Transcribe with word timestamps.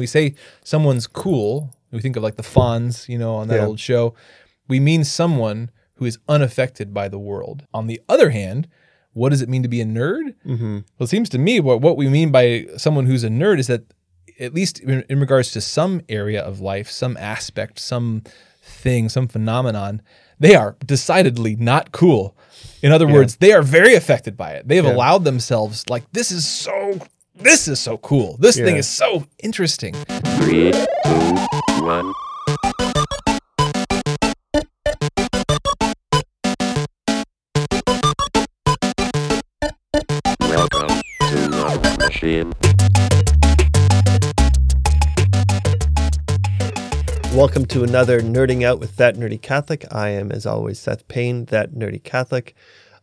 we 0.00 0.06
say 0.06 0.34
someone's 0.64 1.06
cool, 1.06 1.72
we 1.92 2.00
think 2.00 2.16
of 2.16 2.22
like 2.22 2.36
the 2.36 2.42
Fonz, 2.42 3.08
you 3.08 3.18
know, 3.18 3.34
on 3.36 3.48
that 3.48 3.56
Yeah. 3.60 3.66
old 3.66 3.78
show. 3.80 4.14
We 4.68 4.80
mean 4.80 5.04
someone 5.04 5.70
who 5.94 6.04
is 6.06 6.18
unaffected 6.28 6.92
by 6.94 7.08
the 7.08 7.18
world. 7.18 7.66
On 7.74 7.86
the 7.86 8.00
other 8.08 8.30
hand, 8.30 8.66
what 9.12 9.28
does 9.30 9.42
it 9.42 9.48
mean 9.48 9.62
to 9.62 9.68
be 9.68 9.80
a 9.80 9.84
nerd? 9.84 10.34
Mm-hmm. 10.46 10.74
Well, 10.98 11.04
it 11.04 11.08
seems 11.08 11.28
to 11.30 11.38
me 11.38 11.60
what, 11.60 11.80
what 11.80 11.96
we 11.96 12.08
mean 12.08 12.30
by 12.30 12.66
someone 12.76 13.06
who's 13.06 13.24
a 13.24 13.28
nerd 13.28 13.58
is 13.58 13.66
that, 13.66 13.82
at 14.38 14.54
least 14.54 14.80
in, 14.80 15.04
in 15.10 15.20
regards 15.20 15.50
to 15.52 15.60
some 15.60 16.00
area 16.08 16.40
of 16.40 16.60
life, 16.60 16.88
some 16.90 17.16
aspect, 17.18 17.78
some 17.78 18.22
thing, 18.62 19.08
some 19.08 19.28
phenomenon, 19.28 20.00
they 20.38 20.54
are 20.54 20.76
decidedly 20.86 21.56
not 21.56 21.92
cool. 21.92 22.34
In 22.82 22.92
other 22.92 23.06
words, 23.06 23.36
they 23.36 23.52
are 23.52 23.62
very 23.62 23.94
affected 23.94 24.36
by 24.36 24.52
it. 24.52 24.66
They 24.68 24.76
have 24.76 24.86
Yeah. 24.86 24.94
allowed 24.94 25.24
themselves, 25.24 25.84
like, 25.90 26.04
this 26.12 26.30
is 26.30 26.46
so, 26.46 26.98
this 27.42 27.68
is 27.68 27.80
so 27.80 27.96
cool. 27.98 28.36
This 28.38 28.56
thing 28.56 28.76
is 28.76 28.88
so 28.88 29.26
interesting. 29.42 29.94
Three, 29.94 30.72
two, 30.72 31.34
one. 31.82 32.12
Welcome 40.40 41.00
to 41.20 41.48
Love 41.50 41.98
Machine. 41.98 42.52
Welcome 47.34 47.64
to 47.66 47.82
another 47.84 48.20
Nerding 48.20 48.64
Out 48.64 48.80
with 48.80 48.96
That 48.96 49.16
Nerdy 49.16 49.40
Catholic. 49.40 49.86
I 49.90 50.10
am, 50.10 50.30
as 50.30 50.44
always, 50.44 50.78
Seth 50.78 51.08
Payne, 51.08 51.46
That 51.46 51.72
Nerdy 51.72 52.02
Catholic. 52.02 52.54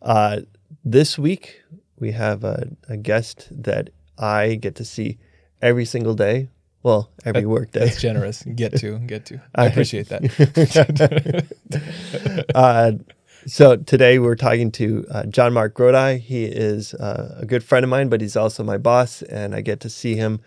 Uh, 0.02 0.42
this 0.84 1.18
week, 1.18 1.64
we 2.00 2.12
have 2.12 2.44
a, 2.44 2.68
a 2.88 2.98
guest 2.98 3.48
that 3.52 3.90
I 4.18 4.56
get 4.56 4.76
to 4.76 4.86
see 4.86 5.18
every 5.62 5.86
single 5.86 6.14
day. 6.14 6.50
Well, 6.84 7.10
every 7.26 7.46
work 7.46 7.72
day. 7.72 7.82
That's 7.82 8.00
generous. 8.02 8.44
Get 8.44 8.78
to, 8.78 8.98
get 9.08 9.26
to. 9.28 9.42
I 9.56 9.66
appreciate 9.66 10.08
that. 10.10 10.24
uh, 12.56 12.92
so 13.46 13.76
today 13.78 14.20
we're 14.20 14.36
talking 14.36 14.72
to 14.74 15.06
uh, 15.12 15.24
John 15.26 15.54
Mark 15.54 15.74
Grodi. 15.76 16.20
He 16.20 16.46
is 16.46 16.94
uh, 16.94 17.38
a 17.42 17.46
good 17.46 17.64
friend 17.64 17.84
of 17.84 17.90
mine, 17.90 18.10
but 18.10 18.22
he's 18.22 18.36
also 18.36 18.64
my 18.64 18.78
boss, 18.78 19.22
and 19.24 19.54
I 19.56 19.62
get 19.62 19.80
to 19.82 19.90
see 19.90 20.16
him 20.16 20.40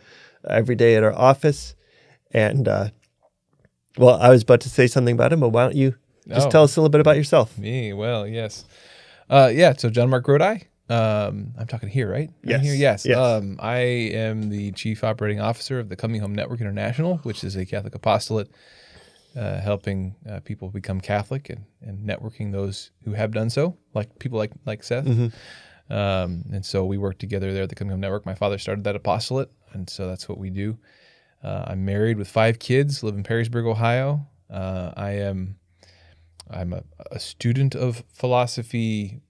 every 0.49 0.75
day 0.77 0.97
at 0.97 1.03
our 1.03 1.13
office. 1.15 1.75
And 2.33 2.69
uh, 2.69 2.89
well, 3.99 4.17
I 4.21 4.31
was 4.31 4.43
about 4.43 4.61
to 4.63 4.69
say 4.71 4.87
something 4.87 5.15
about 5.15 5.33
him, 5.33 5.41
but 5.41 5.51
why 5.51 5.65
don't 5.65 5.77
you 5.77 5.95
just 6.29 6.47
Oh. 6.47 6.51
tell 6.51 6.63
us 6.65 6.77
a 6.77 6.81
little 6.81 6.91
bit 6.91 7.01
about 7.01 7.17
yourself? 7.17 7.57
Me, 7.59 7.93
well, 7.93 8.27
yes. 8.27 8.65
Uh, 9.29 9.51
yeah, 9.53 9.73
so 9.77 9.91
John 9.91 10.11
Mark 10.11 10.25
Grodi. 10.25 10.65
Um, 10.91 11.53
I'm 11.57 11.69
talking 11.69 11.89
here, 11.89 12.11
right? 12.11 12.29
I'm 12.29 12.51
Yes, 12.51 12.63
Here, 12.63 12.75
yes. 12.75 13.07
yes. 13.07 13.17
Um, 13.17 13.57
I 13.61 13.79
am 13.79 14.51
the 14.51 14.73
Chief 14.73 15.05
Operating 15.05 15.41
Officer 15.41 15.79
of 15.79 15.89
the 15.89 15.95
Coming 15.95 16.21
Home 16.21 16.35
Network 16.35 16.61
International, 16.61 17.19
which 17.19 17.45
is 17.45 17.55
a 17.55 17.65
Catholic 17.65 17.95
apostolate 17.95 18.51
uh, 19.37 19.61
helping 19.61 20.17
uh, 20.29 20.41
people 20.41 20.69
become 20.69 21.01
Catholic 21.01 21.49
and, 21.49 21.65
and 21.81 22.05
networking 22.05 22.51
those 22.51 22.91
who 23.05 23.13
have 23.13 23.31
done 23.31 23.51
so, 23.51 23.77
like 23.95 24.19
people 24.19 24.37
like 24.37 24.51
like 24.67 24.83
Seth. 24.83 25.07
Um, 25.89 26.45
and 26.53 26.67
so 26.67 26.85
we 26.85 26.99
work 26.99 27.19
together 27.19 27.53
there 27.53 27.63
at 27.63 27.69
the 27.69 27.77
Coming 27.77 27.93
Home 27.93 28.01
Network. 28.01 28.27
My 28.27 28.35
father 28.35 28.59
started 28.59 28.85
that 28.85 28.97
apostolate, 28.97 29.51
and 29.73 29.89
so 29.89 30.09
that's 30.09 30.29
what 30.29 30.39
we 30.39 30.51
do. 30.51 30.77
Uh, 31.43 31.67
I'm 31.69 31.85
married 31.85 32.19
with 32.19 32.29
five 32.29 32.59
kids, 32.59 33.03
live 33.03 33.15
in 33.15 33.23
Perrysburg, 33.23 33.67
Ohio. 33.67 34.27
Uh, 34.51 34.93
I 34.97 35.13
am 35.13 35.57
I'm 36.51 36.73
a, 36.73 36.83
a 37.13 37.21
student 37.21 37.77
of 37.77 38.03
philosophy 38.13 39.21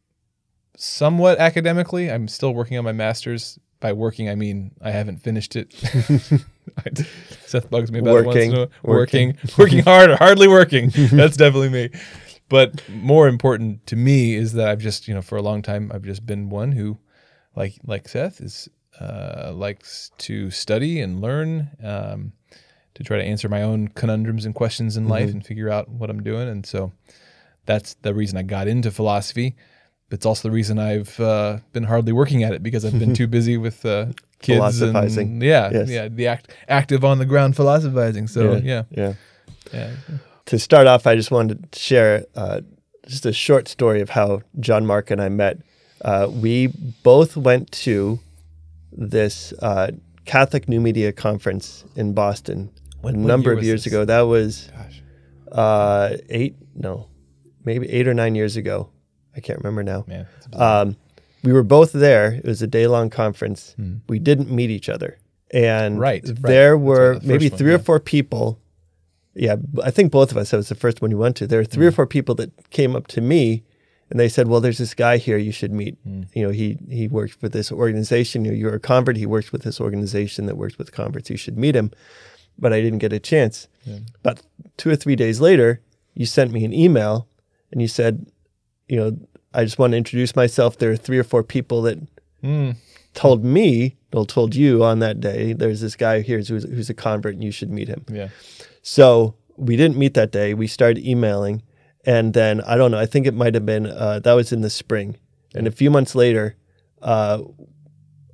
somewhat 0.80 1.38
academically. 1.38 2.10
I'm 2.10 2.28
still 2.28 2.54
working 2.54 2.78
on 2.78 2.84
my 2.84 2.92
master's. 2.92 3.58
By 3.80 3.94
working, 3.94 4.28
I 4.28 4.34
mean 4.34 4.72
I 4.82 4.90
haven't 4.90 5.22
finished 5.22 5.56
it. 5.56 5.72
Seth 7.46 7.70
bugs 7.70 7.90
me 7.90 8.00
about 8.00 8.16
it 8.18 8.26
once 8.26 8.36
in 8.36 8.52
a 8.52 8.56
while. 8.56 8.70
Working, 8.82 9.36
Working, 9.36 9.48
working 9.58 9.78
hard 9.80 10.10
or 10.10 10.16
hardly 10.16 10.48
working. 10.48 10.90
That's 10.94 11.36
definitely 11.36 11.70
me. 11.70 11.90
But 12.48 12.82
more 12.90 13.28
important 13.28 13.86
to 13.86 13.96
me 13.96 14.34
is 14.34 14.52
that 14.54 14.68
I've 14.68 14.80
just, 14.80 15.08
you 15.08 15.14
know, 15.14 15.22
for 15.22 15.36
a 15.38 15.42
long 15.42 15.62
time, 15.62 15.90
I've 15.94 16.02
just 16.02 16.26
been 16.26 16.50
one 16.50 16.72
who, 16.72 16.98
like 17.56 17.74
like 17.84 18.08
Seth, 18.08 18.40
is 18.40 18.68
uh, 19.00 19.52
likes 19.54 20.10
to 20.18 20.50
study 20.50 21.00
and 21.00 21.20
learn, 21.20 21.70
um, 21.82 22.32
to 22.94 23.04
try 23.04 23.16
to 23.16 23.24
answer 23.24 23.48
my 23.48 23.62
own 23.62 23.88
conundrums 23.88 24.44
and 24.44 24.54
questions 24.54 24.96
in 24.96 25.08
life 25.08 25.30
and 25.30 25.46
figure 25.46 25.70
out 25.70 25.88
what 25.88 26.10
I'm 26.10 26.22
doing. 26.22 26.48
And 26.48 26.66
so 26.66 26.92
that's 27.66 27.94
the 28.02 28.12
reason 28.12 28.36
I 28.36 28.42
got 28.42 28.68
into 28.68 28.90
philosophy. 28.90 29.56
But 30.10 30.16
it's 30.18 30.26
also 30.26 30.48
the 30.48 30.52
reason 30.52 30.78
I've 30.78 31.18
uh, 31.20 31.58
been 31.72 31.84
hardly 31.84 32.12
working 32.12 32.42
at 32.42 32.52
it 32.52 32.62
because 32.62 32.84
I've 32.84 32.98
been 32.98 33.14
too 33.20 33.26
busy 33.28 33.56
with 33.56 33.86
uh, 33.86 34.06
kids 34.42 34.56
Philosophizing. 34.58 35.28
and 35.28 35.42
yeah, 35.42 35.70
Yes. 35.72 35.88
yeah, 35.88 36.08
the 36.08 36.26
act, 36.26 36.52
active 36.68 37.04
on 37.04 37.18
the 37.18 37.24
ground 37.26 37.54
philosophizing. 37.56 38.26
So 38.26 38.56
yeah, 38.56 38.82
yeah. 38.90 39.14
yeah. 39.72 39.92
To 40.46 40.58
start 40.58 40.86
off, 40.88 41.06
I 41.06 41.14
just 41.14 41.30
wanted 41.30 41.70
to 41.72 41.78
share 41.78 42.24
uh, 42.34 42.60
just 43.06 43.24
a 43.24 43.32
short 43.32 43.68
story 43.68 44.00
of 44.00 44.10
how 44.10 44.42
John 44.58 44.84
Mark 44.84 45.10
and 45.12 45.22
I 45.22 45.28
met. 45.28 45.58
Uh, 46.04 46.26
we 46.28 46.66
both 47.04 47.36
went 47.36 47.70
to 47.72 48.18
this 48.90 49.52
uh, 49.62 49.92
Catholic 50.24 50.68
New 50.68 50.80
Media 50.80 51.12
Conference 51.12 51.84
in 51.94 52.14
Boston 52.14 52.70
What- 53.00 53.14
a 53.14 53.16
number 53.16 53.52
of 53.52 53.62
years 53.62 53.84
this? 53.84 53.92
ago. 53.92 54.04
That 54.04 54.22
was 54.22 54.70
Gosh, 54.76 55.02
uh, 55.52 56.16
eight, 56.30 56.56
no, 56.74 57.06
maybe 57.64 57.88
eight 57.90 58.08
or 58.08 58.14
nine 58.14 58.34
years 58.34 58.56
ago. 58.56 58.90
I 59.40 59.46
can't 59.46 59.58
remember 59.58 59.82
now. 59.82 60.02
bizarre. 60.50 60.82
Um, 60.82 60.96
we 61.42 61.52
were 61.52 61.62
both 61.62 61.92
there. 61.92 62.34
It 62.34 62.44
was 62.44 62.60
a 62.62 62.66
day 62.66 62.86
long 62.86 63.08
conference. 63.10 63.74
We 64.08 64.18
didn't 64.18 64.50
meet 64.50 64.70
each 64.70 64.88
other. 64.88 65.18
And 65.52 65.94
Hmm. 65.96 66.00
Right, 66.00 66.22
right. 66.26 66.42
there 66.42 66.76
were 66.78 67.18
the 67.18 67.26
maybe 67.26 67.48
one, 67.48 67.58
three 67.58 67.72
or 67.72 67.78
four 67.78 67.98
people. 67.98 68.58
Yeah, 69.34 69.56
I 69.82 69.90
think 69.90 70.12
both 70.12 70.30
of 70.32 70.36
us, 70.36 70.50
that 70.50 70.58
was 70.58 70.68
the 70.68 70.74
first 70.74 71.00
one 71.02 71.10
you 71.10 71.18
went 71.18 71.36
to. 71.36 71.46
There 71.46 71.60
were 71.60 71.64
three 71.64 71.86
Hmm. 71.86 71.88
or 71.88 71.92
four 71.92 72.06
people 72.06 72.34
that 72.36 72.50
came 72.70 72.94
up 72.94 73.06
to 73.08 73.20
me 73.20 73.62
and 74.10 74.18
they 74.20 74.28
said, 74.28 74.48
Well, 74.48 74.60
there's 74.60 74.78
this 74.78 74.92
guy 74.94 75.16
here 75.16 75.38
you 75.38 75.52
should 75.52 75.72
meet. 75.72 75.96
Hmm. 76.04 76.22
You 76.34 76.42
know, 76.44 76.50
he 76.50 76.78
he 76.90 77.08
works 77.08 77.34
for 77.34 77.48
this 77.48 77.72
organization. 77.72 78.44
You 78.44 78.50
know, 78.52 78.56
you're 78.58 78.74
a 78.74 78.80
convert. 78.80 79.16
He 79.16 79.26
works 79.26 79.50
with 79.52 79.62
this 79.62 79.80
organization 79.80 80.46
that 80.46 80.56
works 80.56 80.76
with 80.78 80.92
converts. 80.92 81.30
You 81.30 81.36
should 81.38 81.56
meet 81.56 81.74
him. 81.74 81.90
But 82.58 82.72
I 82.74 82.80
didn't 82.82 82.98
get 82.98 83.12
a 83.12 83.18
chance. 83.20 83.66
About 84.22 84.42
two 84.76 84.90
or 84.90 84.96
three 84.96 85.16
days 85.16 85.40
later, 85.40 85.80
you 86.14 86.26
sent 86.26 86.52
me 86.52 86.64
an 86.64 86.74
email 86.74 87.26
and 87.72 87.80
you 87.80 87.88
said, 87.88 88.26
you 88.88 88.96
know, 88.98 89.16
I 89.52 89.64
just 89.64 89.78
want 89.78 89.92
to 89.92 89.96
introduce 89.96 90.36
myself. 90.36 90.78
There 90.78 90.90
are 90.92 90.96
three 90.96 91.18
or 91.18 91.24
four 91.24 91.42
people 91.42 91.82
that 91.82 91.98
Mm. 92.42 92.76
told 93.12 93.44
me, 93.44 93.96
well, 94.12 94.24
told 94.24 94.54
you 94.54 94.82
on 94.82 95.00
that 95.00 95.20
day, 95.20 95.52
there's 95.52 95.80
this 95.82 95.94
guy 95.96 96.20
here 96.22 96.38
who's, 96.38 96.48
who's 96.64 96.88
a 96.88 96.94
convert 96.94 97.34
and 97.34 97.44
you 97.44 97.50
should 97.50 97.70
meet 97.70 97.88
him. 97.88 98.04
yeah. 98.10 98.28
So 98.82 99.34
we 99.56 99.76
didn't 99.76 99.98
meet 99.98 100.14
that 100.14 100.32
day. 100.32 100.54
We 100.54 100.66
started 100.66 101.04
emailing. 101.06 101.62
And 102.06 102.32
then 102.32 102.62
I 102.62 102.76
don't 102.76 102.90
know, 102.92 102.98
I 102.98 103.04
think 103.04 103.26
it 103.26 103.34
might 103.34 103.52
have 103.54 103.66
been, 103.66 103.86
uh, 103.86 104.20
that 104.20 104.32
was 104.32 104.52
in 104.52 104.62
the 104.62 104.70
spring. 104.70 105.16
And 105.54 105.66
a 105.66 105.70
few 105.70 105.90
months 105.90 106.14
later, 106.14 106.56
uh, 107.02 107.42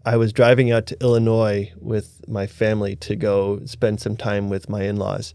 I 0.04 0.16
was 0.16 0.33
driving 0.33 0.71
out 0.71 0.87
to 0.87 1.00
Illinois 1.00 1.72
with 1.81 2.21
my 2.28 2.47
family 2.47 2.94
to 2.97 3.16
go 3.16 3.60
spend 3.65 4.00
some 4.00 4.16
time 4.16 4.48
with 4.48 4.69
my 4.69 4.83
in 4.84 4.97
laws. 4.98 5.34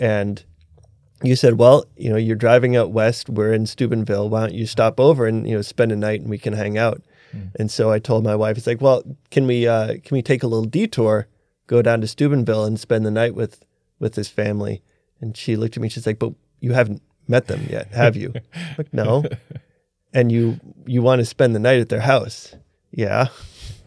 And 0.00 0.42
you 1.22 1.36
said, 1.36 1.58
well, 1.58 1.84
you 1.96 2.10
know, 2.10 2.16
you're 2.16 2.36
driving 2.36 2.76
out 2.76 2.92
west. 2.92 3.28
We're 3.28 3.52
in 3.52 3.66
Steubenville. 3.66 4.28
Why 4.28 4.40
don't 4.40 4.54
you 4.54 4.66
stop 4.66 5.00
over 5.00 5.26
and, 5.26 5.48
you 5.48 5.56
know, 5.56 5.62
spend 5.62 5.92
a 5.92 5.96
night 5.96 6.20
and 6.20 6.30
we 6.30 6.38
can 6.38 6.52
hang 6.52 6.78
out? 6.78 7.02
And 7.56 7.70
so 7.70 7.90
I 7.90 7.98
told 7.98 8.24
my 8.24 8.34
wife, 8.34 8.56
it's 8.56 8.66
like, 8.66 8.80
well, 8.80 9.02
can 9.30 9.46
we, 9.46 9.66
uh, 9.66 9.96
can 10.02 10.14
we 10.14 10.22
take 10.22 10.42
a 10.42 10.46
little 10.46 10.64
detour, 10.64 11.26
go 11.66 11.82
down 11.82 12.00
to 12.00 12.06
Steubenville 12.06 12.64
and 12.64 12.80
spend 12.80 13.04
the 13.04 13.10
night 13.10 13.34
with, 13.34 13.64
with 13.98 14.14
his 14.14 14.28
family? 14.28 14.82
And 15.20 15.36
she 15.36 15.56
looked 15.56 15.76
at 15.76 15.82
me. 15.82 15.88
She's 15.88 16.06
like, 16.06 16.18
but 16.18 16.32
you 16.60 16.72
haven't 16.72 17.02
met 17.26 17.48
them 17.48 17.66
yet, 17.68 17.92
have 17.92 18.16
you? 18.16 18.32
Like, 18.76 18.92
no. 18.92 19.24
And 20.14 20.32
you, 20.32 20.58
you 20.86 21.02
want 21.02 21.18
to 21.18 21.26
spend 21.26 21.54
the 21.54 21.58
night 21.60 21.80
at 21.80 21.90
their 21.90 22.00
house? 22.00 22.56
Yeah. 22.90 23.28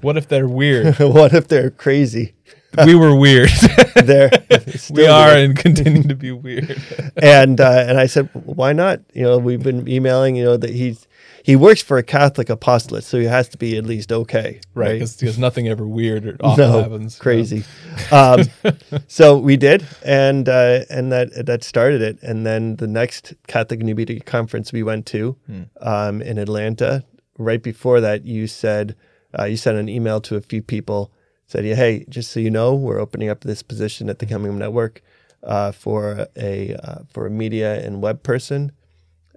What 0.02 0.18
if 0.18 0.28
they're 0.28 0.48
weird? 0.48 0.96
what 1.00 1.34
if 1.34 1.48
they're 1.48 1.72
crazy? 1.72 2.36
we 2.86 2.96
were 2.96 3.16
weird. 3.16 3.50
They're 3.96 4.32
we 4.92 5.08
are 5.08 5.34
weird. 5.34 5.50
and 5.50 5.58
continue 5.58 6.04
to 6.04 6.16
be 6.16 6.32
weird. 6.46 6.82
and 7.18 7.60
uh, 7.60 7.86
and 7.88 7.98
I 8.00 8.06
said, 8.08 8.30
why 8.34 8.74
not? 8.74 9.00
You 9.14 9.24
know, 9.24 9.38
we've 9.38 9.64
been 9.64 9.88
emailing. 9.88 10.36
You 10.36 10.46
know 10.46 10.58
that 10.58 10.70
he's 10.72 11.08
he 11.44 11.56
works 11.56 11.82
for 11.82 11.98
a 11.98 12.04
Catholic 12.04 12.50
apostolate, 12.50 13.04
so 13.04 13.18
he 13.20 13.26
has 13.26 13.50
to 13.50 13.58
be 13.58 13.78
at 13.78 13.86
least 13.86 14.12
okay, 14.12 14.60
right? 14.76 15.00
Because 15.00 15.38
nothing 15.40 15.68
ever 15.68 15.88
weird 15.88 16.26
or 16.26 16.38
awful 16.44 16.58
no, 16.68 16.82
happens. 16.84 17.18
crazy. 17.18 17.64
um, 18.12 18.44
so 19.08 19.38
we 19.38 19.58
did, 19.58 19.86
and 20.04 20.48
uh, 20.48 20.82
and 20.90 21.12
that 21.12 21.46
that 21.46 21.64
started 21.64 22.02
it. 22.02 22.22
And 22.22 22.46
then 22.46 22.76
the 22.76 22.88
next 22.88 23.34
Catholic 23.48 23.80
New 23.82 23.96
Media 23.96 24.20
conference 24.20 24.72
we 24.72 24.84
went 24.84 25.06
to 25.08 25.38
Hmm. 25.48 25.64
um, 25.82 26.22
in 26.22 26.38
Atlanta. 26.38 27.04
Right 27.38 27.64
before 27.64 28.02
that, 28.02 28.24
you 28.26 28.46
said 28.46 28.96
uh, 29.38 29.46
you 29.46 29.58
sent 29.58 29.78
an 29.78 29.90
email 29.90 30.22
to 30.22 30.36
a 30.36 30.42
few 30.42 30.62
people. 30.62 31.12
Said, 31.52 31.66
yeah, 31.66 31.76
hey, 31.76 32.06
just 32.08 32.32
so 32.32 32.40
you 32.40 32.50
know, 32.50 32.74
we're 32.74 32.98
opening 32.98 33.28
up 33.28 33.42
this 33.42 33.62
position 33.62 34.10
at 34.10 34.20
the 34.20 34.26
Coming 34.26 34.52
Home 34.52 34.58
Network 34.58 35.02
uh, 35.44 35.74
for 35.74 36.28
a 36.38 36.76
uh, 36.76 37.00
for 37.12 37.28
a 37.28 37.30
media 37.30 37.86
and 37.86 38.02
web 38.02 38.24
person, 38.24 38.72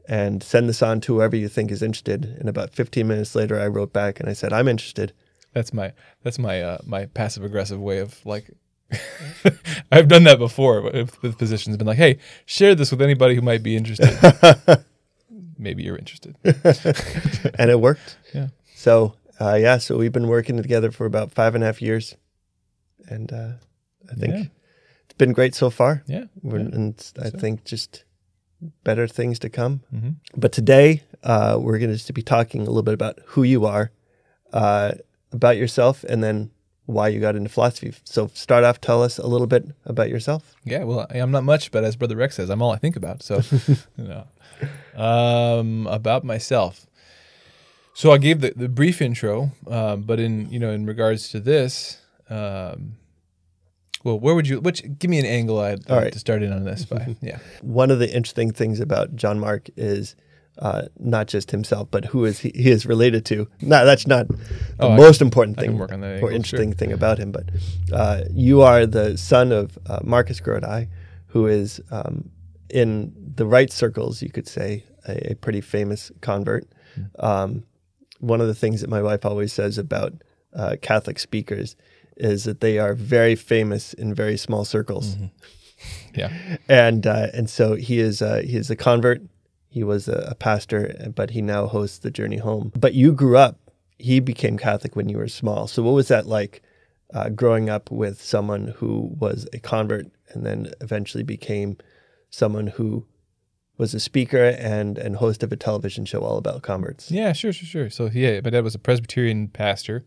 and 0.08 0.40
send 0.40 0.69
this 0.69 0.81
on 0.81 1.00
to 1.00 1.14
whoever 1.14 1.34
you 1.34 1.49
think 1.49 1.72
is 1.72 1.82
interested. 1.82 2.25
And 2.38 2.49
about 2.49 2.70
15 2.70 3.08
minutes 3.08 3.34
later, 3.34 3.58
I 3.58 3.66
wrote 3.66 3.93
back 3.93 4.20
and 4.20 4.28
I 4.28 4.32
said, 4.32 4.52
I'm 4.52 4.69
interested. 4.69 5.12
That's 5.55 5.75
my 5.75 5.93
that's 6.22 6.38
my 6.38 6.62
uh, 6.62 6.78
my 6.87 7.06
passive 7.06 7.43
aggressive 7.43 7.81
way 7.81 7.99
of 7.99 8.25
like 8.25 8.49
I've 9.90 10.06
done 10.06 10.22
that 10.22 10.38
before 10.38 10.82
with 10.82 11.37
positions. 11.37 11.76
Been 11.76 11.88
like, 11.88 11.96
hey, 11.96 12.20
share 12.46 12.76
this 12.76 12.93
with 12.93 13.02
anybody 13.02 13.34
who 13.34 13.43
might 13.43 13.64
be 13.64 13.75
interested. 13.76 14.84
Maybe 15.58 15.82
you're 15.82 15.96
interested. 15.96 16.37
and 17.58 17.72
it 17.72 17.81
worked. 17.81 18.19
Yeah. 18.32 18.50
So 18.76 19.17
uh, 19.40 19.54
yeah, 19.60 19.78
so 19.78 19.96
we've 19.98 20.12
been 20.12 20.28
working 20.28 20.56
together 20.56 20.90
for 20.90 21.06
about 21.06 21.32
five 21.32 21.54
and 21.54 21.62
a 21.64 21.66
half 21.66 21.81
years, 21.82 22.16
and 23.08 23.32
uh, 23.32 23.52
I 24.10 24.14
think 24.14 24.34
Yeah. 24.34 24.44
it's 25.04 25.14
been 25.19 25.32
great 25.32 25.54
so 25.54 25.70
far. 25.70 26.02
Yeah. 26.06 26.25
Yeah. 26.42 26.54
And 26.56 26.94
I 27.20 27.31
So- 27.31 27.38
think 27.38 27.64
just 27.64 28.04
better 28.82 29.06
things 29.06 29.38
to 29.40 29.50
come. 29.50 29.82
Mhm. 29.94 30.16
But 30.36 30.52
today 30.52 31.02
uh, 31.22 31.58
we're 31.60 31.78
going 31.78 31.96
to 31.96 32.12
be 32.12 32.22
talking 32.22 32.62
a 32.62 32.64
little 32.66 32.82
bit 32.82 32.94
about 32.94 33.19
who 33.26 33.42
you 33.42 33.66
are, 33.66 33.90
uh, 34.52 34.92
about 35.32 35.56
yourself, 35.56 36.04
and 36.04 36.22
then 36.22 36.50
why 36.86 37.08
you 37.08 37.19
got 37.20 37.34
into 37.34 37.48
philosophy. 37.48 37.92
So 38.04 38.31
start 38.34 38.62
off, 38.64 38.81
tell 38.81 39.02
us 39.02 39.19
a 39.19 39.26
little 39.26 39.46
bit 39.46 39.64
about 39.86 40.08
yourself. 40.10 40.54
Yeah, 40.64 40.84
well, 40.84 41.06
I'm 41.10 41.31
not 41.31 41.44
much, 41.44 41.70
but 41.70 41.82
as 41.84 41.96
Brother 41.96 42.16
Rex 42.16 42.36
says, 42.36 42.50
I'm 42.50 42.60
all 42.62 42.72
I 42.72 42.76
think 42.78 42.94
about. 42.96 43.22
So, 43.22 43.40
you 43.96 44.04
know, 44.04 44.26
um, 45.02 45.86
about 45.86 46.25
myself. 46.25 46.86
So 47.94 48.11
I 48.11 48.19
gave 48.19 48.41
the, 48.41 48.52
the 48.55 48.69
brief 48.69 49.00
intro, 49.00 49.52
um, 49.69 50.02
but 50.02 50.19
in 50.19 50.50
you 50.50 50.58
know 50.58 50.70
in 50.70 50.85
regards 50.85 51.29
to 51.31 51.41
this, 51.41 51.99
um, 52.29 52.96
well, 54.02 54.19
where 54.19 54.35
would 54.35 54.49
you? 54.49 54.61
Which 54.61 54.82
give 54.99 55.11
me 55.11 55.19
an 55.19 55.26
angle 55.26 55.61
I'd 55.61 55.88
like 55.88 56.02
right. 56.02 56.12
to 56.12 56.19
start 56.19 56.43
in 56.43 56.52
on 56.52 56.64
this 56.64 56.85
by. 56.85 57.17
Yeah, 57.23 57.38
One 57.62 57.91
of 57.91 58.00
the 58.00 58.12
interesting 58.12 58.50
things 58.52 58.81
about 58.81 59.14
John 59.14 59.38
Mark 59.38 59.69
is 59.76 60.17
uh, 60.58 60.82
not 60.99 61.29
just 61.29 61.52
himself, 61.52 61.88
but 61.91 62.06
who 62.06 62.25
is 62.25 62.41
he, 62.41 62.50
he 62.55 62.70
is 62.70 62.85
related 62.85 63.25
to. 63.26 63.49
No, 63.61 63.85
that's 63.85 64.06
not 64.06 64.26
the 64.29 64.37
Oh, 64.81 64.96
most 64.96 65.23
important 65.23 65.58
thing 65.58 65.79
work 65.79 65.93
on 65.93 66.00
that 66.00 66.06
or 66.06 66.14
angle, 66.14 66.29
interesting 66.31 66.73
thing 66.73 66.93
about 66.93 67.19
him. 67.19 67.32
But 67.32 67.50
uh, 67.93 68.23
you 68.31 68.62
are 68.62 68.87
the 68.87 69.17
son 69.17 69.52
of 69.52 69.79
uh, 69.87 70.00
Marcus 70.02 70.41
Grodi, 70.41 70.88
who 71.26 71.46
is 71.46 71.81
um, 71.91 72.31
in 72.70 73.12
the 73.37 73.46
right 73.46 73.73
circles, 73.73 74.20
you 74.20 74.31
could 74.31 74.49
say, 74.49 74.85
a, 75.06 75.32
a 75.32 75.35
pretty 75.37 75.61
famous 75.61 76.11
convert. 76.20 76.67
Hmm. 76.94 77.02
Um, 77.25 77.64
one 78.26 78.41
of 78.41 78.47
the 78.47 78.55
things 78.55 78.81
that 78.81 78.91
my 78.91 79.03
wife 79.03 79.25
always 79.25 79.53
says 79.53 79.79
about 79.79 80.12
uh, 80.55 80.76
Catholic 80.82 81.19
speakers 81.19 81.76
is 82.17 82.44
that 82.44 82.61
they 82.61 82.79
are 82.79 82.94
very 82.94 83.35
famous 83.35 83.93
in 83.93 84.15
very 84.15 84.37
small 84.37 84.65
circles 84.65 85.17
Mm-hmm. 85.17 85.26
yeah, 86.15 86.31
and 86.69 87.06
uh, 87.06 87.26
and 87.35 87.50
so 87.50 87.75
he 87.75 87.99
is 87.99 88.23
uh, 88.23 88.41
he 88.44 88.56
is 88.56 88.71
a 88.71 88.76
convert. 88.76 89.21
He 89.69 89.82
was 89.82 90.06
a, 90.09 90.29
a 90.31 90.35
pastor, 90.35 91.12
but 91.15 91.31
he 91.31 91.43
now 91.43 91.67
hosts 91.67 91.99
the 91.99 92.11
Journey 92.11 92.38
Home. 92.38 92.71
But 92.76 92.94
you 92.94 93.12
grew 93.12 93.37
up. 93.37 93.59
He 93.99 94.21
became 94.21 94.56
Catholic 94.56 94.94
when 94.94 95.09
you 95.09 95.19
were 95.19 95.29
small. 95.29 95.67
So 95.67 95.82
what 95.82 95.94
was 95.94 96.09
that 96.09 96.27
like, 96.27 96.62
uh, 97.12 97.29
growing 97.31 97.69
up 97.69 97.91
with 97.91 98.23
someone 98.23 98.69
who 98.77 99.15
was 99.19 99.49
a 99.53 99.59
convert 99.59 100.06
and 100.31 100.47
then 100.47 100.73
eventually 100.81 101.25
became 101.25 101.77
someone 102.31 102.69
who 102.69 103.05
was 103.76 103.94
a 103.94 104.00
speaker 104.00 104.44
and 104.44 104.99
and 104.99 105.17
host 105.17 105.43
of 105.43 105.53
a 105.53 105.56
television 105.56 106.05
show 106.05 106.21
all 106.21 106.38
about 106.38 106.62
converts? 106.62 107.11
yeah, 107.11 107.32
sure, 107.32 107.53
sure, 107.53 107.67
sure. 107.67 107.91
So 107.91 108.11
yeah, 108.12 108.41
my 108.43 108.50
dad 108.50 108.65
was 108.65 108.75
a 108.75 108.79
Presbyterian 108.79 109.49
pastor 109.49 110.05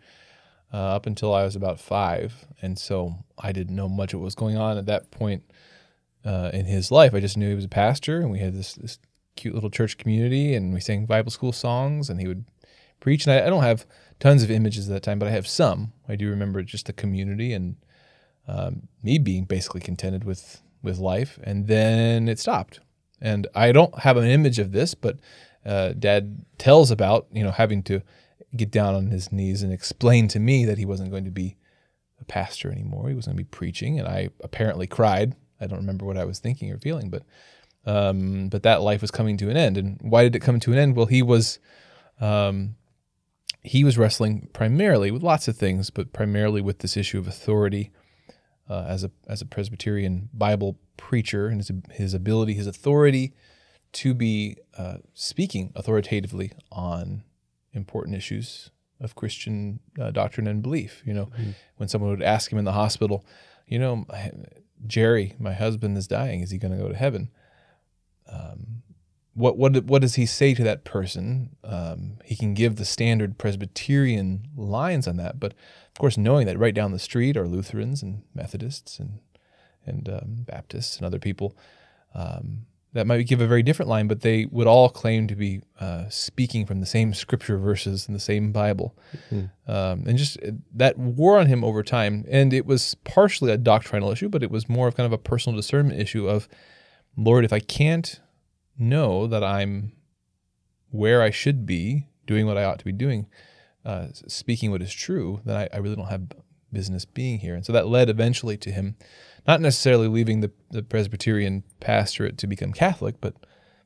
uh, 0.74 0.78
up 0.78 1.06
until 1.06 1.34
I 1.34 1.44
was 1.44 1.56
about 1.56 1.80
five, 1.80 2.46
and 2.62 2.78
so 2.78 3.16
I 3.38 3.52
didn't 3.52 3.75
know 3.75 3.90
much 3.90 4.14
of 4.14 4.19
what 4.19 4.25
was 4.25 4.36
going 4.36 4.58
on 4.58 4.78
at 4.78 4.86
that 4.86 5.12
point 5.12 5.44
uh, 6.25 6.52
in 6.54 6.66
his 6.66 6.92
life. 6.92 7.14
I 7.14 7.19
just 7.19 7.38
knew 7.38 7.50
he 7.50 7.56
was 7.56 7.66
a 7.66 7.69
pastor, 7.69 8.19
and 8.19 8.31
we 8.31 8.40
had 8.40 8.54
this 8.54 8.74
this 8.74 9.00
cute 9.36 9.54
little 9.54 9.70
church 9.70 9.98
community, 9.98 10.56
and 10.56 10.74
we 10.74 10.80
sang 10.80 11.06
Bible 11.06 11.31
school 11.31 11.52
songs, 11.52 12.10
and 12.10 12.20
he 12.20 12.28
would 12.28 12.46
preach. 13.00 13.25
And 13.25 13.34
I, 13.34 13.48
I 13.48 13.50
don't 13.50 13.63
have 13.63 13.86
tons 14.20 14.44
of 14.44 14.52
images 14.52 14.90
at 14.90 14.94
that 14.94 15.04
time, 15.04 15.20
but 15.20 15.28
I 15.28 15.31
have 15.31 15.48
some. 15.48 15.94
I 16.08 16.16
do 16.16 16.30
remember 16.30 16.63
just 16.63 16.88
the 16.88 16.94
community 16.94 17.54
and 17.54 17.75
um, 18.48 18.88
me 19.04 19.20
being 19.20 19.46
basically 19.46 19.81
contented 19.81 20.24
with 20.24 20.62
with 20.81 20.98
life, 21.00 21.40
and 21.44 21.68
then 21.68 22.28
it 22.28 22.40
stopped. 22.40 22.80
And 23.19 23.48
I 23.56 23.72
don't 23.72 23.98
have 24.00 24.18
an 24.18 24.25
image 24.25 24.60
of 24.60 24.72
this, 24.72 24.94
but 24.94 25.18
uh, 25.66 25.94
Dad 25.94 26.46
tells 26.58 26.92
about 26.92 27.28
you 27.31 27.44
know 27.44 27.52
having 27.52 27.84
to 27.84 28.02
get 28.56 28.72
down 28.72 28.96
on 28.96 29.08
his 29.08 29.31
knees 29.31 29.64
and 29.64 29.74
explain 29.74 30.28
to 30.30 30.40
me 30.40 30.66
that 30.66 30.78
he 30.78 30.86
wasn't 30.86 31.12
going 31.12 31.25
to 31.25 31.31
be 31.31 31.58
a 32.22 32.25
pastor 32.25 32.72
anymore. 32.72 33.10
He 33.10 33.16
was 33.16 33.25
going 33.25 33.36
to 33.38 33.44
be 33.44 33.50
preaching, 33.50 34.00
and 34.00 34.08
I 34.08 34.30
apparently 34.42 34.88
cried. 34.88 35.36
I 35.60 35.68
don't 35.68 35.80
remember 35.80 36.06
what 36.06 36.18
I 36.18 36.25
was 36.25 36.40
thinking 36.40 36.72
or 36.72 36.78
feeling, 36.78 37.10
but 37.10 37.24
um, 37.86 38.50
but 38.50 38.64
that 38.64 38.81
life 38.81 39.02
was 39.02 39.12
coming 39.12 39.38
to 39.38 39.50
an 39.50 39.58
end. 39.58 39.78
And 39.78 39.98
why 40.02 40.24
did 40.24 40.36
it 40.36 40.40
come 40.40 40.60
to 40.60 40.74
an 40.74 40.78
end? 40.78 40.96
Well, 40.96 41.06
he 41.06 41.22
was 41.22 41.60
um, 42.20 42.75
he 43.62 43.84
was 43.84 43.98
wrestling 43.98 44.50
primarily 44.54 45.12
with 45.12 45.24
lots 45.24 45.48
of 45.48 45.58
things, 45.58 45.90
but 45.90 46.13
primarily 46.13 46.62
with 46.62 46.80
this 46.80 46.98
issue 46.98 47.20
of 47.20 47.28
authority 47.28 47.92
uh, 48.69 48.86
as 48.88 49.04
a 49.04 49.12
as 49.28 49.42
a 49.42 49.46
Presbyterian 49.46 50.30
Bible 50.34 50.78
preacher 50.98 51.48
and 51.48 51.58
his 51.60 51.72
his 51.92 52.14
ability, 52.14 52.54
his 52.54 52.68
authority 52.68 53.34
to 53.94 54.14
be 54.14 54.58
uh, 54.78 54.98
speaking 55.14 55.72
authoritatively 55.75 56.52
on 56.72 57.24
important 57.74 58.16
issues 58.16 58.69
of 59.00 59.16
Christian 59.16 59.80
uh, 60.00 60.12
doctrine 60.12 60.48
and 60.48 60.62
belief. 60.62 61.02
You 61.06 61.14
know, 61.14 61.30
when 61.78 61.90
someone 61.90 62.12
would 62.12 62.24
ask 62.24 62.52
him 62.52 62.60
in 62.60 62.66
the 62.66 62.74
hospital, 62.74 63.25
you 63.68 63.80
know, 63.80 64.06
Jerry, 64.86 65.36
my 65.40 65.54
husband 65.54 65.98
is 65.98 66.08
dying. 66.08 66.42
Is 66.42 66.52
he 66.52 66.58
going 66.58 66.75
to 66.75 66.84
go 66.84 66.90
to 66.90 66.96
heaven? 66.96 67.30
Um, 68.31 68.84
what 69.38 69.57
what 69.57 69.86
what 69.86 70.01
does 70.01 70.16
he 70.16 70.25
say 70.25 70.54
to 70.56 70.63
that 70.63 70.84
person? 70.84 71.56
Um, 71.63 72.18
he 72.25 72.36
can 72.36 72.54
give 72.54 72.75
the 72.75 72.86
standard 72.86 73.38
Presbyterian 73.38 74.48
lines 74.57 75.07
on 75.07 75.18
that, 75.18 75.39
but 75.39 75.54
of 75.54 76.00
course, 76.00 76.18
knowing 76.18 76.48
that 76.48 76.57
right 76.57 76.74
down 76.74 76.92
the 76.92 77.00
street 77.00 77.38
are 77.38 77.48
Lutherans 77.48 78.01
and 78.01 78.24
Methodists 78.34 79.00
and 79.00 79.19
and 79.86 80.10
um, 80.10 80.45
Baptists 80.45 80.98
and 80.98 81.06
other 81.06 81.19
people. 81.19 81.56
Um, 82.16 82.66
that 82.94 83.06
might 83.06 83.28
give 83.28 83.42
a 83.42 83.48
very 83.48 83.62
different 83.62 83.89
line, 83.89 84.07
but 84.07 84.22
they 84.22 84.45
would 84.45 84.66
all 84.66 84.89
claim 84.89 85.28
to 85.28 85.36
be 85.36 85.62
uh, 85.80 86.06
speaking 86.10 86.66
from 86.66 86.80
the 86.80 86.86
same 86.86 87.13
scripture 87.13 87.57
verses 87.57 88.07
in 88.07 88.13
the 88.16 88.19
same 88.19 88.51
Bible. 88.51 88.98
Um, 89.68 90.06
and 90.07 90.18
just 90.18 90.42
uh, 90.42 90.51
that 90.74 90.98
wore 90.98 91.38
on 91.38 91.45
him 91.45 91.63
over 91.63 91.84
time. 91.84 92.25
And 92.28 92.54
it 92.54 92.66
was 92.66 92.95
partially 93.04 93.51
a 93.51 93.57
doctrinal 93.57 94.10
issue, 94.12 94.30
but 94.30 94.42
it 94.42 94.50
was 94.50 94.68
more 94.68 94.88
of 94.88 94.95
kind 94.95 95.06
of 95.06 95.13
a 95.13 95.18
personal 95.19 95.56
discernment 95.56 96.00
issue 96.00 96.28
of, 96.28 96.48
Lord, 97.16 97.45
if 97.45 97.54
I 97.54 97.60
can't 97.60 98.19
know 98.77 99.27
that 99.27 99.44
I'm 99.44 99.94
where 100.89 101.21
I 101.21 101.31
should 101.31 101.65
be, 101.65 102.07
doing 102.25 102.45
what 102.45 102.57
I 102.57 102.63
ought 102.63 102.79
to 102.79 102.85
be 102.85 102.91
doing, 102.91 103.27
uh, 103.85 104.07
speaking 104.27 104.71
what 104.71 104.81
is 104.81 104.94
true, 104.94 105.41
then 105.45 105.56
I, 105.56 105.69
I 105.74 105.77
really 105.77 105.95
don't 105.95 106.07
have 106.07 106.27
business 106.71 107.06
being 107.06 107.39
here. 107.39 107.56
And 107.56 107.65
so 107.65 107.74
that 107.74 107.88
led 107.88 108.09
eventually 108.09 108.57
to 108.57 108.71
him 108.71 108.95
not 109.47 109.62
necessarily 109.62 110.07
leaving 110.07 110.41
the, 110.41 110.51
the 110.69 110.83
Presbyterian 110.83 111.63
pastorate 111.79 112.38
to 112.39 112.48
become 112.48 112.74
Catholic, 112.74 113.15
but 113.22 113.34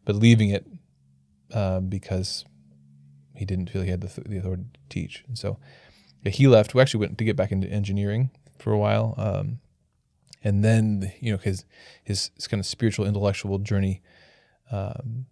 but 0.04 0.16
leaving 0.16 0.50
it 0.50 0.66
uh, 1.54 1.80
because 1.80 2.44
he 3.36 3.46
didn't 3.46 3.70
feel 3.70 3.84
he 3.84 3.92
had 3.92 4.02
the, 4.02 4.22
the 4.26 4.38
authority 4.38 4.66
to 4.74 4.80
teach. 4.90 5.24
And 5.28 5.38
so 5.38 5.60
yeah, 6.24 6.32
he 6.32 6.48
left. 6.48 6.74
We 6.74 6.82
actually 6.82 7.02
went 7.02 7.20
to 7.20 7.24
get 7.24 7.36
back 7.36 7.52
into 7.52 7.68
engineering 7.68 8.32
for 8.58 8.74
a 8.74 8.78
while, 8.78 9.14
um, 9.18 9.60
and 10.44 10.64
then 10.64 11.12
you 11.20 11.32
know 11.32 11.38
his 11.38 11.66
his, 12.04 12.32
his 12.36 12.48
kind 12.48 12.60
of 12.60 12.66
spiritual 12.66 13.06
intellectual 13.06 13.60
journey. 13.60 14.02
Um, 14.72 15.26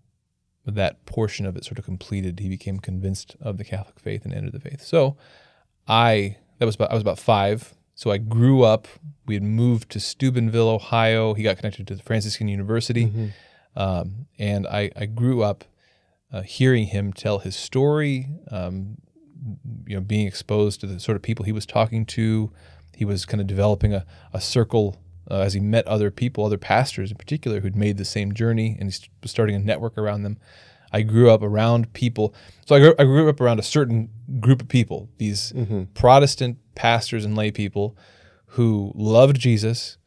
that 0.65 1.05
portion 1.05 1.45
of 1.45 1.55
it 1.55 1.65
sort 1.65 1.79
of 1.79 1.85
completed. 1.85 2.39
He 2.39 2.49
became 2.49 2.79
convinced 2.79 3.35
of 3.41 3.57
the 3.57 3.63
Catholic 3.63 3.99
faith 3.99 4.23
and 4.25 4.33
entered 4.33 4.53
the 4.53 4.59
faith. 4.59 4.81
So 4.81 5.17
I 5.87 6.37
that 6.59 6.65
was 6.65 6.75
about 6.75 6.91
I 6.91 6.93
was 6.93 7.01
about 7.01 7.19
five. 7.19 7.73
So 7.95 8.11
I 8.11 8.17
grew 8.17 8.63
up. 8.63 8.87
We 9.25 9.33
had 9.33 9.43
moved 9.43 9.89
to 9.91 9.99
Steubenville, 9.99 10.69
Ohio. 10.69 11.33
He 11.33 11.43
got 11.43 11.57
connected 11.57 11.85
to 11.87 11.95
the 11.95 12.03
Franciscan 12.03 12.47
University, 12.47 13.11
um, 13.75 14.27
and 14.37 14.65
I, 14.67 14.89
I 14.95 15.05
grew 15.05 15.43
up 15.43 15.65
uh, 16.31 16.41
hearing 16.43 16.87
him 16.87 17.11
tell 17.11 17.39
his 17.39 17.55
story. 17.55 18.27
Um, 18.51 18.97
you 19.85 19.95
know, 19.95 20.01
being 20.01 20.27
exposed 20.27 20.81
to 20.81 20.87
the 20.87 20.99
sort 20.99 21.15
of 21.15 21.21
people 21.21 21.45
he 21.45 21.51
was 21.51 21.65
talking 21.65 22.05
to. 22.07 22.51
He 22.95 23.05
was 23.05 23.25
kind 23.25 23.39
of 23.39 23.47
developing 23.47 23.93
a, 23.93 24.05
a 24.33 24.41
circle 24.41 24.97
uh, 25.29 25.39
as 25.39 25.53
he 25.53 25.59
met 25.59 25.87
other 25.87 26.11
people, 26.11 26.45
other 26.45 26.57
pastors 26.57 27.11
in 27.11 27.17
particular, 27.17 27.59
who'd 27.59 27.75
made 27.75 27.97
the 27.97 28.05
same 28.05 28.33
journey, 28.33 28.75
and 28.79 28.91
he 28.91 28.99
was 29.21 29.31
starting 29.31 29.55
a 29.55 29.59
network 29.59 29.97
around 29.97 30.23
them. 30.23 30.37
I 30.91 31.01
grew 31.03 31.29
up 31.29 31.43
around 31.43 31.93
people. 31.93 32.33
So 32.65 32.75
I 32.75 32.79
grew, 32.79 32.95
I 32.97 33.03
grew 33.03 33.29
up 33.29 33.39
around 33.39 33.59
a 33.59 33.63
certain 33.63 34.09
group 34.39 34.61
of 34.61 34.67
people, 34.67 35.09
these 35.17 35.51
Protestant 35.93 36.57
pastors 36.75 37.25
and 37.25 37.35
lay 37.35 37.51
people 37.51 37.95
who 38.53 38.91
loved 38.95 39.39
Jesus, 39.39 39.97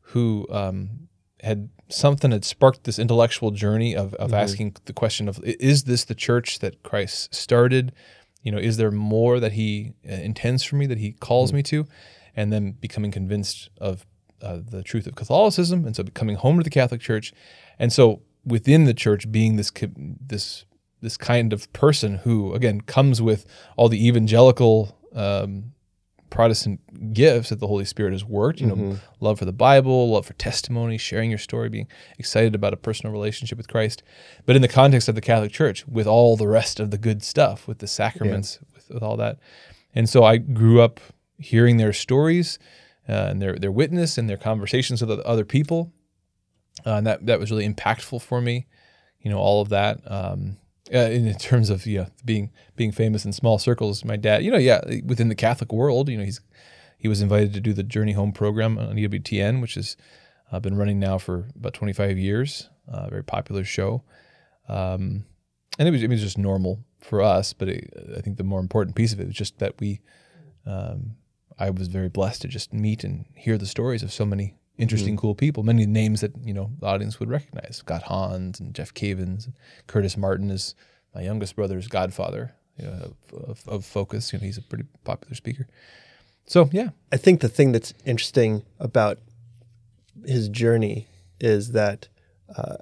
who 0.00 0.46
um, 0.50 1.08
had 1.40 1.68
something 1.88 2.30
that 2.30 2.44
sparked 2.44 2.84
this 2.84 2.98
intellectual 2.98 3.50
journey 3.50 3.94
of, 3.94 4.14
of 4.14 4.32
asking 4.32 4.76
the 4.86 4.92
question 4.94 5.28
of 5.28 5.38
is 5.44 5.84
this 5.84 6.04
the 6.04 6.14
church 6.14 6.60
that 6.60 6.82
Christ 6.82 7.34
started? 7.34 7.92
You 8.42 8.52
know, 8.52 8.58
is 8.58 8.76
there 8.78 8.90
more 8.90 9.38
that 9.38 9.52
he 9.52 9.92
uh, 10.08 10.14
intends 10.14 10.64
for 10.64 10.76
me 10.76 10.86
that 10.86 10.98
he 10.98 11.12
calls 11.12 11.52
me 11.52 11.62
to? 11.64 11.86
And 12.34 12.50
then 12.50 12.72
becoming 12.72 13.10
convinced 13.10 13.68
of 13.78 14.06
uh, 14.42 14.58
the 14.68 14.82
truth 14.82 15.06
of 15.06 15.14
Catholicism, 15.14 15.86
and 15.86 15.94
so 15.96 16.04
coming 16.14 16.36
home 16.36 16.58
to 16.58 16.64
the 16.64 16.70
Catholic 16.70 17.00
Church, 17.00 17.32
and 17.78 17.92
so 17.92 18.22
within 18.44 18.84
the 18.84 18.94
church 18.94 19.30
being 19.30 19.56
this 19.56 19.70
this 19.96 20.64
this 21.00 21.16
kind 21.16 21.52
of 21.52 21.72
person 21.72 22.16
who 22.18 22.54
again 22.54 22.80
comes 22.80 23.20
with 23.20 23.44
all 23.76 23.88
the 23.88 24.06
evangelical 24.06 24.96
um, 25.14 25.72
Protestant 26.30 27.12
gifts 27.12 27.50
that 27.50 27.60
the 27.60 27.66
Holy 27.66 27.84
Spirit 27.84 28.12
has 28.12 28.24
worked. 28.24 28.60
You 28.60 28.68
know, 28.68 28.98
love 29.20 29.38
for 29.38 29.44
the 29.44 29.52
Bible, 29.52 30.10
love 30.12 30.24
for 30.24 30.32
testimony, 30.34 30.96
sharing 30.96 31.28
your 31.28 31.38
story, 31.38 31.68
being 31.68 31.88
excited 32.18 32.54
about 32.54 32.72
a 32.72 32.76
personal 32.78 33.12
relationship 33.12 33.58
with 33.58 33.68
Christ. 33.68 34.02
But 34.46 34.56
in 34.56 34.62
the 34.62 34.68
context 34.68 35.08
of 35.08 35.14
the 35.14 35.20
Catholic 35.20 35.52
Church, 35.52 35.86
with 35.86 36.06
all 36.06 36.38
the 36.38 36.48
rest 36.48 36.80
of 36.80 36.90
the 36.90 36.96
good 36.96 37.22
stuff, 37.22 37.68
with 37.68 37.78
the 37.80 37.86
sacraments, 37.86 38.58
with, 38.74 38.88
with 38.88 39.02
all 39.02 39.18
that. 39.18 39.40
And 39.94 40.08
so 40.08 40.24
I 40.24 40.38
grew 40.38 40.80
up 40.80 41.00
hearing 41.36 41.76
their 41.76 41.92
stories 41.92 42.58
uh, 43.08 43.26
and 43.30 43.42
their 43.42 43.56
their 43.56 43.72
witness 43.72 44.18
and 44.18 44.28
their 44.28 44.36
conversations 44.36 45.02
with 45.02 45.20
other 45.20 45.44
people, 45.44 45.92
uh, 46.86 46.94
and 46.94 47.06
that 47.06 47.26
that 47.26 47.40
was 47.40 47.50
really 47.50 47.68
impactful 47.68 48.22
for 48.22 48.40
me. 48.40 48.66
You 49.20 49.30
know, 49.30 49.38
all 49.38 49.60
of 49.60 49.68
that. 49.70 50.00
Um, 50.10 50.58
uh, 50.92 50.98
in, 50.98 51.32
terms 51.36 51.70
of 51.70 51.86
you 51.86 51.98
know, 51.98 52.06
being 52.24 52.50
being 52.76 52.92
famous 52.92 53.24
in 53.24 53.32
small 53.32 53.58
circles, 53.58 54.04
my 54.04 54.16
dad, 54.16 54.44
you 54.44 54.50
know, 54.50 54.58
yeah, 54.58 54.80
within 55.04 55.28
the 55.28 55.34
Catholic 55.34 55.72
world, 55.72 56.08
you 56.08 56.18
know, 56.18 56.24
he's 56.24 56.40
he 56.98 57.08
was 57.08 57.20
invited 57.20 57.52
to 57.54 57.60
do 57.60 57.72
the 57.72 57.82
Journey 57.82 58.12
Home 58.12 58.32
program 58.32 58.78
on 58.78 58.96
EWTN, 58.96 59.60
which 59.60 59.74
has 59.74 59.96
uh, 60.50 60.60
been 60.60 60.76
running 60.76 61.00
now 61.00 61.18
for 61.18 61.48
about 61.56 61.74
25 61.74 62.18
years. 62.18 62.68
Uh, 62.88 63.08
very 63.08 63.24
popular 63.24 63.64
show, 63.64 64.02
um, 64.68 65.24
and 65.78 65.88
it 65.88 65.92
was 65.92 66.02
it 66.02 66.10
was 66.10 66.20
just 66.20 66.36
normal 66.36 66.84
for 67.00 67.22
us. 67.22 67.52
But 67.52 67.68
it, 67.68 67.92
I 68.16 68.20
think 68.20 68.36
the 68.36 68.44
more 68.44 68.60
important 68.60 68.96
piece 68.96 69.12
of 69.12 69.20
it 69.20 69.26
was 69.26 69.36
just 69.36 69.58
that 69.60 69.80
we, 69.80 70.00
um, 70.66 71.16
I 71.62 71.70
was 71.70 71.86
very 71.86 72.08
blessed 72.08 72.42
to 72.42 72.48
just 72.48 72.72
meet 72.72 73.04
and 73.04 73.24
hear 73.36 73.56
the 73.56 73.66
stories 73.66 74.02
of 74.02 74.12
so 74.12 74.26
many 74.26 74.56
interesting, 74.78 75.16
cool 75.16 75.36
people. 75.36 75.62
Many 75.62 75.86
names 75.86 76.20
that 76.20 76.32
you 76.44 76.52
know 76.52 76.72
the 76.80 76.86
audience 76.86 77.20
would 77.20 77.30
recognize: 77.30 77.76
Scott 77.76 78.02
Hahn 78.02 78.52
and 78.58 78.74
Jeff 78.74 78.92
Cavins, 78.92 79.44
and 79.46 79.54
Curtis 79.86 80.16
Martin 80.16 80.50
is 80.50 80.74
my 81.14 81.22
youngest 81.22 81.54
brother's 81.54 81.86
godfather 81.86 82.54
you 82.76 82.86
know, 82.86 83.14
of, 83.32 83.48
of, 83.48 83.68
of 83.68 83.84
Focus. 83.84 84.32
You 84.32 84.40
know, 84.40 84.44
he's 84.44 84.58
a 84.58 84.62
pretty 84.62 84.86
popular 85.04 85.36
speaker. 85.36 85.68
So 86.46 86.68
yeah, 86.72 86.90
I 87.12 87.16
think 87.16 87.40
the 87.40 87.48
thing 87.48 87.70
that's 87.70 87.94
interesting 88.04 88.64
about 88.80 89.20
his 90.26 90.48
journey 90.48 91.06
is 91.38 91.70
that 91.72 92.08
uh, 92.56 92.78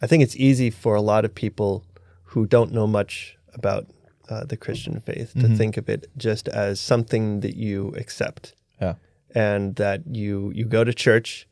I 0.00 0.06
think 0.06 0.22
it's 0.22 0.36
easy 0.36 0.70
for 0.70 0.94
a 0.94 1.02
lot 1.02 1.24
of 1.24 1.34
people 1.34 1.84
who 2.30 2.46
don't 2.46 2.72
know 2.72 2.86
much 2.86 3.36
about 3.54 3.88
uh, 4.28 4.44
the 4.44 4.56
Christian 4.56 5.00
faith 5.00 5.32
to 5.34 5.48
think 5.56 5.76
of 5.76 5.88
it 5.88 6.06
just 6.16 6.48
as 6.48 6.80
something 6.80 7.40
that 7.40 7.56
you 7.56 7.94
accept 7.96 8.54
yeah, 8.80 8.94
and 9.34 9.76
that 9.76 10.02
you 10.06 10.52
you 10.54 10.64
go 10.64 10.84
to 10.84 10.92
church, 10.92 11.46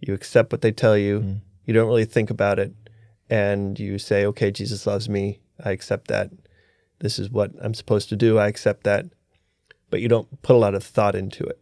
you 0.00 0.14
accept 0.14 0.52
what 0.52 0.60
they 0.60 0.72
tell 0.72 0.96
you, 0.96 1.40
you 1.64 1.74
don't 1.74 1.88
really 1.88 2.04
think 2.06 2.30
about 2.30 2.58
it, 2.58 2.72
and 3.30 3.78
you 3.78 3.98
say, 3.98 4.24
"Okay, 4.26 4.50
Jesus 4.50 4.86
loves 4.86 5.08
me. 5.08 5.40
I 5.64 5.70
accept 5.70 6.08
that. 6.08 6.30
This 7.00 7.18
is 7.18 7.30
what 7.30 7.52
I'm 7.60 7.74
supposed 7.74 8.08
to 8.08 8.16
do. 8.16 8.38
I 8.38 8.48
accept 8.48 8.84
that." 8.84 9.06
But 9.90 10.00
you 10.00 10.08
don't 10.08 10.42
put 10.42 10.56
a 10.56 10.58
lot 10.58 10.74
of 10.74 10.84
thought 10.84 11.14
into 11.14 11.44
it. 11.44 11.58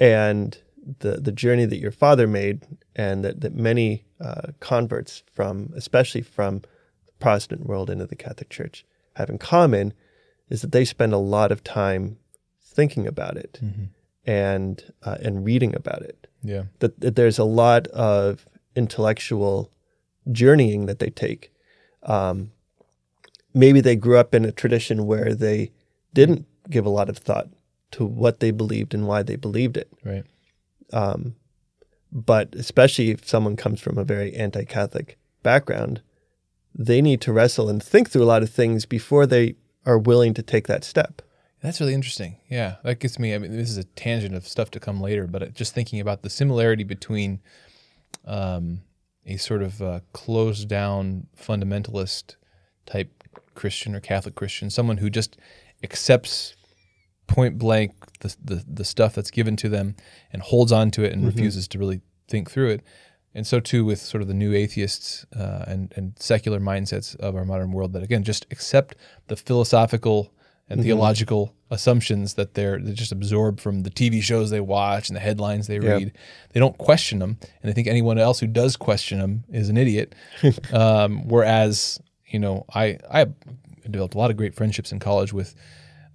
And 0.00 0.58
the 1.00 1.20
the 1.20 1.32
journey 1.32 1.66
that 1.66 1.78
your 1.78 1.92
father 1.92 2.26
made, 2.26 2.66
and 2.94 3.24
that 3.24 3.40
that 3.40 3.54
many 3.54 4.04
uh, 4.20 4.52
converts 4.60 5.22
from, 5.32 5.72
especially 5.76 6.22
from 6.22 6.60
the 7.06 7.12
Protestant 7.18 7.66
world 7.66 7.90
into 7.90 8.06
the 8.06 8.16
Catholic 8.16 8.50
Church, 8.50 8.84
have 9.16 9.28
in 9.30 9.38
common, 9.38 9.92
is 10.48 10.60
that 10.62 10.72
they 10.72 10.84
spend 10.84 11.12
a 11.12 11.18
lot 11.18 11.50
of 11.52 11.62
time 11.64 12.16
thinking 12.62 13.06
about 13.06 13.36
it 13.36 13.60
and 14.26 14.92
uh, 15.02 15.16
and 15.22 15.44
reading 15.44 15.74
about 15.74 16.02
it. 16.02 16.26
yeah, 16.42 16.64
That, 16.80 17.00
that 17.00 17.16
there's 17.16 17.38
a 17.38 17.44
lot 17.44 17.86
of 17.88 18.46
intellectual 18.74 19.70
journeying 20.30 20.86
that 20.86 20.98
they 20.98 21.10
take. 21.10 21.50
Um, 22.02 22.52
maybe 23.54 23.80
they 23.80 23.96
grew 23.96 24.18
up 24.18 24.34
in 24.34 24.44
a 24.44 24.52
tradition 24.52 25.06
where 25.06 25.34
they 25.34 25.70
didn't 26.12 26.46
give 26.68 26.84
a 26.86 26.90
lot 26.90 27.08
of 27.08 27.16
thought 27.18 27.48
to 27.92 28.04
what 28.04 28.40
they 28.40 28.50
believed 28.50 28.92
and 28.94 29.06
why 29.06 29.22
they 29.22 29.36
believed 29.36 29.76
it. 29.76 29.90
right, 30.04 30.24
But 32.12 32.54
especially 32.54 33.10
if 33.10 33.26
someone 33.26 33.56
comes 33.56 33.80
from 33.80 33.98
a 33.98 34.04
very 34.04 34.34
anti-Catholic 34.34 35.18
background, 35.42 36.00
they 36.78 37.00
need 37.00 37.20
to 37.22 37.32
wrestle 37.32 37.68
and 37.68 37.82
think 37.82 38.10
through 38.10 38.22
a 38.22 38.24
lot 38.26 38.42
of 38.42 38.50
things 38.50 38.84
before 38.84 39.26
they 39.26 39.56
are 39.84 39.98
willing 39.98 40.34
to 40.34 40.42
take 40.42 40.66
that 40.66 40.84
step. 40.84 41.22
That's 41.62 41.80
really 41.80 41.94
interesting. 41.94 42.36
Yeah, 42.50 42.76
that 42.84 43.00
gets 43.00 43.18
me. 43.18 43.34
I 43.34 43.38
mean, 43.38 43.56
this 43.56 43.70
is 43.70 43.78
a 43.78 43.84
tangent 43.84 44.34
of 44.34 44.46
stuff 44.46 44.70
to 44.72 44.80
come 44.80 45.00
later, 45.00 45.26
but 45.26 45.54
just 45.54 45.74
thinking 45.74 46.00
about 46.00 46.22
the 46.22 46.30
similarity 46.30 46.84
between 46.84 47.40
um, 48.26 48.82
a 49.24 49.36
sort 49.38 49.62
of 49.62 49.80
uh, 49.80 50.00
closed 50.12 50.68
down 50.68 51.26
fundamentalist 51.36 52.36
type 52.84 53.24
Christian 53.54 53.94
or 53.94 54.00
Catholic 54.00 54.34
Christian, 54.34 54.68
someone 54.68 54.98
who 54.98 55.08
just 55.08 55.38
accepts 55.82 56.54
point 57.26 57.58
blank 57.58 57.92
the, 58.20 58.36
the, 58.44 58.64
the 58.68 58.84
stuff 58.84 59.14
that's 59.14 59.30
given 59.30 59.56
to 59.56 59.68
them 59.68 59.96
and 60.32 60.42
holds 60.42 60.70
on 60.70 60.90
to 60.92 61.04
it 61.04 61.12
and 61.12 61.24
refuses 61.26 61.66
to 61.68 61.78
really 61.78 62.00
think 62.28 62.50
through 62.50 62.68
it. 62.68 62.82
And 63.36 63.46
so 63.46 63.60
too 63.60 63.84
with 63.84 64.00
sort 64.00 64.22
of 64.22 64.28
the 64.28 64.34
new 64.34 64.54
atheists 64.54 65.26
uh, 65.36 65.64
and, 65.66 65.92
and 65.94 66.14
secular 66.18 66.58
mindsets 66.58 67.14
of 67.16 67.36
our 67.36 67.44
modern 67.44 67.70
world 67.70 67.92
that 67.92 68.02
again 68.02 68.24
just 68.24 68.46
accept 68.50 68.96
the 69.28 69.36
philosophical 69.36 70.32
and 70.68 70.82
theological 70.82 71.54
assumptions 71.70 72.34
that 72.34 72.54
they're 72.54 72.78
they 72.78 72.92
just 72.92 73.12
absorb 73.12 73.60
from 73.60 73.82
the 73.82 73.90
TV 73.90 74.20
shows 74.22 74.50
they 74.50 74.60
watch 74.60 75.08
and 75.08 75.16
the 75.16 75.20
headlines 75.20 75.66
they 75.66 75.78
read. 75.78 76.12
They 76.52 76.60
don't 76.60 76.76
question 76.78 77.20
them, 77.20 77.38
and 77.40 77.70
they 77.70 77.72
think 77.72 77.86
anyone 77.86 78.18
else 78.18 78.40
who 78.40 78.48
does 78.48 78.76
question 78.76 79.18
them 79.18 79.44
is 79.48 79.68
an 79.68 79.76
idiot. 79.76 80.14
um, 80.72 81.28
whereas 81.28 82.00
you 82.26 82.38
know, 82.38 82.64
I 82.74 82.98
I 83.10 83.26
developed 83.88 84.14
a 84.14 84.18
lot 84.18 84.30
of 84.30 84.36
great 84.36 84.54
friendships 84.54 84.90
in 84.90 84.98
college 84.98 85.32
with 85.32 85.54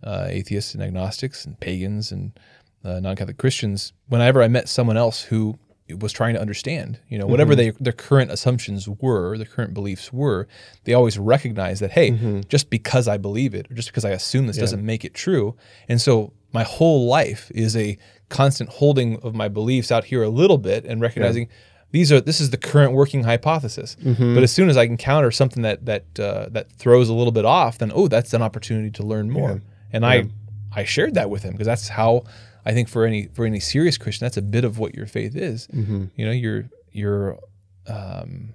uh, 0.03 0.25
atheists 0.27 0.73
and 0.73 0.83
agnostics 0.83 1.45
and 1.45 1.59
pagans 1.59 2.11
and 2.11 2.37
uh, 2.83 2.99
non-Catholic 2.99 3.37
Christians. 3.37 3.93
Whenever 4.07 4.41
I 4.41 4.47
met 4.47 4.67
someone 4.67 4.97
else 4.97 5.21
who 5.21 5.57
was 5.93 6.11
trying 6.11 6.33
to 6.33 6.41
understand, 6.41 6.99
you 7.09 7.17
know, 7.17 7.25
whatever 7.25 7.53
mm-hmm. 7.53 7.77
they, 7.77 7.83
their 7.83 7.93
current 7.93 8.31
assumptions 8.31 8.87
were, 8.87 9.37
their 9.37 9.47
current 9.47 9.73
beliefs 9.73 10.11
were, 10.11 10.47
they 10.83 10.93
always 10.93 11.17
recognize 11.17 11.79
that, 11.79 11.91
hey, 11.91 12.11
mm-hmm. 12.11 12.41
just 12.47 12.69
because 12.69 13.07
I 13.07 13.17
believe 13.17 13.53
it 13.53 13.69
or 13.69 13.75
just 13.75 13.89
because 13.89 14.05
I 14.05 14.11
assume 14.11 14.47
this 14.47 14.57
doesn't 14.57 14.85
make 14.85 15.05
it 15.05 15.13
true. 15.13 15.55
And 15.87 16.01
so 16.01 16.33
my 16.53 16.63
whole 16.63 17.07
life 17.07 17.51
is 17.53 17.75
a 17.75 17.97
constant 18.29 18.69
holding 18.69 19.19
of 19.21 19.35
my 19.35 19.47
beliefs 19.47 19.91
out 19.91 20.05
here 20.05 20.23
a 20.23 20.29
little 20.29 20.57
bit 20.57 20.85
and 20.85 21.01
recognizing 21.01 21.49
these 21.91 22.11
are 22.11 22.21
this 22.21 22.39
is 22.39 22.49
the 22.49 22.57
current 22.57 22.93
working 22.93 23.23
hypothesis. 23.23 23.97
Mm-hmm. 24.01 24.33
But 24.33 24.43
as 24.43 24.51
soon 24.51 24.69
as 24.69 24.77
I 24.77 24.83
encounter 24.83 25.29
something 25.31 25.63
that 25.63 25.85
that 25.85 26.19
uh, 26.19 26.47
that 26.51 26.71
throws 26.71 27.09
a 27.09 27.13
little 27.13 27.33
bit 27.33 27.45
off, 27.45 27.77
then 27.77 27.91
oh, 27.93 28.07
that's 28.07 28.33
an 28.33 28.41
opportunity 28.41 28.91
to 28.91 29.03
learn 29.03 29.29
more. 29.29 29.61
And 29.91 30.05
I 30.05 30.25
I 30.73 30.85
shared 30.85 31.15
that 31.15 31.29
with 31.29 31.43
him 31.43 31.51
because 31.51 31.67
that's 31.67 31.89
how 31.89 32.23
I 32.65 32.73
think 32.73 32.89
for 32.89 33.05
any 33.05 33.27
for 33.33 33.45
any 33.45 33.59
serious 33.59 33.97
Christian, 33.97 34.25
that's 34.25 34.37
a 34.37 34.41
bit 34.41 34.63
of 34.63 34.77
what 34.77 34.95
your 34.95 35.07
faith 35.07 35.35
is. 35.35 35.67
You 36.15 36.25
know, 36.25 36.31
you're 36.31 36.69
you're 36.91 37.39
um, 37.87 38.53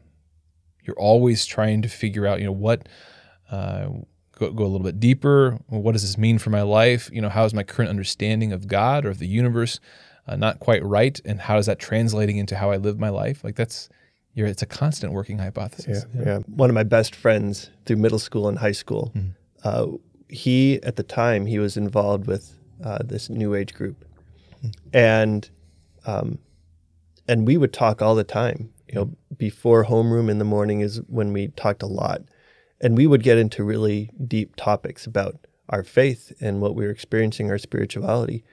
you're 0.85 0.99
always 0.99 1.47
trying 1.47 1.83
to 1.83 1.89
figure 1.89 2.27
out, 2.27 2.39
you 2.39 2.47
know, 2.47 2.53
what 2.53 2.89
uh, 3.51 3.89
go, 4.39 4.51
go 4.53 4.65
a 4.65 4.71
little 4.71 4.85
bit 4.85 5.01
deeper. 5.01 5.59
What 5.69 5.93
does 5.93 6.03
this 6.03 6.17
mean 6.17 6.39
for 6.39 6.51
my 6.51 6.63
life? 6.63 7.11
You 7.13 7.21
know, 7.21 7.29
how 7.29 7.45
is 7.45 7.53
my 7.55 7.63
current 7.65 7.91
understanding 7.91 8.53
of 8.53 8.69
God 8.69 9.05
or 9.05 9.11
of 9.11 9.19
the 9.19 9.27
universe 9.27 9.81
uh, 10.29 10.37
not 10.37 10.61
quite 10.61 10.85
right, 10.85 11.21
and 11.25 11.41
how 11.41 11.59
is 11.59 11.67
that 11.67 11.79
translating 11.79 12.37
into 12.37 12.57
how 12.57 12.71
I 12.71 12.77
live 12.77 12.99
my 12.99 13.11
life? 13.11 13.43
Like 13.45 13.57
that's 13.57 13.89
you're, 14.35 14.47
it's 14.47 14.63
a 14.63 14.67
constant 14.67 15.13
working 15.13 15.39
hypothesis. 15.39 16.05
Yeah. 16.15 16.39
One 16.47 16.69
of 16.69 16.75
my 16.75 16.83
best 16.83 17.15
friends 17.15 17.71
through 17.87 17.97
middle 17.97 18.19
school 18.19 18.49
and 18.49 18.59
high 18.59 18.73
school, 18.73 19.13
uh, 19.65 19.87
he 20.29 20.81
at 20.83 20.97
the 20.97 21.03
time 21.03 21.47
he 21.47 21.59
was 21.59 21.77
involved 21.77 22.27
with 22.27 22.53
uh, 22.85 22.99
this 23.05 23.29
new 23.31 23.55
age 23.55 23.75
group, 23.75 24.05
and 24.93 25.49
um, 26.07 26.39
and 27.29 27.47
we 27.47 27.57
would 27.57 27.73
talk 27.73 28.03
all 28.03 28.15
the 28.15 28.25
time. 28.25 28.71
You 28.89 28.95
know, 28.95 29.11
before 29.37 29.85
homeroom 29.85 30.31
in 30.31 30.39
the 30.39 30.45
morning 30.45 30.81
is 30.81 31.01
when 31.09 31.33
we 31.33 31.49
talked 31.49 31.83
a 31.83 31.87
lot, 31.87 32.23
and 32.81 32.97
we 32.97 33.07
would 33.07 33.23
get 33.23 33.39
into 33.39 33.65
really 33.65 34.11
deep 34.27 34.57
topics 34.57 35.07
about 35.07 35.47
our 35.69 35.83
faith 35.83 36.33
and 36.41 36.61
what 36.61 36.77
we 36.77 36.85
were 36.85 36.93
experiencing, 36.93 37.51
our 37.51 37.59
spirituality, 37.59 38.45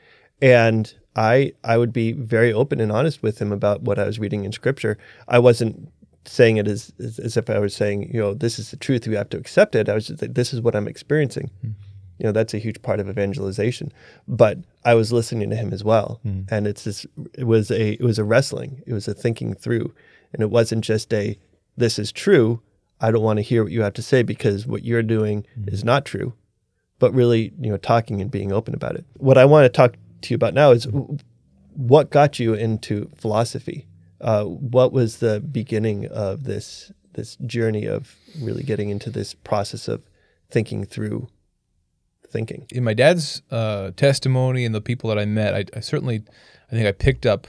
and 0.42 0.94
I 1.16 1.54
I 1.64 1.78
would 1.78 1.94
be 1.94 2.14
very 2.14 2.52
open 2.52 2.80
and 2.80 2.92
honest 2.92 3.22
with 3.22 3.40
him 3.40 3.52
about 3.52 3.84
what 3.84 4.00
I 4.00 4.06
was 4.06 4.20
reading 4.20 4.44
in 4.44 4.52
Scripture. 4.52 4.98
I 5.28 5.40
wasn't 5.40 5.90
saying 6.26 6.58
it 6.58 6.68
as, 6.68 6.92
as 7.00 7.20
as 7.20 7.38
if 7.38 7.50
I 7.50 7.60
was 7.60 7.76
saying, 7.76 8.10
you 8.14 8.20
know, 8.20 8.34
this 8.34 8.58
is 8.58 8.72
the 8.72 8.78
truth. 8.78 9.06
You 9.06 9.18
have 9.18 9.30
to 9.30 9.38
accept 9.38 9.76
it. 9.76 9.90
I 9.90 9.94
was 9.94 10.08
just 10.08 10.22
like, 10.22 10.34
this 10.34 10.54
is 10.54 10.62
what 10.62 10.76
I'm 10.76 10.88
experiencing. 10.88 11.52
You 12.24 12.30
know, 12.30 12.32
that's 12.32 12.56
a 12.56 12.58
huge 12.58 12.82
part 12.82 13.00
of 13.00 13.08
evangelization. 13.08 13.92
But 14.28 14.58
I 14.84 14.96
was 14.96 15.12
listening 15.12 15.52
to 15.52 15.56
him 15.56 15.72
as 15.72 15.84
well, 15.84 16.20
and 16.50 16.66
it's 16.66 16.86
this. 16.86 17.06
It 17.34 17.44
was 17.44 17.70
a 17.70 17.92
it 17.92 18.02
was 18.02 18.18
a 18.18 18.24
wrestling. 18.24 18.82
It 18.88 18.94
was 18.94 19.08
a 19.08 19.14
thinking 19.14 19.54
through, 19.54 19.94
and 20.34 20.42
it 20.42 20.50
wasn't 20.50 20.84
just 20.84 21.14
a 21.14 21.38
this 21.78 22.00
is 22.00 22.12
true. 22.12 22.62
I 23.00 23.12
don't 23.12 23.22
want 23.22 23.38
to 23.38 23.44
hear 23.44 23.64
what 23.64 23.72
you 23.72 23.82
have 23.84 23.94
to 23.96 24.02
say 24.02 24.24
because 24.24 24.66
what 24.66 24.84
you're 24.84 25.04
doing 25.04 25.46
is 25.68 25.84
not 25.84 26.06
true 26.06 26.34
but 27.04 27.14
really, 27.14 27.52
you 27.60 27.70
know, 27.70 27.76
talking 27.76 28.22
and 28.22 28.32
being 28.32 28.54
open 28.54 28.74
about 28.74 28.96
it. 28.96 29.06
What 29.18 29.38
I 29.38 29.44
want 29.44 29.66
to 29.66 29.70
talk 29.70 29.96
to 30.22 30.30
you 30.30 30.36
about 30.36 30.54
now 30.54 30.72
is 30.72 30.86
w- 30.86 31.18
what 31.74 32.10
got 32.10 32.40
you 32.40 32.54
into 32.54 33.10
philosophy. 33.16 33.88
Uh, 34.22 34.46
what 34.46 34.94
was 34.94 35.18
the 35.18 35.42
beginning 35.42 36.08
of 36.08 36.46
this 36.46 36.94
this 37.12 37.36
journey 37.46 37.86
of 37.88 38.16
really 38.40 38.64
getting 38.64 38.90
into 38.90 39.10
this 39.10 39.34
process 39.34 39.90
of 39.90 40.02
thinking 40.50 40.86
through 40.86 41.28
thinking. 42.34 42.66
in 42.72 42.84
my 42.84 42.94
dad's 42.94 43.42
uh, 43.52 43.92
testimony 43.96 44.66
and 44.66 44.76
the 44.76 44.82
people 44.82 45.08
that 45.10 45.20
I 45.20 45.26
met, 45.26 45.54
I, 45.54 45.66
I 45.78 45.80
certainly, 45.80 46.24
I 46.70 46.76
think 46.76 46.88
I 46.88 46.92
picked 46.92 47.26
up 47.26 47.48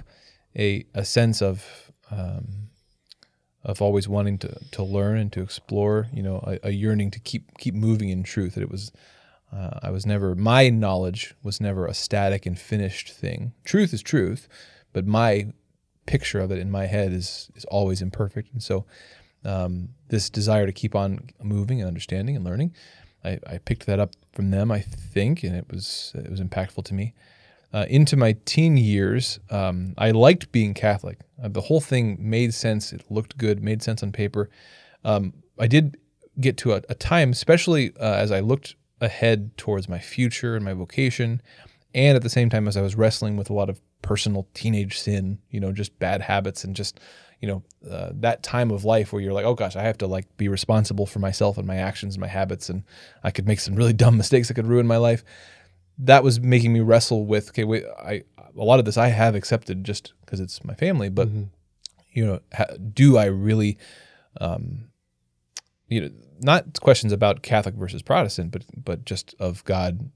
a 0.57 0.85
a 0.95 1.05
sense 1.05 1.43
of 1.43 1.91
um, 2.11 2.69
of 3.65 3.83
always 3.83 4.07
wanting 4.07 4.39
to 4.39 4.61
to 4.73 4.83
learn 4.85 5.19
and 5.19 5.33
to 5.33 5.43
explore. 5.43 6.07
You 6.13 6.23
know, 6.23 6.45
a, 6.47 6.69
a 6.69 6.71
yearning 6.71 7.11
to 7.13 7.21
keep 7.21 7.59
keep 7.59 7.75
moving 7.75 8.11
in 8.11 8.23
truth. 8.23 8.55
That 8.55 8.63
it 8.63 8.71
was. 8.71 8.93
Uh, 9.53 9.79
I 9.85 9.91
was 9.91 10.05
never 10.05 10.35
my 10.35 10.69
knowledge 10.69 11.35
was 11.43 11.61
never 11.61 11.87
a 11.87 11.95
static 11.95 12.45
and 12.45 12.59
finished 12.59 13.11
thing. 13.11 13.53
Truth 13.65 13.95
is 13.95 14.03
truth, 14.03 14.49
but 14.93 15.07
my 15.07 15.53
picture 16.07 16.41
of 16.41 16.51
it 16.51 16.59
in 16.59 16.71
my 16.71 16.87
head 16.87 17.13
is 17.13 17.51
is 17.55 17.65
always 17.67 18.03
imperfect. 18.03 18.53
And 18.53 18.63
so, 18.63 18.85
um, 19.45 19.91
this 20.09 20.29
desire 20.29 20.67
to 20.67 20.73
keep 20.73 20.95
on 20.97 21.31
moving 21.41 21.81
and 21.81 21.87
understanding 21.87 22.35
and 22.35 22.45
learning, 22.45 22.75
I, 23.25 23.39
I 23.47 23.59
picked 23.59 23.87
that 23.87 23.99
up 23.99 24.13
from 24.33 24.51
them, 24.51 24.71
I 24.71 24.81
think, 24.81 25.43
and 25.43 25.55
it 25.57 25.67
was 25.71 26.13
it 26.15 26.31
was 26.31 26.41
impactful 26.41 26.85
to 26.85 26.95
me. 26.95 27.15
Uh, 27.73 27.87
into 27.89 28.17
my 28.17 28.37
teen 28.45 28.77
years, 28.77 29.41
um, 29.51 29.95
I 29.99 30.13
liked 30.13 30.53
being 30.53 30.75
Catholic. 30.75 31.19
Uh, 31.43 31.49
the 31.49 31.63
whole 31.63 31.81
thing 31.81 32.17
made 32.21 32.55
sense. 32.55 32.93
It 32.93 33.05
looked 33.11 33.37
good, 33.37 33.63
made 33.63 33.83
sense 33.83 34.03
on 34.03 34.13
paper. 34.13 34.49
Um, 35.05 35.33
I 35.59 35.67
did 35.67 35.97
get 36.39 36.57
to 36.59 36.75
a, 36.75 36.83
a 36.89 36.95
time, 36.95 37.31
especially 37.31 37.93
uh, 37.99 38.15
as 38.15 38.31
I 38.31 38.41
looked 38.41 38.77
ahead 39.01 39.57
towards 39.57 39.89
my 39.89 39.99
future 39.99 40.55
and 40.55 40.65
my 40.65 40.73
vocation, 40.73 41.43
and 41.95 42.17
at 42.17 42.23
the 42.23 42.31
same 42.31 42.49
time 42.49 42.69
as 42.69 42.77
I 42.77 42.83
was 42.83 42.95
wrestling 42.95 43.37
with 43.37 43.51
a 43.51 43.53
lot 43.53 43.69
of 43.69 43.81
personal 44.03 44.47
teenage 44.55 44.99
sin, 44.99 45.39
you 45.51 45.59
know, 45.59 45.73
just 45.73 45.99
bad 45.99 46.21
habits 46.21 46.63
and 46.63 46.77
just 46.77 47.01
you 47.41 47.49
know 47.49 47.63
uh, 47.91 48.11
that 48.15 48.43
time 48.43 48.71
of 48.71 48.85
life 48.85 49.13
where 49.13 49.23
you're 49.23 49.33
like, 49.33 49.45
oh 49.45 49.55
gosh, 49.55 49.77
I 49.77 49.83
have 49.83 49.99
to 49.99 50.07
like 50.07 50.37
be 50.37 50.49
responsible 50.49 51.07
for 51.07 51.19
myself 51.19 51.59
and 51.59 51.67
my 51.67 51.77
actions 51.77 52.15
and 52.15 52.21
my 52.21 52.29
habits, 52.29 52.69
and 52.69 52.85
I 53.23 53.31
could 53.31 53.47
make 53.47 53.61
some 53.61 53.75
really 53.75 53.93
dumb 53.93 54.17
mistakes 54.17 54.49
that 54.49 54.55
could 54.55 54.67
ruin 54.67 54.87
my 54.87 54.97
life. 54.97 55.25
That 55.99 56.25
was 56.25 56.41
making 56.41 56.73
me 56.73 56.81
wrestle 56.81 57.25
with 57.27 57.51
okay, 57.51 57.65
wait, 57.65 57.85
I 57.99 58.25
a 58.57 58.65
lot 58.65 58.79
of 58.79 58.85
this 58.85 58.97
I 58.97 59.09
have 59.09 59.35
accepted 59.35 59.85
just 59.85 60.13
because 60.21 60.41
it's 60.41 60.65
my 60.65 60.75
family, 60.75 61.09
but 61.09 61.29
you 62.13 62.25
know, 62.25 62.41
ha- 62.53 62.77
do 62.93 63.19
I 63.19 63.27
really, 63.27 63.77
um, 64.41 64.85
you 65.89 66.01
know, 66.01 66.11
not 66.41 66.81
questions 66.81 67.13
about 67.13 67.43
Catholic 67.43 67.75
versus 67.75 68.03
Protestant, 68.03 68.53
but 68.53 68.65
but 68.77 69.05
just 69.05 69.35
of 69.39 69.65
God 69.65 70.11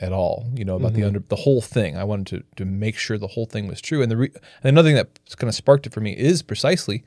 at 0.00 0.12
all, 0.12 0.50
you 0.54 0.64
know, 0.64 0.76
about 0.76 0.92
the 0.94 1.04
under 1.04 1.20
the 1.20 1.36
whole 1.36 1.60
thing. 1.60 1.96
I 1.96 2.04
wanted 2.04 2.26
to 2.28 2.44
to 2.56 2.64
make 2.64 2.96
sure 2.96 3.16
the 3.16 3.28
whole 3.28 3.46
thing 3.46 3.68
was 3.68 3.80
true. 3.80 4.02
And 4.02 4.10
the 4.10 4.16
re- 4.16 4.32
and 4.34 4.64
another 4.64 4.88
thing 4.88 4.96
that 4.96 5.20
kind 5.36 5.48
of 5.48 5.54
sparked 5.54 5.86
it 5.86 5.92
for 5.92 6.00
me 6.00 6.12
is 6.12 6.42
precisely 6.42 7.04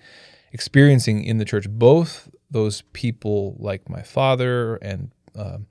experiencing 0.53 1.23
in 1.23 1.37
the 1.37 1.45
church 1.45 1.69
both 1.69 2.29
those 2.49 2.83
people 2.93 3.55
like 3.59 3.89
my 3.89 4.01
father 4.01 4.77
and 4.77 5.11
um, 5.35 5.67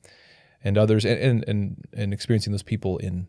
and 0.62 0.76
others, 0.76 1.04
and, 1.04 1.18
and 1.18 1.44
and 1.48 1.84
and 1.92 2.12
experiencing 2.12 2.52
those 2.52 2.62
people 2.62 2.98
in 2.98 3.28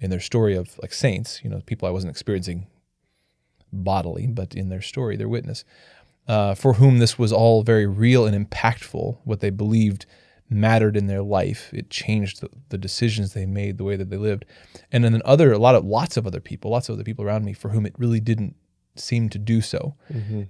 in 0.00 0.10
their 0.10 0.20
story 0.20 0.56
of 0.56 0.78
like 0.80 0.92
saints, 0.92 1.40
you 1.42 1.50
know, 1.50 1.60
people 1.66 1.88
I 1.88 1.92
wasn't 1.92 2.10
experiencing 2.10 2.66
bodily, 3.72 4.26
but 4.26 4.54
in 4.54 4.68
their 4.68 4.80
story, 4.80 5.16
their 5.16 5.28
witness, 5.28 5.64
uh, 6.26 6.54
for 6.54 6.74
whom 6.74 6.98
this 6.98 7.18
was 7.18 7.32
all 7.32 7.62
very 7.62 7.86
real 7.86 8.26
and 8.26 8.50
impactful. 8.50 9.18
What 9.24 9.40
they 9.40 9.50
believed 9.50 10.06
mattered 10.50 10.96
in 10.96 11.06
their 11.06 11.22
life. 11.22 11.70
It 11.72 11.90
changed 11.90 12.40
the, 12.40 12.48
the 12.70 12.78
decisions 12.78 13.32
they 13.32 13.46
made, 13.46 13.78
the 13.78 13.84
way 13.84 13.96
that 13.96 14.10
they 14.10 14.16
lived, 14.16 14.44
and 14.90 15.04
then 15.04 15.20
other 15.24 15.52
a 15.52 15.58
lot 15.58 15.74
of 15.74 15.84
lots 15.84 16.16
of 16.16 16.26
other 16.26 16.40
people, 16.40 16.70
lots 16.70 16.88
of 16.88 16.94
other 16.94 17.04
people 17.04 17.24
around 17.24 17.44
me 17.44 17.52
for 17.52 17.70
whom 17.70 17.86
it 17.86 17.94
really 17.98 18.20
didn't 18.20 18.56
seem 18.96 19.28
to 19.28 19.38
do 19.38 19.60
so. 19.60 19.94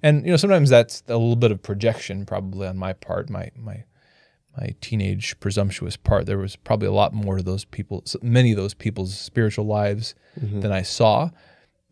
And 0.03 0.25
you 0.25 0.31
know, 0.31 0.37
sometimes 0.37 0.71
that's 0.71 1.03
a 1.09 1.17
little 1.17 1.37
bit 1.37 1.53
of 1.53 1.63
projection, 1.63 2.25
probably 2.27 2.67
on 2.67 2.77
my 2.77 2.93
part, 2.93 3.29
my 3.31 3.51
my 3.57 3.85
my 4.57 4.75
teenage 4.81 5.39
presumptuous 5.41 5.97
part. 5.97 6.27
There 6.27 6.39
was 6.39 6.57
probably 6.57 6.89
a 6.89 6.93
lot 6.93 7.13
more 7.13 7.37
to 7.37 7.43
those 7.43 7.65
people, 7.65 8.05
many 8.23 8.51
of 8.51 8.57
those 8.57 8.75
people's 8.75 9.17
spiritual 9.17 9.67
lives 9.67 10.15
than 10.61 10.73
I 10.73 10.83
saw, 10.83 11.31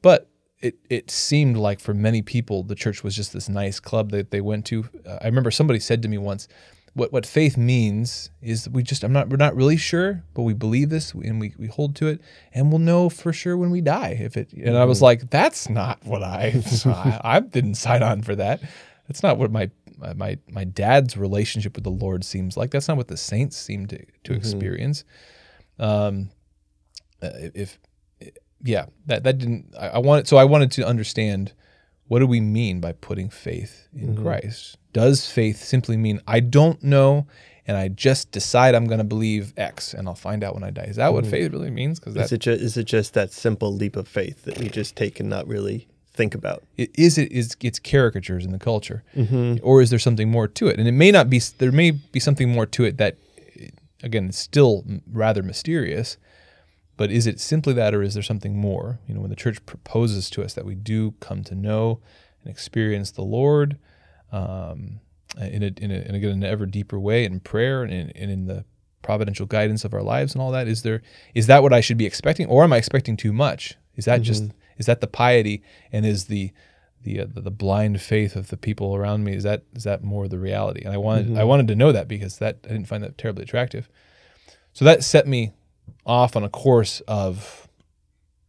but 0.03 0.31
it 0.61 0.79
it 0.89 1.11
seemed 1.11 1.57
like 1.57 1.81
for 1.81 1.95
many 1.95 2.23
people 2.23 2.63
the 2.63 2.75
church 2.75 3.05
was 3.05 3.15
just 3.15 3.33
this 3.33 3.49
nice 3.49 3.79
club 3.79 4.11
that 4.11 4.31
they 4.31 4.41
went 4.41 4.65
to. 4.67 4.88
Uh, 5.07 5.19
I 5.21 5.27
remember 5.27 5.51
somebody 5.51 5.79
said 5.81 6.03
to 6.03 6.09
me 6.09 6.19
once, 6.19 6.49
"What 6.96 7.12
what 7.12 7.26
faith 7.26 7.56
means 7.56 8.30
is 8.40 8.64
that 8.64 8.72
we 8.72 8.82
just 8.82 9.04
I'm 9.04 9.12
not 9.12 9.28
we're 9.28 9.37
not 9.37 9.54
really 9.54 9.76
sure, 9.76 10.24
but 10.35 10.42
we 10.42 10.54
believe 10.54 10.88
this 10.88 11.12
and 11.12 11.38
we 11.38 11.54
we 11.59 11.66
hold 11.66 11.94
to 11.96 12.09
it, 12.09 12.20
and 12.54 12.70
we'll 12.70 12.78
know 12.78 13.09
for 13.09 13.32
sure 13.32 13.56
when 13.56 13.70
we 13.70 13.82
die 13.82 14.16
if 14.18 14.37
it." 14.37 14.52
And 14.52 14.76
I 14.76 14.85
was 14.87 15.02
like, 15.02 15.30
"That's 15.30 15.68
not 15.68 16.04
what 16.04 16.22
I 16.22 16.62
I, 16.87 17.20
I 17.22 17.40
didn't 17.40 17.74
sign 17.74 18.02
on 18.02 18.22
for 18.22 18.35
that. 18.37 18.62
That's 19.06 19.22
not 19.22 19.37
what 19.37 19.52
my 19.52 19.70
my 20.14 20.38
my 20.48 20.64
dad's 20.64 21.16
relationship 21.16 21.74
with 21.74 21.85
the 21.85 21.90
Lord 21.90 22.24
seems 22.24 22.56
like. 22.56 22.70
That's 22.70 22.88
not 22.88 22.96
what 22.96 23.09
the 23.09 23.16
saints 23.16 23.56
seem 23.56 23.87
to 23.88 24.04
to 24.24 24.32
experience." 24.32 25.04
Um, 25.78 26.30
uh, 27.22 27.28
if 27.54 27.78
yeah, 28.62 28.87
that 29.06 29.24
that 29.24 29.38
didn't. 29.38 29.74
I, 29.78 29.88
I 29.88 29.98
wanted 29.98 30.28
so 30.28 30.37
I 30.38 30.44
wanted 30.44 30.72
to 30.72 30.87
understand 30.87 31.52
what 32.09 32.21
do 32.21 32.27
we 32.27 32.40
mean 32.40 32.81
by 32.81 32.92
putting 32.92 33.29
faith 33.31 33.88
in 33.95 34.14
mm-hmm. 34.14 34.23
Christ. 34.23 34.79
Does 34.92 35.31
faith 35.31 35.62
simply 35.62 35.97
mean 35.97 36.21
I 36.27 36.40
don't 36.40 36.83
know 36.83 37.27
and 37.66 37.77
I 37.77 37.88
just 37.88 38.31
decide 38.31 38.75
I'm 38.75 38.87
going 38.87 38.99
to 38.99 39.05
believe 39.05 39.53
X 39.57 39.92
and 39.92 40.09
I'll 40.09 40.14
find 40.14 40.45
out 40.45 40.55
when 40.55 40.62
I 40.62 40.71
die? 40.71 40.85
Is 40.85 40.97
that 40.97 41.12
what 41.12 41.25
mm-hmm. 41.25 41.31
faith 41.33 41.53
really 41.53 41.71
means? 41.71 41.99
Because 41.99 42.16
Is 42.16 42.33
it, 42.33 42.38
ju- 42.38 42.53
is 42.53 42.77
it 42.77 42.85
just 42.85 43.14
that 43.14 43.33
simple 43.33 43.75
leap 43.75 43.97
of 43.97 44.07
faith 44.07 44.45
that 44.45 44.59
we 44.59 44.69
just 44.69 44.95
take 44.95 45.19
and 45.21 45.29
not 45.29 45.47
really 45.49 45.88
think 46.12 46.35
about? 46.35 46.62
it, 46.77 46.90
is 46.95 47.19
it 47.19 47.31
is 47.33 47.57
it's 47.61 47.79
caricatures 47.79 48.45
in 48.45 48.53
the 48.53 48.59
culture, 48.59 49.03
mm-hmm. 49.14 49.57
or 49.62 49.83
is 49.83 49.90
there 49.90 49.99
something 49.99 50.31
more 50.31 50.47
to 50.49 50.69
it? 50.69 50.79
And 50.79 50.87
it 50.87 50.92
may 50.92 51.11
not 51.11 51.29
be. 51.29 51.40
There 51.59 51.73
may 51.73 51.90
be 51.90 52.21
something 52.21 52.51
more 52.51 52.66
to 52.66 52.85
it 52.85 52.99
that, 52.99 53.16
again, 54.03 54.29
is 54.29 54.37
still 54.37 54.85
rather 55.11 55.42
mysterious. 55.42 56.16
But 56.96 57.11
is 57.11 57.26
it 57.26 57.40
simply 57.40 57.74
that, 57.74 57.94
or 57.94 58.02
is 58.02 58.14
there 58.14 58.22
something 58.22 58.56
more? 58.56 59.00
You 59.06 59.14
know, 59.14 59.20
when 59.20 59.30
the 59.30 59.37
church 59.37 59.64
proposes 59.66 60.30
to 60.30 60.42
us 60.42 60.54
that 60.54 60.64
we 60.64 60.74
do 60.74 61.12
come 61.20 61.44
to 61.44 61.54
know 61.54 62.00
and 62.42 62.50
experience 62.50 63.11
the 63.11 63.22
Lord, 63.22 63.78
um, 64.32 65.00
in 65.38 65.62
a, 65.62 65.66
in 65.76 65.90
a, 65.90 65.94
in 65.94 66.14
again, 66.14 66.30
an 66.30 66.44
ever 66.44 66.66
deeper 66.66 66.98
way 66.98 67.24
in 67.24 67.40
prayer 67.40 67.82
and 67.82 67.92
in, 67.92 68.11
and 68.11 68.30
in 68.30 68.46
the 68.46 68.64
providential 69.02 69.46
guidance 69.46 69.85
of 69.85 69.92
our 69.92 70.02
lives 70.02 70.35
and 70.35 70.42
all 70.42 70.50
that, 70.52 70.66
is 70.68 70.82
there 70.82 71.02
is 71.35 71.46
that 71.46 71.62
what 71.62 71.72
I 71.72 71.80
should 71.80 71.98
be 71.98 72.06
expecting, 72.06 72.46
or 72.46 72.64
am 72.64 72.72
I 72.72 72.78
expecting 72.78 73.16
too 73.16 73.32
much? 73.32 73.76
Is 73.96 74.06
that 74.06 74.22
just 74.22 74.44
is 74.78 74.87
that 74.87 75.00
the 75.00 75.06
piety 75.06 75.62
and 75.92 76.06
is 76.06 76.24
the 76.26 76.52
the, 77.02 77.20
uh, 77.20 77.26
the 77.32 77.42
the 77.42 77.50
blind 77.50 78.00
faith 78.00 78.37
of 78.37 78.48
the 78.48 78.56
people 78.56 78.96
around 78.96 79.24
me 79.24 79.35
is 79.35 79.42
that 79.44 79.62
is 79.74 79.85
that 79.85 80.02
more 80.02 80.28
the 80.28 80.38
reality? 80.38 80.82
And 80.85 80.94
I 80.94 80.96
wanted 80.96 81.37
I 81.37 81.44
wanted 81.44 81.68
to 81.68 81.76
know 81.76 81.92
that 81.92 82.09
because 82.09 82.38
that 82.38 82.59
I 82.64 82.68
didn't 82.68 82.88
find 82.88 83.02
that 83.04 83.18
terribly 83.18 83.42
attractive. 83.42 83.88
So 84.72 84.85
that 84.85 85.04
set 85.04 85.26
me 85.26 85.52
off 86.05 86.37
on 86.37 86.44
a 86.44 86.49
course 86.49 87.01
of 87.09 87.68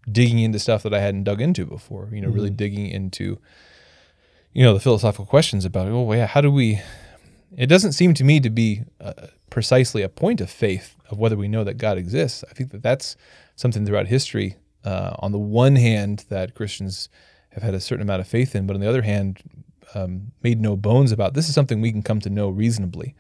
digging 0.09 0.39
into 0.39 0.59
stuff 0.59 0.83
that 0.83 0.93
I 0.93 0.99
hadn't 0.99 1.23
dug 1.23 1.41
into 1.41 1.65
before. 1.65 2.09
You 2.11 2.21
know, 2.21 2.29
really 2.29 2.49
digging 2.49 2.87
into 2.87 3.39
you 4.53 4.63
know 4.63 4.73
the 4.73 4.79
philosophical 4.79 5.25
questions 5.25 5.65
about 5.65 5.87
oh 5.87 6.11
yeah 6.13 6.27
how 6.27 6.41
do 6.41 6.51
we? 6.51 6.81
It 7.55 7.67
doesn't 7.67 7.93
seem 7.93 8.13
to 8.15 8.23
me 8.23 8.39
to 8.41 8.49
be 8.49 8.83
uh, 8.99 9.13
precisely 9.49 10.01
a 10.01 10.09
point 10.09 10.41
of 10.41 10.49
faith 10.49 10.95
of 11.09 11.17
whether 11.17 11.37
we 11.37 11.47
know 11.47 11.63
that 11.63 11.75
God 11.75 11.97
exists. 11.97 12.43
I 12.49 12.53
think 12.53 12.71
that 12.71 12.83
that's 12.83 13.15
something 13.55 13.85
throughout 13.85 14.07
history. 14.07 14.57
Uh, 14.83 15.15
on 15.19 15.31
the 15.31 15.39
one 15.39 15.75
hand, 15.75 16.25
that 16.29 16.55
Christians 16.55 17.09
have 17.51 17.63
had 17.63 17.73
a 17.73 17.79
certain 17.79 18.03
amount 18.03 18.21
of 18.21 18.27
faith 18.27 18.55
in, 18.55 18.67
but 18.67 18.75
on 18.75 18.79
the 18.81 18.87
other 18.87 19.01
hand, 19.01 19.41
um, 19.95 20.31
made 20.43 20.61
no 20.61 20.75
bones 20.75 21.11
about 21.11 21.33
this 21.33 21.47
is 21.49 21.55
something 21.55 21.81
we 21.81 21.91
can 21.91 22.03
come 22.03 22.19
to 22.21 22.29
know 22.29 22.49
reasonably. 22.49 23.15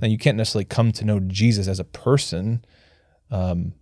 Now, 0.00 0.06
you 0.06 0.18
can't 0.18 0.36
necessarily 0.36 0.64
come 0.64 0.92
to 0.92 1.04
know 1.04 1.20
Jesus 1.20 1.68
as 1.68 1.78
a 1.80 1.84
person 1.84 2.64
um, 3.34 3.72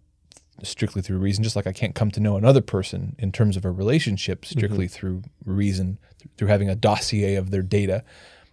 strictly 0.63 1.03
through 1.03 1.19
reason, 1.19 1.45
just 1.45 1.57
like 1.57 1.67
I 1.67 1.73
can't 1.73 1.95
come 1.95 2.11
to 2.13 2.21
know 2.21 2.37
another 2.37 2.63
person 2.63 3.15
in 3.19 3.33
terms 3.33 3.57
of 3.57 3.65
a 3.65 3.71
relationship 3.71 4.45
strictly 4.45 4.89
through 4.89 5.23
reason, 5.45 5.99
through 6.37 6.49
having 6.49 6.71
a 6.71 6.75
dossier 6.75 7.35
of 7.35 7.51
their 7.51 7.63
data. 7.63 8.03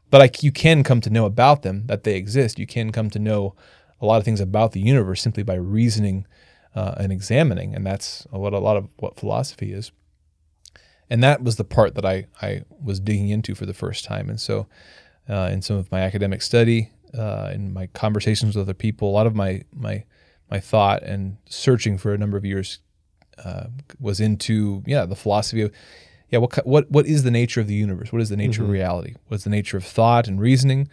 But 0.09 0.21
I, 0.21 0.29
you 0.41 0.51
can 0.51 0.83
come 0.83 1.01
to 1.01 1.09
know 1.09 1.25
about 1.25 1.61
them, 1.61 1.85
that 1.85 2.03
they 2.03 2.15
exist. 2.15 2.59
You 2.59 2.67
can 2.67 2.91
come 2.91 3.09
to 3.11 3.19
know 3.19 3.55
a 4.01 4.05
lot 4.05 4.17
of 4.17 4.25
things 4.25 4.41
about 4.41 4.71
the 4.73 4.81
universe 4.81 5.21
simply 5.21 5.43
by 5.43 5.55
reasoning 5.55 6.25
uh, 6.75 6.95
and 6.97 7.11
examining, 7.11 7.75
and 7.75 7.85
that's 7.85 8.27
what 8.31 8.53
a 8.53 8.59
lot 8.59 8.75
of 8.75 8.89
what 8.97 9.17
philosophy 9.17 9.71
is. 9.71 9.91
And 11.09 11.23
that 11.23 11.43
was 11.43 11.55
the 11.55 11.63
part 11.63 11.95
that 11.95 12.05
I, 12.05 12.27
I 12.41 12.63
was 12.83 12.99
digging 12.99 13.29
into 13.29 13.55
for 13.55 13.65
the 13.65 13.73
first 13.73 14.03
time. 14.03 14.29
And 14.29 14.39
so, 14.39 14.67
uh, 15.27 15.49
in 15.51 15.61
some 15.61 15.77
of 15.77 15.91
my 15.91 16.01
academic 16.01 16.41
study, 16.41 16.91
uh, 17.17 17.51
in 17.53 17.73
my 17.73 17.87
conversations 17.87 18.55
with 18.55 18.63
other 18.63 18.73
people, 18.73 19.09
a 19.09 19.11
lot 19.11 19.27
of 19.27 19.35
my 19.35 19.63
my 19.73 20.03
my 20.49 20.59
thought 20.59 21.03
and 21.03 21.37
searching 21.47 21.97
for 21.97 22.13
a 22.13 22.17
number 22.17 22.37
of 22.37 22.45
years 22.45 22.79
uh, 23.43 23.67
was 23.99 24.19
into 24.19 24.83
yeah 24.85 25.05
the 25.05 25.15
philosophy 25.15 25.61
of 25.61 25.71
yeah 26.29 26.39
what 26.39 26.65
what 26.65 26.89
what 26.91 27.05
is 27.05 27.23
the 27.23 27.31
nature 27.31 27.61
of 27.61 27.67
the 27.67 27.73
universe? 27.73 28.11
What 28.11 28.21
is 28.21 28.29
the 28.29 28.37
nature 28.37 28.61
of 28.61 28.65
mm-hmm. 28.65 28.73
reality? 28.73 29.15
What's 29.27 29.43
the 29.43 29.49
nature 29.49 29.77
of 29.77 29.85
thought 29.85 30.27
and 30.27 30.39
reasoning? 30.39 30.89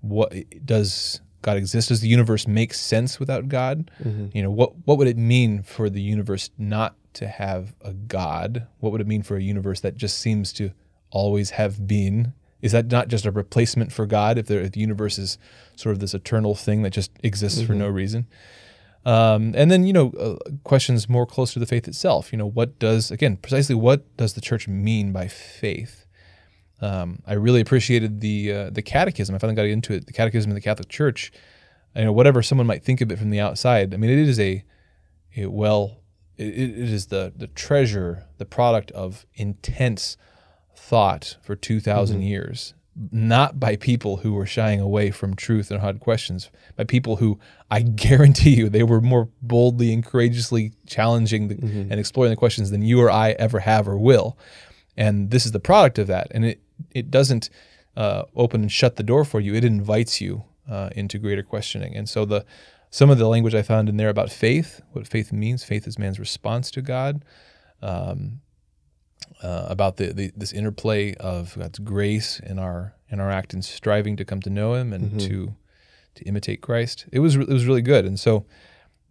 What 0.00 0.32
does 0.64 1.20
God 1.42 1.56
exist? 1.56 1.88
Does 1.88 2.00
the 2.00 2.08
universe 2.08 2.46
make 2.46 2.74
sense 2.74 3.18
without 3.18 3.48
God? 3.48 3.90
Mm-hmm. 4.02 4.36
You 4.36 4.42
know 4.42 4.50
what 4.50 4.72
what 4.86 4.98
would 4.98 5.08
it 5.08 5.18
mean 5.18 5.62
for 5.62 5.90
the 5.90 6.02
universe 6.02 6.50
not 6.58 6.96
to 7.14 7.28
have 7.28 7.74
a 7.82 7.92
God? 7.92 8.66
What 8.78 8.92
would 8.92 9.00
it 9.00 9.06
mean 9.06 9.22
for 9.22 9.36
a 9.36 9.42
universe 9.42 9.80
that 9.80 9.96
just 9.96 10.18
seems 10.18 10.52
to 10.54 10.72
always 11.10 11.50
have 11.50 11.86
been? 11.86 12.32
Is 12.62 12.72
that 12.72 12.90
not 12.90 13.08
just 13.08 13.24
a 13.24 13.30
replacement 13.30 13.90
for 13.90 14.04
God 14.04 14.36
if, 14.36 14.46
there, 14.46 14.60
if 14.60 14.72
the 14.72 14.80
universe 14.80 15.18
is 15.18 15.38
sort 15.76 15.94
of 15.94 15.98
this 15.98 16.12
eternal 16.12 16.54
thing 16.54 16.82
that 16.82 16.90
just 16.90 17.10
exists 17.22 17.60
for 17.62 17.72
mm-hmm. 17.72 17.80
no 17.80 17.88
reason? 17.88 18.26
Um, 19.04 19.54
and 19.56 19.70
then 19.70 19.84
you 19.84 19.92
know 19.92 20.10
uh, 20.10 20.50
questions 20.62 21.08
more 21.08 21.26
close 21.26 21.52
to 21.54 21.58
the 21.58 21.66
faith 21.66 21.88
itself. 21.88 22.32
You 22.32 22.38
know 22.38 22.46
what 22.46 22.78
does 22.78 23.10
again 23.10 23.36
precisely 23.36 23.74
what 23.74 24.16
does 24.16 24.34
the 24.34 24.40
church 24.40 24.68
mean 24.68 25.12
by 25.12 25.28
faith? 25.28 26.06
Um, 26.82 27.22
I 27.26 27.34
really 27.34 27.60
appreciated 27.60 28.20
the 28.20 28.52
uh, 28.52 28.70
the 28.70 28.82
catechism. 28.82 29.34
I 29.34 29.38
finally 29.38 29.56
got 29.56 29.66
into 29.66 29.94
it. 29.94 30.06
The 30.06 30.12
catechism 30.12 30.50
of 30.50 30.54
the 30.54 30.60
Catholic 30.60 30.88
Church. 30.88 31.32
You 31.96 32.04
know 32.04 32.12
whatever 32.12 32.42
someone 32.42 32.66
might 32.66 32.84
think 32.84 33.00
of 33.00 33.10
it 33.10 33.18
from 33.18 33.30
the 33.30 33.40
outside. 33.40 33.94
I 33.94 33.96
mean 33.96 34.10
it 34.10 34.18
is 34.18 34.38
a, 34.38 34.64
a 35.36 35.46
well 35.46 36.02
it, 36.36 36.54
it 36.54 36.90
is 36.90 37.06
the 37.06 37.32
the 37.34 37.48
treasure, 37.48 38.26
the 38.38 38.44
product 38.44 38.90
of 38.92 39.26
intense 39.34 40.16
thought 40.76 41.36
for 41.42 41.56
two 41.56 41.80
years 42.22 42.74
not 43.10 43.60
by 43.60 43.76
people 43.76 44.18
who 44.18 44.32
were 44.32 44.46
shying 44.46 44.80
away 44.80 45.10
from 45.10 45.34
truth 45.34 45.70
and 45.70 45.80
hard 45.80 46.00
questions, 46.00 46.50
by 46.76 46.84
people 46.84 47.16
who 47.16 47.38
I 47.70 47.82
guarantee 48.06 48.56
you 48.56 48.68
they 48.68 48.82
were 48.82 49.00
more 49.00 49.28
boldly 49.42 49.92
and 49.92 50.04
courageously 50.04 50.72
challenging 50.86 51.48
the, 51.48 51.54
and 51.54 51.94
exploring 51.94 52.30
the 52.30 52.36
questions 52.36 52.70
than 52.70 52.82
you 52.82 53.00
or 53.00 53.10
I 53.10 53.30
ever 53.32 53.60
have 53.60 53.88
or 53.88 53.96
will. 53.96 54.36
And 54.96 55.30
this 55.30 55.46
is 55.46 55.52
the 55.52 55.60
product 55.60 55.98
of 55.98 56.06
that. 56.08 56.28
And 56.32 56.44
it 56.44 56.60
it 56.92 57.10
doesn't 57.10 57.50
uh, 57.96 58.24
open 58.34 58.62
and 58.62 58.72
shut 58.72 58.96
the 58.96 59.02
door 59.02 59.24
for 59.24 59.40
you. 59.40 59.54
It 59.54 59.64
invites 59.64 60.20
you 60.20 60.44
uh, 60.68 60.90
into 60.96 61.18
greater 61.18 61.42
questioning. 61.42 61.96
And 61.96 62.08
so 62.08 62.24
the 62.24 62.44
some 62.90 63.10
of 63.10 63.18
the 63.18 63.28
language 63.28 63.54
I 63.54 63.62
found 63.62 63.88
in 63.88 63.96
there 63.96 64.08
about 64.08 64.30
faith, 64.30 64.80
what 64.92 65.06
faith 65.06 65.32
means, 65.32 65.62
faith 65.62 65.86
is 65.86 65.98
man's 65.98 66.18
response 66.18 66.70
to 66.72 66.82
God. 66.82 67.24
Um, 67.82 68.40
uh, 69.42 69.66
about 69.68 69.96
the, 69.96 70.12
the, 70.12 70.32
this 70.36 70.52
interplay 70.52 71.14
of 71.14 71.56
God's 71.58 71.78
grace 71.78 72.40
in 72.40 72.58
our 72.58 72.94
in 73.08 73.20
our 73.20 73.30
act 73.30 73.54
in 73.54 73.62
striving 73.62 74.16
to 74.16 74.24
come 74.24 74.40
to 74.42 74.50
know 74.50 74.74
Him 74.74 74.92
and 74.92 75.20
to 75.20 75.54
to 76.14 76.24
imitate 76.24 76.60
Christ. 76.60 77.06
It 77.12 77.20
was 77.20 77.36
it 77.36 77.48
was 77.48 77.66
really 77.66 77.82
good, 77.82 78.04
and 78.04 78.18
so 78.18 78.44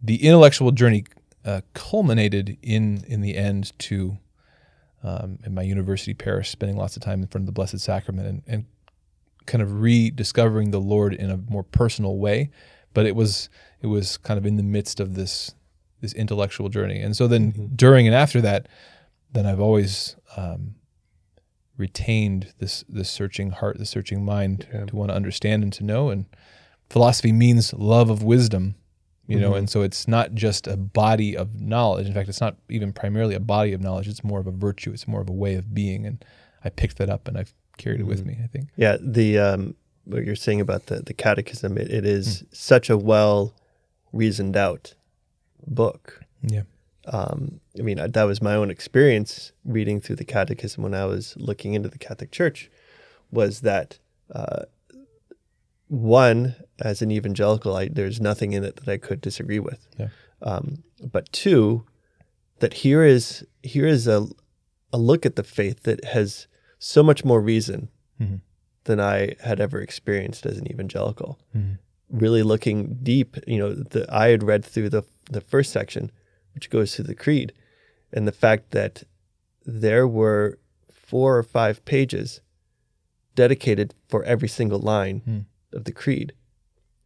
the 0.02 0.24
intellectual 0.24 0.70
journey 0.70 1.04
uh, 1.44 1.62
culminated 1.74 2.56
in 2.62 3.04
in 3.06 3.20
the 3.20 3.36
end 3.36 3.78
to 3.80 4.18
um, 5.02 5.38
in 5.44 5.54
my 5.54 5.62
university 5.62 6.14
parish, 6.14 6.50
spending 6.50 6.76
lots 6.76 6.96
of 6.96 7.02
time 7.02 7.22
in 7.22 7.26
front 7.26 7.42
of 7.42 7.46
the 7.46 7.52
Blessed 7.52 7.80
Sacrament 7.80 8.28
and, 8.28 8.42
and 8.46 8.64
kind 9.46 9.62
of 9.62 9.80
rediscovering 9.80 10.70
the 10.70 10.80
Lord 10.80 11.14
in 11.14 11.30
a 11.30 11.36
more 11.36 11.62
personal 11.62 12.18
way. 12.18 12.50
But 12.92 13.06
it 13.06 13.16
was 13.16 13.48
it 13.80 13.86
was 13.86 14.16
kind 14.18 14.38
of 14.38 14.46
in 14.46 14.56
the 14.56 14.62
midst 14.62 15.00
of 15.00 15.14
this 15.14 15.54
this 16.00 16.12
intellectual 16.14 16.68
journey, 16.68 17.00
and 17.00 17.16
so 17.16 17.26
then 17.26 17.72
during 17.74 18.06
and 18.06 18.14
after 18.14 18.40
that 18.40 18.68
then 19.32 19.46
I've 19.46 19.60
always 19.60 20.16
um, 20.36 20.74
retained 21.76 22.52
this 22.58 22.84
this 22.88 23.10
searching 23.10 23.50
heart, 23.50 23.78
this 23.78 23.90
searching 23.90 24.24
mind 24.24 24.68
to 24.88 24.94
want 24.94 25.10
to 25.10 25.14
understand 25.14 25.62
and 25.62 25.72
to 25.74 25.84
know. 25.84 26.10
And 26.10 26.26
philosophy 26.88 27.32
means 27.32 27.72
love 27.72 28.10
of 28.10 28.22
wisdom, 28.22 28.74
you 29.26 29.38
know. 29.38 29.54
And 29.54 29.70
so 29.70 29.82
it's 29.82 30.06
not 30.08 30.34
just 30.34 30.66
a 30.66 30.76
body 30.76 31.36
of 31.36 31.60
knowledge. 31.60 32.06
In 32.06 32.14
fact, 32.14 32.28
it's 32.28 32.40
not 32.40 32.56
even 32.68 32.92
primarily 32.92 33.34
a 33.34 33.40
body 33.40 33.72
of 33.72 33.80
knowledge. 33.80 34.08
It's 34.08 34.24
more 34.24 34.40
of 34.40 34.46
a 34.46 34.52
virtue. 34.52 34.92
It's 34.92 35.08
more 35.08 35.20
of 35.20 35.28
a 35.28 35.32
way 35.32 35.54
of 35.54 35.72
being. 35.72 36.06
And 36.06 36.24
I 36.64 36.68
picked 36.68 36.98
that 36.98 37.08
up 37.08 37.28
and 37.28 37.38
I've 37.38 37.54
carried 37.78 38.00
it 38.00 38.06
with 38.06 38.26
me. 38.26 38.38
I 38.42 38.46
think. 38.46 38.68
Yeah, 38.76 38.96
the 39.00 39.38
um, 39.38 39.74
what 40.04 40.24
you're 40.24 40.36
saying 40.36 40.60
about 40.60 40.86
the 40.86 41.00
the 41.00 41.14
catechism, 41.14 41.78
it, 41.78 41.90
it 41.90 42.04
is 42.04 42.44
such 42.52 42.90
a 42.90 42.98
well 42.98 43.54
reasoned 44.12 44.56
out 44.56 44.94
book. 45.66 46.20
Yeah. 46.42 46.62
Um, 47.06 47.60
I 47.78 47.82
mean, 47.82 47.96
that 48.12 48.24
was 48.24 48.42
my 48.42 48.54
own 48.54 48.70
experience 48.70 49.52
reading 49.64 50.00
through 50.00 50.16
the 50.16 50.24
catechism 50.24 50.82
when 50.82 50.94
I 50.94 51.06
was 51.06 51.34
looking 51.38 51.74
into 51.74 51.88
the 51.88 51.98
Catholic 51.98 52.30
Church. 52.30 52.70
Was 53.30 53.60
that 53.60 53.98
uh, 54.34 54.64
one 55.88 56.54
as 56.78 57.02
an 57.02 57.10
evangelical, 57.10 57.74
I, 57.76 57.88
there's 57.88 58.20
nothing 58.20 58.52
in 58.52 58.64
it 58.64 58.76
that 58.76 58.88
I 58.88 58.96
could 58.96 59.20
disagree 59.20 59.58
with. 59.58 59.86
Yeah. 59.98 60.08
Um, 60.42 60.82
but 61.02 61.30
two, 61.32 61.84
that 62.60 62.74
here 62.74 63.04
is 63.04 63.44
here 63.62 63.86
is 63.86 64.06
a 64.06 64.26
a 64.92 64.98
look 64.98 65.24
at 65.24 65.36
the 65.36 65.44
faith 65.44 65.84
that 65.84 66.04
has 66.06 66.46
so 66.78 67.02
much 67.02 67.24
more 67.24 67.40
reason 67.40 67.88
Mhm. 68.20 68.40
than 68.84 68.98
I 69.00 69.36
had 69.40 69.60
ever 69.60 69.80
experienced 69.80 70.44
as 70.46 70.58
an 70.58 70.70
evangelical. 70.70 71.38
Mhm. 71.56 71.78
Really 72.10 72.42
looking 72.42 72.98
deep, 73.02 73.36
you 73.46 73.58
know, 73.58 73.72
the, 73.74 74.04
I 74.12 74.28
had 74.28 74.42
read 74.42 74.64
through 74.64 74.90
the 74.90 75.04
the 75.30 75.40
first 75.40 75.70
section, 75.72 76.10
which 76.60 76.68
goes 76.68 76.92
to 76.92 77.02
the 77.02 77.14
creed, 77.14 77.54
and 78.12 78.28
the 78.28 78.32
fact 78.32 78.72
that 78.72 79.04
there 79.64 80.06
were 80.06 80.58
four 80.92 81.38
or 81.38 81.42
five 81.42 81.82
pages 81.86 82.42
dedicated 83.34 83.94
for 84.10 84.22
every 84.24 84.48
single 84.48 84.78
line 84.78 85.22
Hmm. 85.24 85.38
of 85.72 85.84
the 85.84 85.92
creed 85.92 86.34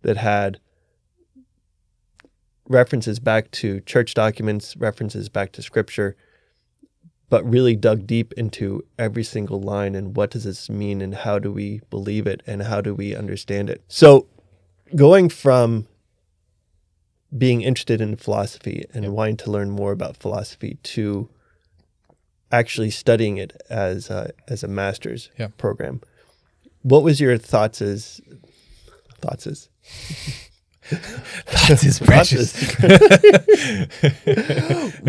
that 0.03 0.17
had 0.17 0.59
references 2.69 3.21
back 3.21 3.53
to 3.53 3.81
church 3.83 4.15
documents, 4.15 4.77
references 4.77 5.29
back 5.29 5.53
to 5.53 5.63
scripture, 5.63 6.17
but 7.31 7.49
really 7.49 7.77
dug 7.77 8.05
deep 8.09 8.33
into 8.33 8.83
every 8.99 9.23
single 9.23 9.61
line 9.61 9.95
and 9.95 10.17
what 10.17 10.31
does 10.33 10.43
this 10.45 10.69
mean 10.69 11.01
and 11.01 11.15
how 11.15 11.39
do 11.39 11.53
we 11.53 11.81
believe 11.91 12.27
it 12.27 12.43
and 12.45 12.63
how 12.65 12.81
do 12.81 12.93
we 12.93 13.15
understand 13.15 13.71
it. 13.71 13.85
So 13.87 14.27
going 14.97 15.29
from 15.29 15.87
being 17.37 17.63
interested 17.63 18.01
in 18.01 18.17
philosophy 18.17 18.85
and 18.95 19.13
wanting 19.13 19.37
to 19.39 19.51
learn 19.51 19.71
more 19.71 19.93
about 19.93 20.17
philosophy 20.17 20.79
to 20.83 21.29
actually 22.53 22.91
studying 22.91 23.37
it 23.39 23.53
as 23.69 24.09
a, 24.11 24.31
as 24.49 24.63
a 24.63 24.69
master's 24.69 25.31
Yeah. 25.39 25.49
program. 25.59 26.01
What 26.83 27.03
was 27.03 27.19
your 27.21 27.37
thoughts 27.39 27.81
as 27.83 28.21
thoughts 29.21 29.47
as 29.47 29.69
That's 31.51 31.81
his 31.81 31.99
precious. 31.99 32.53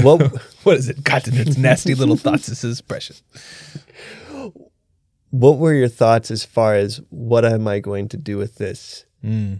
what 0.01 0.21
what 0.63 0.77
is 0.77 0.88
it? 0.89 1.03
Continents, 1.03 1.57
nasty 1.69 1.95
little 1.95 2.15
thoughts. 2.15 2.47
This 2.47 2.63
is 2.63 2.79
precious. 2.81 3.21
what 5.31 5.57
were 5.57 5.73
your 5.73 5.89
thoughts 5.89 6.31
as 6.31 6.45
far 6.45 6.75
as 6.75 7.01
what 7.09 7.43
am 7.43 7.67
I 7.67 7.79
going 7.79 8.07
to 8.09 8.17
do 8.17 8.38
with 8.38 8.55
this 8.55 9.05
Mm. 9.23 9.59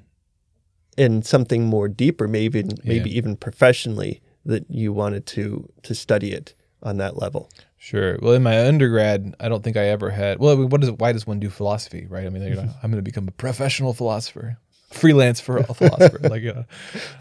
In 0.98 1.22
something 1.24 1.66
more 1.66 1.88
deeper, 1.88 2.28
maybe 2.28 2.64
maybe 2.84 3.10
Yeah. 3.10 3.18
even 3.18 3.36
professionally 3.36 4.22
that 4.46 4.70
you 4.70 4.94
wanted 4.94 5.26
to 5.28 5.70
to 5.84 5.96
study 5.96 6.32
it 6.32 6.54
on 6.84 6.98
that 6.98 7.18
level? 7.18 7.50
Sure. 7.78 8.18
Well, 8.22 8.34
in 8.34 8.42
my 8.44 8.66
undergrad, 8.68 9.36
I 9.40 9.48
don't 9.50 9.64
think 9.64 9.78
I 9.78 9.88
ever 9.90 10.10
had. 10.10 10.40
Well, 10.40 10.68
what 10.68 10.84
is? 10.84 10.92
Why 10.92 11.12
does 11.12 11.28
one 11.28 11.40
do 11.40 11.50
philosophy, 11.50 12.08
right? 12.10 12.26
I 12.26 12.30
mean, 12.30 12.44
know, 12.54 12.62
I'm 12.84 12.90
going 12.92 12.98
to 12.98 13.02
become 13.04 13.28
a 13.28 13.32
professional 13.32 13.94
philosopher, 13.94 14.58
freelance 14.92 15.40
for 15.40 15.58
a 15.58 15.74
philosopher. 15.74 16.20
like, 16.30 16.44
a 16.44 16.66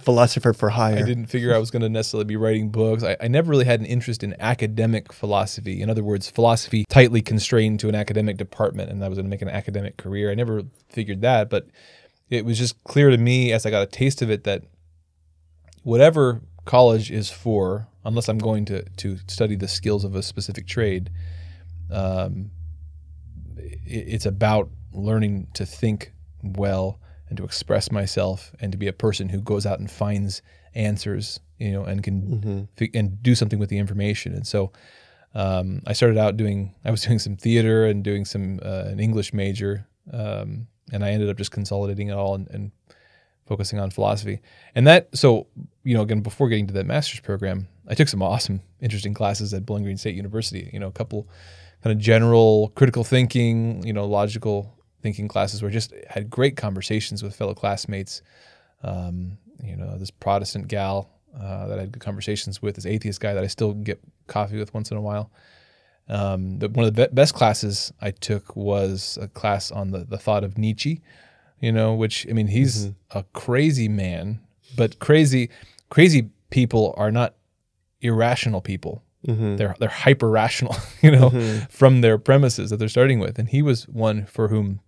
Philosopher 0.03 0.53
for 0.55 0.71
hire. 0.71 0.97
I 0.99 1.03
didn't 1.03 1.27
figure 1.27 1.55
I 1.55 1.59
was 1.59 1.71
going 1.71 1.83
to 1.83 1.89
necessarily 1.89 2.25
be 2.25 2.37
writing 2.37 2.71
books. 2.71 3.03
I, 3.03 3.17
I 3.21 3.29
never 3.29 3.51
really 3.51 3.65
had 3.67 3.81
an 3.81 3.87
interest 3.87 4.23
in 4.23 4.35
academic 4.41 5.13
philosophy. 5.13 5.83
In 5.83 5.91
other 5.91 6.03
words, 6.03 6.31
philosophy 6.31 6.85
tightly 6.89 7.21
constrained 7.21 7.81
to 7.81 7.89
an 7.91 7.95
academic 7.95 8.37
department, 8.39 8.91
and 8.91 9.05
I 9.05 9.09
was 9.09 9.17
going 9.17 9.27
to 9.27 9.31
make 9.31 9.43
an 9.43 9.49
academic 9.51 9.97
career. 9.99 10.31
I 10.31 10.35
never 10.35 10.63
figured 10.89 11.21
that, 11.23 11.51
but 11.51 11.67
it 12.35 12.45
was 12.45 12.59
just 12.59 12.83
clear 12.85 13.11
to 13.11 13.19
me 13.19 13.53
as 13.53 13.65
I 13.65 13.71
got 13.71 13.83
a 13.83 13.87
taste 13.87 14.23
of 14.23 14.31
it 14.31 14.45
that 14.45 14.63
whatever 15.83 16.43
college 16.65 17.11
is 17.11 17.31
for, 17.31 17.89
unless 18.05 18.29
I'm 18.29 18.39
going 18.39 18.65
to 18.67 18.83
to 18.83 19.19
study 19.27 19.57
the 19.57 19.69
skills 19.69 20.05
of 20.05 20.15
a 20.15 20.23
specific 20.23 20.67
trade, 20.67 21.11
um, 21.91 22.51
it, 23.57 23.81
it's 23.87 24.27
about 24.27 24.71
learning 24.93 25.49
to 25.55 25.67
think 25.67 26.13
well 26.43 27.01
and 27.29 27.37
to 27.39 27.45
express 27.45 27.91
myself 27.91 28.53
and 28.61 28.73
to 28.73 28.79
be 28.79 28.87
a 28.87 28.93
person 28.93 29.29
who 29.29 29.41
goes 29.41 29.67
out 29.67 29.79
and 29.79 29.91
finds 29.91 30.43
answers, 30.75 31.41
you 31.59 31.73
know, 31.73 31.85
and 31.85 32.03
can 32.03 32.69
fi- 32.77 32.91
and 32.95 33.23
do 33.23 33.35
something 33.35 33.59
with 33.59 33.71
the 33.71 33.79
information. 33.79 34.35
And 34.35 34.47
so 34.47 34.73
um, 35.35 35.83
I 35.87 35.93
started 35.93 36.19
out 36.19 36.37
doing 36.37 36.75
I 36.85 36.91
was 36.91 37.03
doing 37.07 37.19
some 37.19 37.37
theater 37.37 37.87
and 37.87 38.03
doing 38.03 38.25
some 38.25 38.61
uh, 38.63 38.85
an 38.87 39.01
English 39.01 39.33
major, 39.33 39.87
um, 40.13 40.67
and 40.93 41.05
I 41.05 41.11
ended 41.11 41.29
up 41.29 41.37
just 41.37 41.51
consolidating 41.51 42.09
it 42.09 42.15
all 42.15 42.35
and, 42.35 42.49
and 42.51 42.73
focusing 43.47 43.79
on 43.79 43.91
philosophy. 43.91 44.41
And 44.75 44.87
that 44.87 45.17
so 45.17 45.47
you 45.83 45.95
know 45.95 46.03
again 46.03 46.21
before 46.21 46.49
getting 46.49 46.67
to 46.69 46.75
that 46.75 46.87
master's 46.87 47.21
program, 47.21 47.69
I 47.89 47.95
took 47.95 48.09
some 48.09 48.23
awesome, 48.23 48.63
interesting 48.81 49.15
classes 49.15 49.53
at 49.53 49.67
Bowling 49.67 49.85
Green 49.85 49.97
State 49.97 50.15
University. 50.15 50.71
You 50.73 50.81
know, 50.81 50.89
a 50.89 50.93
couple 50.93 51.29
kind 51.83 51.95
of 51.95 52.01
general 52.01 52.73
critical 52.75 53.05
thinking, 53.05 53.85
you 53.87 53.93
know, 53.93 54.07
logical 54.07 54.75
thinking 55.03 55.29
classes 55.29 55.61
where 55.61 55.71
I 55.71 55.73
just 55.73 55.93
had 56.09 56.31
great 56.31 56.57
conversations 56.57 57.23
with 57.23 57.37
fellow 57.37 57.55
classmates. 57.55 58.23
Um, 58.83 59.39
you 59.63 59.77
know, 59.77 59.97
this 59.99 60.11
Protestant 60.11 60.69
gal 60.69 61.11
uh, 61.39 61.67
that 61.67 61.79
I 61.79 61.83
had 61.83 61.93
good 61.93 62.03
conversations 62.03 62.63
with, 62.63 62.77
this 62.77 62.87
atheist 62.87 63.21
guy 63.21 63.35
that 63.35 63.45
I 63.45 63.49
still 63.49 63.75
get 63.75 64.01
coffee 64.27 64.59
with 64.59 64.73
once 64.73 64.91
in 64.91 64.97
a 64.97 65.01
while. 65.01 65.31
Um, 66.09 66.59
the, 66.59 66.69
one 66.69 66.85
of 66.85 66.95
the 66.95 67.09
be- 67.09 67.15
best 67.15 67.35
classes 67.35 67.93
I 68.01 68.11
took 68.11 68.55
was 68.57 69.19
a 69.21 69.29
class 69.29 69.71
on 69.71 69.91
the, 69.91 70.05
the 70.05 70.19
thought 70.19 70.45
of 70.45 70.59
Nietzsche, 70.59 71.01
you 71.61 71.73
know, 71.73 71.95
which, 71.95 72.27
I 72.29 72.33
mean, 72.33 72.49
he's 72.49 72.87
mm-hmm. 72.87 73.19
a 73.19 73.23
crazy 73.33 73.89
man, 73.89 74.41
but 74.77 74.99
crazy, 74.99 75.51
crazy 75.89 76.31
people 76.51 76.95
are 76.97 77.11
not 77.11 77.35
irrational 78.01 78.61
people. 78.61 79.03
Mm-hmm. 79.27 79.57
They're 79.57 79.75
they're 79.79 79.89
hyper 79.89 80.29
rational, 80.29 80.77
you 81.03 81.11
know, 81.11 81.31
mm-hmm. 81.31 81.65
from 81.71 82.03
their 82.03 82.19
premises 82.19 82.71
that 82.71 82.77
they're 82.77 82.89
starting 82.89 83.21
with. 83.21 83.39
And 83.39 83.49
he 83.49 83.63
was 83.63 83.89
one 83.89 84.27
for 84.27 84.49
whom, 84.49 84.81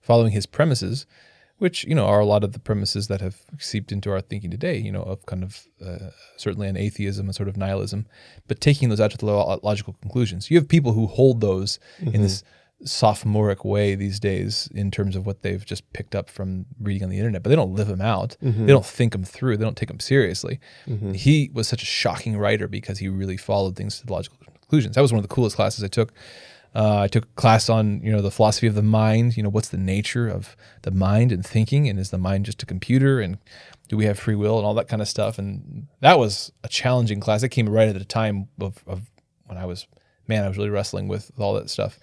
following 0.00 0.30
his 0.30 0.46
premises, 0.46 1.06
which 1.60 1.84
you 1.84 1.94
know 1.94 2.06
are 2.06 2.20
a 2.20 2.26
lot 2.26 2.42
of 2.42 2.52
the 2.52 2.58
premises 2.58 3.08
that 3.08 3.20
have 3.20 3.36
seeped 3.58 3.92
into 3.92 4.10
our 4.10 4.20
thinking 4.20 4.50
today. 4.50 4.76
You 4.76 4.90
know, 4.90 5.02
of 5.02 5.24
kind 5.26 5.44
of 5.44 5.66
uh, 5.84 6.10
certainly 6.36 6.68
an 6.68 6.76
atheism 6.76 7.26
and 7.26 7.34
sort 7.34 7.48
of 7.48 7.56
nihilism, 7.56 8.06
but 8.48 8.60
taking 8.60 8.88
those 8.88 9.00
out 9.00 9.12
to 9.12 9.18
the 9.18 9.26
logical 9.62 9.94
conclusions. 10.00 10.50
You 10.50 10.56
have 10.58 10.68
people 10.68 10.92
who 10.92 11.06
hold 11.06 11.40
those 11.40 11.78
in 12.00 12.22
this 12.22 12.42
mm-hmm. 12.42 12.86
sophomoric 12.86 13.64
way 13.64 13.94
these 13.94 14.18
days 14.18 14.68
in 14.74 14.90
terms 14.90 15.16
of 15.16 15.26
what 15.26 15.42
they've 15.42 15.64
just 15.64 15.90
picked 15.92 16.14
up 16.14 16.30
from 16.30 16.64
reading 16.80 17.04
on 17.04 17.10
the 17.10 17.18
internet, 17.18 17.42
but 17.42 17.50
they 17.50 17.56
don't 17.56 17.74
live 17.74 17.88
them 17.88 18.00
out. 18.00 18.36
Mm-hmm. 18.42 18.66
They 18.66 18.72
don't 18.72 18.86
think 18.86 19.12
them 19.12 19.24
through. 19.24 19.58
They 19.58 19.64
don't 19.64 19.76
take 19.76 19.88
them 19.88 20.00
seriously. 20.00 20.60
Mm-hmm. 20.86 21.12
He 21.12 21.50
was 21.52 21.68
such 21.68 21.82
a 21.82 21.86
shocking 21.86 22.38
writer 22.38 22.68
because 22.68 22.98
he 22.98 23.08
really 23.08 23.36
followed 23.36 23.76
things 23.76 24.00
to 24.00 24.06
the 24.06 24.12
logical 24.12 24.38
conclusions. 24.38 24.94
That 24.94 25.02
was 25.02 25.12
one 25.12 25.18
of 25.18 25.28
the 25.28 25.34
coolest 25.34 25.56
classes 25.56 25.84
I 25.84 25.88
took. 25.88 26.12
Uh, 26.74 27.00
I 27.00 27.08
took 27.08 27.24
a 27.24 27.40
class 27.40 27.68
on 27.68 28.00
you 28.02 28.12
know 28.12 28.22
the 28.22 28.30
philosophy 28.30 28.66
of 28.66 28.74
the 28.74 28.82
mind. 28.82 29.36
You 29.36 29.42
know 29.42 29.48
what's 29.48 29.68
the 29.68 29.78
nature 29.78 30.28
of 30.28 30.56
the 30.82 30.90
mind 30.90 31.32
and 31.32 31.44
thinking, 31.44 31.88
and 31.88 31.98
is 31.98 32.10
the 32.10 32.18
mind 32.18 32.46
just 32.46 32.62
a 32.62 32.66
computer? 32.66 33.20
And 33.20 33.38
do 33.88 33.96
we 33.96 34.04
have 34.04 34.18
free 34.18 34.36
will 34.36 34.56
and 34.56 34.66
all 34.66 34.74
that 34.74 34.88
kind 34.88 35.02
of 35.02 35.08
stuff? 35.08 35.38
And 35.38 35.88
that 36.00 36.18
was 36.18 36.52
a 36.62 36.68
challenging 36.68 37.20
class. 37.20 37.42
It 37.42 37.48
came 37.48 37.68
right 37.68 37.88
at 37.88 37.98
the 37.98 38.04
time 38.04 38.48
of, 38.60 38.84
of 38.86 39.10
when 39.46 39.58
I 39.58 39.66
was 39.66 39.86
man, 40.28 40.44
I 40.44 40.48
was 40.48 40.56
really 40.56 40.70
wrestling 40.70 41.08
with 41.08 41.32
all 41.38 41.54
that 41.54 41.68
stuff. 41.68 41.98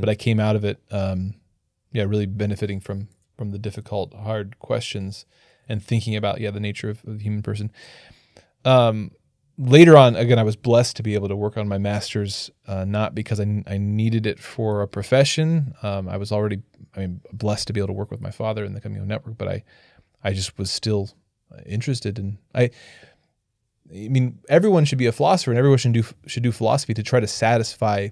But 0.00 0.08
I 0.08 0.14
came 0.14 0.38
out 0.38 0.54
of 0.54 0.64
it, 0.64 0.78
um, 0.92 1.34
yeah, 1.92 2.04
really 2.04 2.26
benefiting 2.26 2.80
from 2.80 3.08
from 3.36 3.50
the 3.50 3.58
difficult, 3.58 4.14
hard 4.14 4.60
questions 4.60 5.26
and 5.68 5.82
thinking 5.82 6.14
about 6.14 6.40
yeah 6.40 6.52
the 6.52 6.60
nature 6.60 6.88
of, 6.88 7.04
of 7.04 7.18
the 7.18 7.24
human 7.24 7.42
person. 7.42 7.72
Um, 8.64 9.10
later 9.58 9.96
on, 9.96 10.16
again, 10.16 10.38
I 10.38 10.42
was 10.42 10.56
blessed 10.56 10.96
to 10.96 11.02
be 11.02 11.14
able 11.14 11.28
to 11.28 11.36
work 11.36 11.56
on 11.56 11.68
my 11.68 11.78
master's, 11.78 12.50
uh, 12.66 12.84
not 12.84 13.14
because 13.14 13.40
I, 13.40 13.62
I 13.66 13.78
needed 13.78 14.26
it 14.26 14.38
for 14.38 14.82
a 14.82 14.88
profession. 14.88 15.74
Um, 15.82 16.08
I 16.08 16.16
was 16.16 16.32
already, 16.32 16.62
I 16.96 17.00
mean, 17.00 17.20
blessed 17.32 17.66
to 17.68 17.72
be 17.72 17.80
able 17.80 17.88
to 17.88 17.94
work 17.94 18.10
with 18.10 18.20
my 18.20 18.30
father 18.30 18.64
in 18.64 18.74
the 18.74 18.80
Coming 18.80 18.98
Home 18.98 19.08
Network, 19.08 19.38
but 19.38 19.48
I, 19.48 19.64
I 20.22 20.32
just 20.32 20.58
was 20.58 20.70
still 20.70 21.10
interested 21.66 22.18
in 22.18 22.38
I. 22.54 22.70
I 23.90 24.08
mean, 24.08 24.38
everyone 24.48 24.86
should 24.86 24.98
be 24.98 25.06
a 25.06 25.12
philosopher, 25.12 25.50
and 25.50 25.58
everyone 25.58 25.78
should 25.78 25.92
do 25.92 26.04
should 26.26 26.42
do 26.42 26.52
philosophy 26.52 26.94
to 26.94 27.02
try 27.02 27.20
to 27.20 27.26
satisfy 27.26 28.08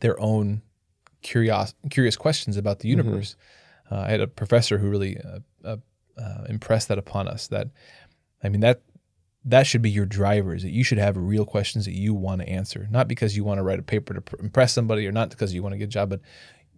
their 0.00 0.18
own 0.20 0.62
curious 1.22 1.74
curious 1.90 2.16
questions 2.16 2.56
about 2.56 2.78
the 2.78 2.88
universe. 2.88 3.36
Uh, 3.90 4.00
I 4.00 4.10
had 4.10 4.20
a 4.20 4.26
professor 4.26 4.78
who 4.78 4.88
really 4.88 5.18
uh, 5.18 5.40
uh, 5.64 5.76
uh, 6.16 6.44
impressed 6.48 6.88
that 6.88 6.98
upon 6.98 7.28
us. 7.28 7.48
That 7.48 7.68
I 8.42 8.48
mean 8.48 8.60
that 8.60 8.82
that 9.46 9.66
should 9.66 9.80
be 9.80 9.90
your 9.90 10.06
drivers 10.06 10.62
that 10.64 10.72
you 10.72 10.82
should 10.82 10.98
have 10.98 11.16
real 11.16 11.46
questions 11.46 11.84
that 11.84 11.94
you 11.94 12.12
want 12.12 12.40
to 12.40 12.48
answer, 12.48 12.88
not 12.90 13.06
because 13.06 13.36
you 13.36 13.44
want 13.44 13.58
to 13.58 13.62
write 13.62 13.78
a 13.78 13.82
paper 13.82 14.12
to 14.12 14.22
impress 14.40 14.72
somebody, 14.72 15.06
or 15.06 15.12
not 15.12 15.30
because 15.30 15.54
you 15.54 15.62
want 15.62 15.72
to 15.72 15.78
get 15.78 15.84
a 15.84 15.88
job, 15.88 16.10
but 16.10 16.20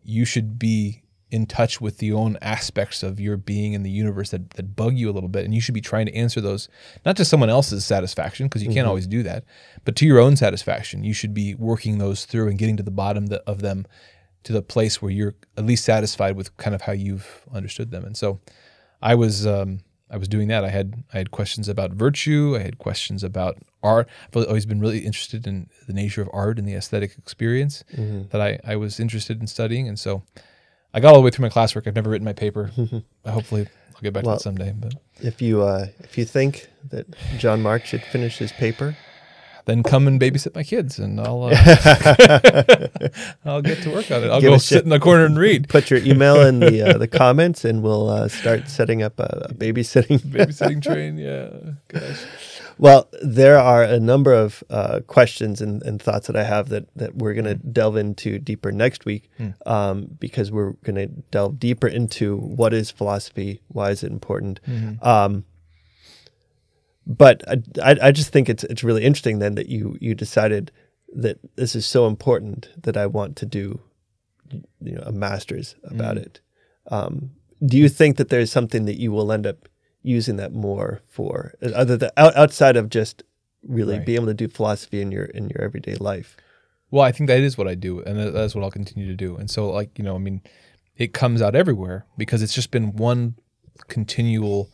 you 0.05 0.25
should 0.25 0.59
be 0.59 1.03
in 1.31 1.47
touch 1.47 1.81
with 1.81 1.99
the 1.99 2.13
own 2.13 2.39
aspects 2.41 3.03
of 3.03 3.21
your 3.21 3.37
being 3.37 3.73
in 3.73 3.83
the 3.83 3.91
universe 3.91 4.31
that, 4.31 4.51
that 4.51 4.75
bug 4.75 4.97
you 4.97 5.11
a 5.11 5.13
little 5.13 5.29
bit 5.29 5.45
and 5.45 5.55
you 5.55 5.61
should 5.61 5.75
be 5.75 5.81
trying 5.81 6.07
to 6.07 6.15
answer 6.15 6.41
those 6.41 6.71
not 7.05 7.17
to 7.17 7.25
someone 7.25 7.51
else's 7.51 7.85
satisfaction 7.85 8.47
because 8.47 8.63
you 8.63 8.73
can't 8.73 8.87
always 8.87 9.07
do 9.07 9.23
that 9.23 9.45
but 9.85 9.95
to 9.95 10.07
your 10.07 10.19
own 10.19 10.37
satisfaction. 10.37 11.05
You 11.05 11.13
should 11.13 11.35
be 11.35 11.55
working 11.55 11.99
those 11.99 12.25
through 12.25 12.49
and 12.49 12.59
getting 12.59 12.79
to 12.79 12.83
the 12.83 12.91
bottom 12.91 13.29
of 13.47 13.61
them 13.61 13.87
to 14.45 14.55
the 14.55 14.63
place 14.63 15.03
where 15.03 15.11
you're 15.11 15.35
at 15.59 15.67
least 15.67 15.85
satisfied 15.85 16.35
with 16.35 16.57
kind 16.57 16.75
of 16.75 16.83
how 16.83 16.93
you've 16.93 17.45
understood 17.53 17.91
them 17.91 18.05
and 18.05 18.17
so 18.17 18.41
i 19.03 19.15
was 19.15 19.47
um, 19.47 19.81
i 20.11 20.17
was 20.17 20.29
doing 20.29 20.49
that 20.49 20.65
i 20.65 20.69
had 20.69 21.05
i 21.15 21.19
had 21.19 21.31
questions 21.31 21.69
about 21.69 21.91
virtue 21.93 22.57
i 22.59 22.63
had 22.63 22.79
questions 22.79 23.23
about 23.25 23.57
art 23.83 24.09
i've 24.35 24.47
always 24.47 24.67
been 24.67 24.81
really 24.81 25.01
interested 25.01 25.47
in 25.47 25.69
the 25.87 25.93
nature 25.93 26.23
of 26.23 26.29
art 26.33 26.59
and 26.59 26.67
the 26.67 26.75
aesthetic 26.75 27.17
experience 27.19 27.85
that 28.31 28.41
I, 28.41 28.59
I 28.65 28.77
was 28.77 28.99
interested 29.01 29.41
in 29.41 29.47
studying 29.47 29.89
and 29.89 29.99
so 29.99 30.23
I 30.95 31.01
got 31.01 31.11
all 31.11 31.21
the 31.21 31.25
way 31.25 31.31
through 31.31 31.43
my 31.43 31.51
classwork. 31.51 31.87
I've 31.87 31.95
never 31.95 32.09
written 32.09 32.25
my 32.25 32.33
paper. 32.33 32.71
Hopefully, 33.27 33.69
I'll 33.95 34.01
get 34.01 34.15
back 34.15 34.25
Well- 34.25 34.37
to 34.37 34.41
it 34.41 34.43
someday. 34.43 34.73
But 34.75 34.95
If 35.21 35.43
you 35.43 35.63
uh, 35.63 35.89
if 36.01 36.17
you 36.17 36.25
think 36.25 36.67
that 36.89 37.07
John 37.37 37.61
Mark 37.61 37.85
should 37.85 38.03
finish 38.03 38.39
his 38.39 38.53
paper, 38.53 38.97
then 39.69 39.83
come 39.83 40.09
and 40.09 40.19
babysit 40.19 40.55
my 40.55 40.63
kids, 40.63 40.99
and 40.99 41.21
I'll 41.21 41.45
uh, 41.45 41.51
I'll 43.45 43.63
get 43.63 43.83
to 43.83 43.91
work 43.91 44.11
on 44.11 44.25
it. 44.25 44.31
I'll 44.31 44.41
Give 44.41 44.53
go 44.53 44.59
sit 44.59 44.83
in 44.83 44.89
the 44.89 44.99
corner 44.99 45.27
and 45.27 45.39
read. 45.39 45.69
put 45.69 45.91
your 45.91 46.01
email 46.01 46.41
in 46.41 46.61
the 46.61 46.83
uh, 46.83 46.99
the 46.99 47.07
comments, 47.23 47.65
and 47.65 47.83
we'll 47.83 48.09
uh, 48.09 48.29
start 48.29 48.69
setting 48.69 49.03
up 49.03 49.21
a, 49.21 49.49
a 49.51 49.55
babysitting. 49.55 50.21
Babysitting 50.21 50.83
train, 50.83 51.19
yeah. 51.19 51.51
Gosh. 51.89 52.25
Well, 52.79 53.09
there 53.23 53.59
are 53.59 53.83
a 53.83 53.99
number 53.99 54.33
of 54.33 54.63
uh, 54.71 55.01
questions 55.07 55.61
and, 55.61 55.83
and 55.83 56.01
thoughts 56.01 56.29
that 56.29 56.37
I 56.37 56.45
have 56.45 56.69
that, 56.69 56.87
that 56.95 57.17
we're 57.17 57.35
going 57.35 57.45
to 57.45 57.57
delve 57.57 57.97
into 57.97 58.39
deeper 58.39 58.71
next 58.71 59.05
week 59.05 59.29
um, 59.67 60.07
because 60.21 60.53
we're 60.53 60.75
going 60.85 60.95
to 60.95 61.09
delve 61.09 61.59
deeper 61.59 61.89
into 61.89 62.37
what 62.37 62.73
is 62.73 62.93
philosophy, 62.93 63.63
why 63.67 63.91
is 63.91 64.05
it 64.05 64.13
important. 64.13 64.61
Um, 65.03 65.45
but 67.09 67.43
I, 67.83 67.97
I, 68.03 68.13
just 68.13 68.31
think 68.33 68.49
it's 68.51 68.65
it's 68.65 68.85
really 68.85 69.03
interesting 69.03 69.39
then 69.39 69.55
that 69.55 69.69
you 69.69 69.97
you 70.01 70.15
decided 70.15 70.71
that 71.17 71.39
this 71.57 71.75
is 71.75 71.87
so 71.87 72.07
important 72.07 72.69
that 72.83 72.97
I 72.99 73.07
want 73.07 73.35
to 73.37 73.47
do 73.47 73.81
you 74.81 74.95
know 74.95 75.03
a 75.05 75.13
master's 75.13 75.75
about 75.85 76.19
it. 76.19 76.41
Um, 76.91 77.31
do 77.65 77.79
you 77.79 77.89
think 77.89 78.19
that 78.19 78.29
there's 78.29 78.53
something 78.53 78.85
that 78.85 79.01
you 79.01 79.11
will 79.11 79.33
end 79.33 79.47
up 79.47 79.69
using 80.03 80.37
that 80.37 80.53
more 80.53 81.01
for, 81.09 81.55
other 81.75 81.97
than 81.97 82.11
outside 82.17 82.77
of 82.77 82.89
just 82.89 83.23
really 83.63 83.97
Right. 83.97 84.07
being 84.07 84.17
able 84.17 84.27
to 84.27 84.35
do 84.35 84.49
philosophy 84.49 85.01
in 85.01 85.11
your 85.11 85.25
in 85.25 85.49
your 85.49 85.63
everyday 85.63 85.95
life? 85.95 86.37
Well, 86.91 87.03
I 87.03 87.13
think 87.13 87.29
that 87.29 87.41
is 87.41 87.59
what 87.59 87.69
I 87.69 87.75
do, 87.75 88.01
and 88.03 88.19
that- 88.19 88.33
that's 88.33 88.55
what 88.55 88.65
I'll 88.65 88.71
continue 88.71 89.07
to 89.09 89.17
do. 89.17 89.37
And 89.37 89.51
so, 89.51 89.71
like 89.71 89.99
you 89.99 90.05
know, 90.05 90.15
I 90.15 90.19
mean, 90.19 90.43
it 90.97 91.13
comes 91.15 91.41
out 91.41 91.55
everywhere 91.55 92.05
because 92.19 92.43
it's 92.43 92.55
just 92.55 92.71
been 92.71 92.93
one 92.97 93.35
continual 93.89 94.71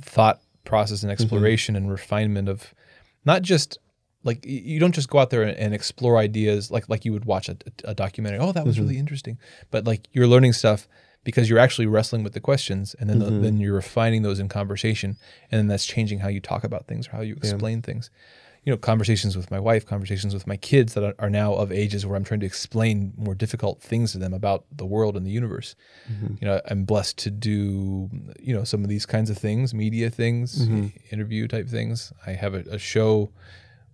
thought 0.00 0.40
process 0.64 1.02
and 1.02 1.10
mm-hmm. 1.10 1.22
exploration 1.22 1.76
and 1.76 1.90
refinement 1.90 2.48
of 2.48 2.74
not 3.24 3.42
just 3.42 3.78
like 4.22 4.44
you 4.44 4.78
don't 4.78 4.94
just 4.94 5.08
go 5.08 5.18
out 5.18 5.30
there 5.30 5.42
and, 5.42 5.74
explore 5.74 6.18
ideas 6.18 6.70
like 6.70 6.88
like 6.88 7.04
you 7.04 7.12
would 7.12 7.24
watch 7.24 7.48
a, 7.48 7.56
a 7.84 7.94
documentary. 7.94 8.38
Oh, 8.38 8.52
that 8.52 8.66
was 8.66 8.76
mm-hmm. 8.76 8.84
really 8.84 8.98
interesting, 8.98 9.38
but 9.70 9.86
like 9.86 10.08
you're 10.12 10.26
learning 10.26 10.52
stuff 10.52 10.88
because 11.24 11.50
you're 11.50 11.58
actually 11.58 11.86
wrestling 11.86 12.22
with 12.22 12.32
the 12.32 12.40
questions, 12.40 12.94
and 12.98 13.08
then 13.08 13.18
the, 13.18 13.26
mm-hmm. 13.26 13.42
then 13.42 13.56
you're 13.58 13.74
refining 13.74 14.22
those 14.22 14.38
in 14.38 14.48
conversation, 14.48 15.16
and 15.50 15.58
then 15.58 15.66
that's 15.68 15.86
changing 15.86 16.20
how 16.20 16.28
you 16.28 16.40
talk 16.40 16.64
about 16.64 16.86
things 16.86 17.08
or 17.08 17.12
how 17.12 17.20
you 17.20 17.34
explain 17.34 17.82
things 17.82 18.10
you 18.64 18.72
know, 18.72 18.76
conversations 18.76 19.36
with 19.36 19.50
my 19.50 19.58
wife, 19.58 19.86
conversations 19.86 20.34
with 20.34 20.46
my 20.46 20.56
kids 20.56 20.92
that 20.94 21.14
are, 21.18 21.30
now 21.30 21.54
of 21.54 21.72
ages 21.72 22.04
where 22.04 22.16
I'm 22.16 22.24
trying 22.24 22.40
to 22.40 22.46
explain 22.46 23.14
more 23.16 23.34
difficult 23.34 23.80
things 23.80 24.12
to 24.12 24.18
them 24.18 24.34
about 24.34 24.66
the 24.70 24.84
world 24.84 25.16
and 25.16 25.24
the 25.24 25.30
universe. 25.30 25.74
Mm-hmm. 26.12 26.34
You 26.40 26.46
know, 26.46 26.60
I'm 26.68 26.84
blessed 26.84 27.16
to 27.18 27.30
do, 27.30 28.10
you 28.38 28.54
know, 28.54 28.64
some 28.64 28.82
of 28.82 28.90
these 28.90 29.06
kinds 29.06 29.30
of 29.30 29.38
things, 29.38 29.72
media 29.72 30.10
things, 30.10 30.66
mm-hmm. 30.66 30.88
interview 31.10 31.48
type 31.48 31.68
things. 31.68 32.12
I 32.26 32.32
have 32.32 32.52
a, 32.52 32.60
a 32.70 32.78
show 32.78 33.30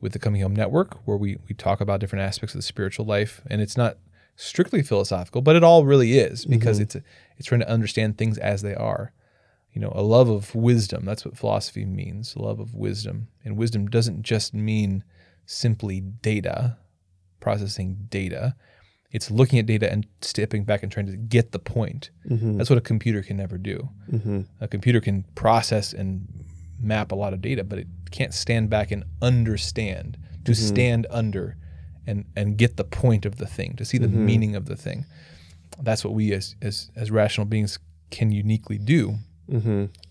with 0.00 0.12
the 0.12 0.18
Coming 0.18 0.42
Home 0.42 0.57
Network 0.57 1.07
where 1.07 1.16
we, 1.16 1.38
we 1.48 1.55
talk 1.55 1.81
about 1.81 2.00
different 2.00 2.24
aspects 2.24 2.55
of 2.55 2.59
the 2.59 2.62
spiritual 2.62 3.07
life. 3.07 3.42
And 3.48 3.61
it's 3.61 3.76
not 3.76 3.98
strictly 4.35 4.83
philosophical, 4.83 5.42
but 5.42 5.55
it 5.55 5.62
all 5.62 5.85
really 5.85 6.18
is 6.18 6.44
because 6.44 6.79
mm-hmm. 6.79 6.98
it's, 6.98 7.07
it's 7.38 7.46
trying 7.46 7.61
to 7.61 7.70
understand 7.70 8.18
things 8.18 8.37
as 8.37 8.62
they 8.62 8.74
are 8.74 9.12
you 9.77 9.83
know, 9.83 9.93
a 9.95 10.01
love 10.01 10.31
of 10.31 10.55
wisdom. 10.55 11.05
That's 11.05 11.27
what 11.27 11.37
philosophy 11.37 11.85
means, 11.85 12.35
a 12.35 12.41
love 12.41 12.61
of 12.61 12.75
wisdom. 12.75 13.29
And 13.45 13.59
wisdom 13.59 13.89
doesn't 13.89 14.23
just 14.23 14.55
mean 14.55 15.05
simply 15.45 16.01
data, 16.01 16.79
processing 17.41 18.07
data. 18.09 18.57
It's 19.11 19.31
looking 19.31 19.59
at 19.59 19.67
data 19.67 19.93
and 19.93 20.07
stepping 20.23 20.65
back 20.65 20.83
and 20.83 20.91
trying 20.91 21.09
to 21.09 21.17
get 21.19 21.53
the 21.53 21.59
point. 21.59 22.09
Mm-hmm. 22.27 22.57
That's 22.57 22.71
what 22.71 22.79
a 22.79 22.81
computer 22.81 23.23
can 23.23 23.37
never 23.37 23.59
do. 23.59 23.91
Mm-hmm. 24.11 24.41
A 24.62 24.67
computer 24.67 24.99
can 24.99 25.25
process 25.35 25.93
and 25.93 26.27
map 26.81 27.12
a 27.12 27.15
lot 27.15 27.35
of 27.35 27.43
data, 27.43 27.62
but 27.62 27.79
it 27.79 27.87
can't 28.11 28.33
stand 28.33 28.71
back 28.71 28.91
and 28.91 29.05
understand, 29.21 30.17
to 30.47 30.53
mm-hmm. 30.53 30.69
stand 30.69 31.07
under 31.11 31.59
and, 32.07 32.25
and 32.35 32.57
get 32.57 32.79
the 32.79 32.85
point 32.85 33.27
of 33.27 33.37
the 33.37 33.47
thing, 33.47 33.77
to 33.77 33.85
see 33.85 33.99
the 33.99 34.09
meaning 34.09 34.57
of 34.57 34.65
the 34.65 34.77
thing. 34.77 35.05
That's 35.79 36.03
what 36.03 36.15
we 36.15 36.33
as, 36.33 36.57
as, 36.62 36.91
as 36.97 37.11
rational 37.11 37.45
beings 37.45 37.79
can 38.11 38.33
uniquely 38.33 38.79
do 38.79 39.19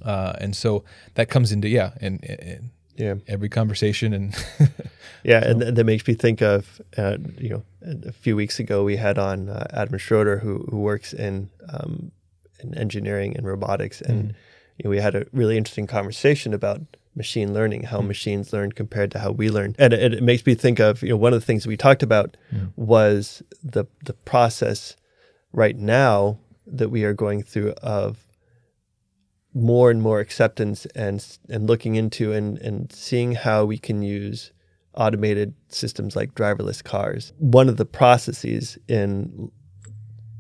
uh, 0.02 0.34
and 0.40 0.56
so 0.56 0.84
that 1.16 1.30
comes 1.30 1.52
into 1.52 1.68
yeah, 1.68 1.92
and, 2.02 2.24
and 2.24 2.70
Yeah. 2.98 3.16
every 3.28 3.50
conversation 3.50 4.14
and 4.14 4.34
Yeah, 5.24 5.44
and 5.50 5.60
th- 5.62 5.74
that 5.76 5.84
makes 5.86 6.08
me 6.08 6.14
think 6.14 6.42
of 6.42 6.82
uh, 6.98 7.18
you 7.40 7.50
know 7.50 7.64
a 8.08 8.12
few 8.12 8.36
weeks 8.36 8.60
ago 8.60 8.84
we 8.84 8.98
had 8.98 9.18
on 9.18 9.50
uh, 9.50 9.66
Adam 9.74 9.98
Schroeder 9.98 10.38
who 10.40 10.66
who 10.70 10.78
works 10.80 11.14
in 11.14 11.50
um, 11.74 12.12
in 12.64 12.74
engineering 12.78 13.36
and 13.38 13.46
robotics, 13.46 14.02
and 14.02 14.36
you 14.78 14.84
know 14.84 14.90
we 14.92 15.02
had 15.02 15.16
a 15.16 15.26
really 15.34 15.58
interesting 15.58 15.88
conversation 15.88 16.54
about 16.54 16.82
machine 17.16 17.54
learning, 17.54 17.84
how 17.84 18.02
machines 18.02 18.52
learn 18.54 18.72
compared 18.72 19.10
to 19.12 19.20
how 19.20 19.32
we 19.32 19.50
learn, 19.50 19.76
and 19.80 19.94
it, 19.94 20.14
it 20.14 20.22
makes 20.24 20.46
me 20.46 20.54
think 20.56 20.80
of 20.80 21.02
you 21.02 21.10
know 21.10 21.18
one 21.18 21.34
of 21.34 21.40
the 21.40 21.46
things 21.46 21.66
we 21.66 21.78
talked 21.78 22.04
about 22.04 22.38
was 22.76 23.42
the 23.64 23.86
the 24.04 24.14
process 24.14 24.96
right 25.52 25.78
now 25.78 26.38
that 26.68 26.90
we 26.90 27.04
are 27.04 27.14
going 27.14 27.42
through 27.44 27.72
of 27.82 28.25
more 29.56 29.90
and 29.90 30.02
more 30.02 30.20
acceptance 30.20 30.86
and 30.88 31.26
and 31.50 31.66
looking 31.66 31.96
into 31.96 32.34
and 32.34 32.60
and 32.60 32.92
seeing 32.92 33.32
how 33.32 33.66
we 33.66 33.78
can 33.78 34.04
use 34.04 34.52
automated 34.94 35.54
systems 35.70 36.16
like 36.16 36.36
driverless 36.36 36.84
cars. 36.84 37.34
One 37.38 37.70
of 37.70 37.78
the 37.78 37.86
processes 37.86 38.78
in 38.88 39.52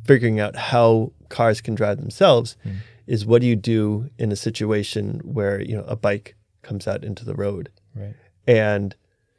figuring 0.03 0.39
out 0.39 0.55
how 0.55 1.11
cars 1.29 1.61
can 1.61 1.75
drive 1.75 1.97
themselves 1.97 2.55
mm. 2.65 2.75
is 3.07 3.25
what 3.25 3.41
do 3.41 3.47
you 3.47 3.55
do 3.55 4.09
in 4.19 4.31
a 4.31 4.35
situation 4.35 5.19
where 5.23 5.59
you 5.61 5.75
know 5.75 5.83
a 5.83 5.95
bike 5.95 6.35
comes 6.61 6.87
out 6.87 7.03
into 7.03 7.25
the 7.25 7.33
road 7.35 7.69
Right. 7.95 8.13
and 8.45 8.95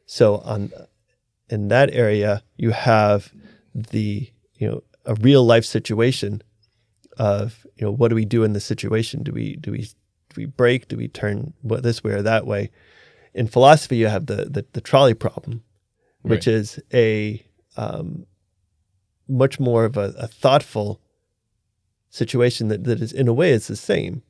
so 0.06 0.38
on 0.38 0.72
in 1.50 1.68
that 1.68 1.92
area 1.92 2.42
you 2.56 2.70
have 2.70 3.30
the 3.74 4.30
you 4.54 4.66
know 4.68 4.82
a 5.04 5.14
real 5.14 5.44
life 5.44 5.64
situation 5.64 6.42
of 7.18 7.66
you 7.76 7.86
know 7.86 7.92
what 7.92 8.08
do 8.08 8.14
we 8.14 8.24
do 8.24 8.44
in 8.44 8.52
this 8.52 8.64
situation? 8.64 9.22
Do 9.22 9.32
we 9.32 9.56
do 9.56 9.72
we 9.72 9.78
do 9.82 10.36
we 10.36 10.44
brake 10.46 10.88
do 10.88 10.96
we 10.96 11.08
turn 11.08 11.54
what 11.62 11.82
this 11.82 12.02
way 12.04 12.12
or 12.12 12.22
that 12.22 12.46
way? 12.46 12.70
In 13.34 13.46
philosophy 13.48 13.96
you 13.96 14.06
have 14.08 14.26
the 14.26 14.46
the, 14.46 14.64
the 14.72 14.80
trolley 14.80 15.14
problem 15.14 15.62
which 16.22 16.46
Right. 16.46 16.54
is 16.54 16.80
a 16.92 17.44
um, 17.76 18.26
much 19.28 19.60
more 19.60 19.84
of 19.84 19.96
a, 19.96 20.12
a 20.18 20.26
thoughtful 20.26 21.00
situation 22.10 22.68
that, 22.68 22.84
that 22.84 23.00
is 23.00 23.12
in 23.12 23.28
a 23.28 23.32
way 23.32 23.50
is 23.50 23.66
the 23.68 23.76
same. 23.76 24.22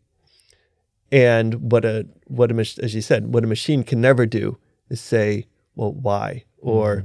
And 1.13 1.71
what 1.73 1.85
a 1.85 2.07
what 2.27 2.51
a 2.51 2.59
as 2.59 2.95
you 2.95 3.01
said 3.01 3.33
what 3.33 3.45
a 3.45 3.47
machine 3.47 3.83
can 3.85 4.01
never 4.01 4.27
do 4.27 4.59
is 4.91 5.01
say 5.01 5.47
well 5.77 5.93
why? 5.93 6.45
Or 6.59 7.05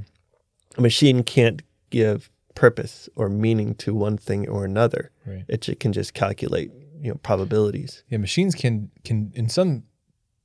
a 0.76 0.80
machine 0.80 1.22
can't 1.22 1.62
give 1.90 2.30
purpose 2.54 3.08
or 3.16 3.28
meaning 3.28 3.74
to 3.76 3.94
one 3.94 4.16
thing 4.18 4.48
or 4.48 4.64
another 4.64 5.10
Right. 5.26 5.44
it 5.48 5.80
can 5.80 5.92
just 5.92 6.14
calculate 6.14 6.70
you 7.00 7.10
know 7.10 7.18
probabilities 7.22 8.04
Yeah, 8.08 8.18
machines 8.18 8.54
can 8.54 8.90
can 9.04 9.32
in 9.34 9.48
some 9.48 9.84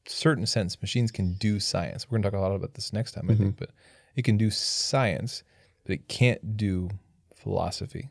certain 0.07 0.45
sense, 0.45 0.81
machines 0.81 1.11
can 1.11 1.33
do 1.33 1.59
science. 1.59 2.09
We're 2.09 2.17
gonna 2.17 2.31
talk 2.31 2.39
a 2.39 2.41
lot 2.41 2.55
about 2.55 2.73
this 2.75 2.93
next 2.93 3.11
time, 3.11 3.29
I 3.29 3.35
think, 3.35 3.57
but 3.57 3.71
it 4.15 4.23
can 4.23 4.37
do 4.37 4.49
science, 4.49 5.43
but 5.83 5.91
it 5.93 6.07
can't 6.07 6.55
do 6.57 6.89
philosophy. 7.35 8.09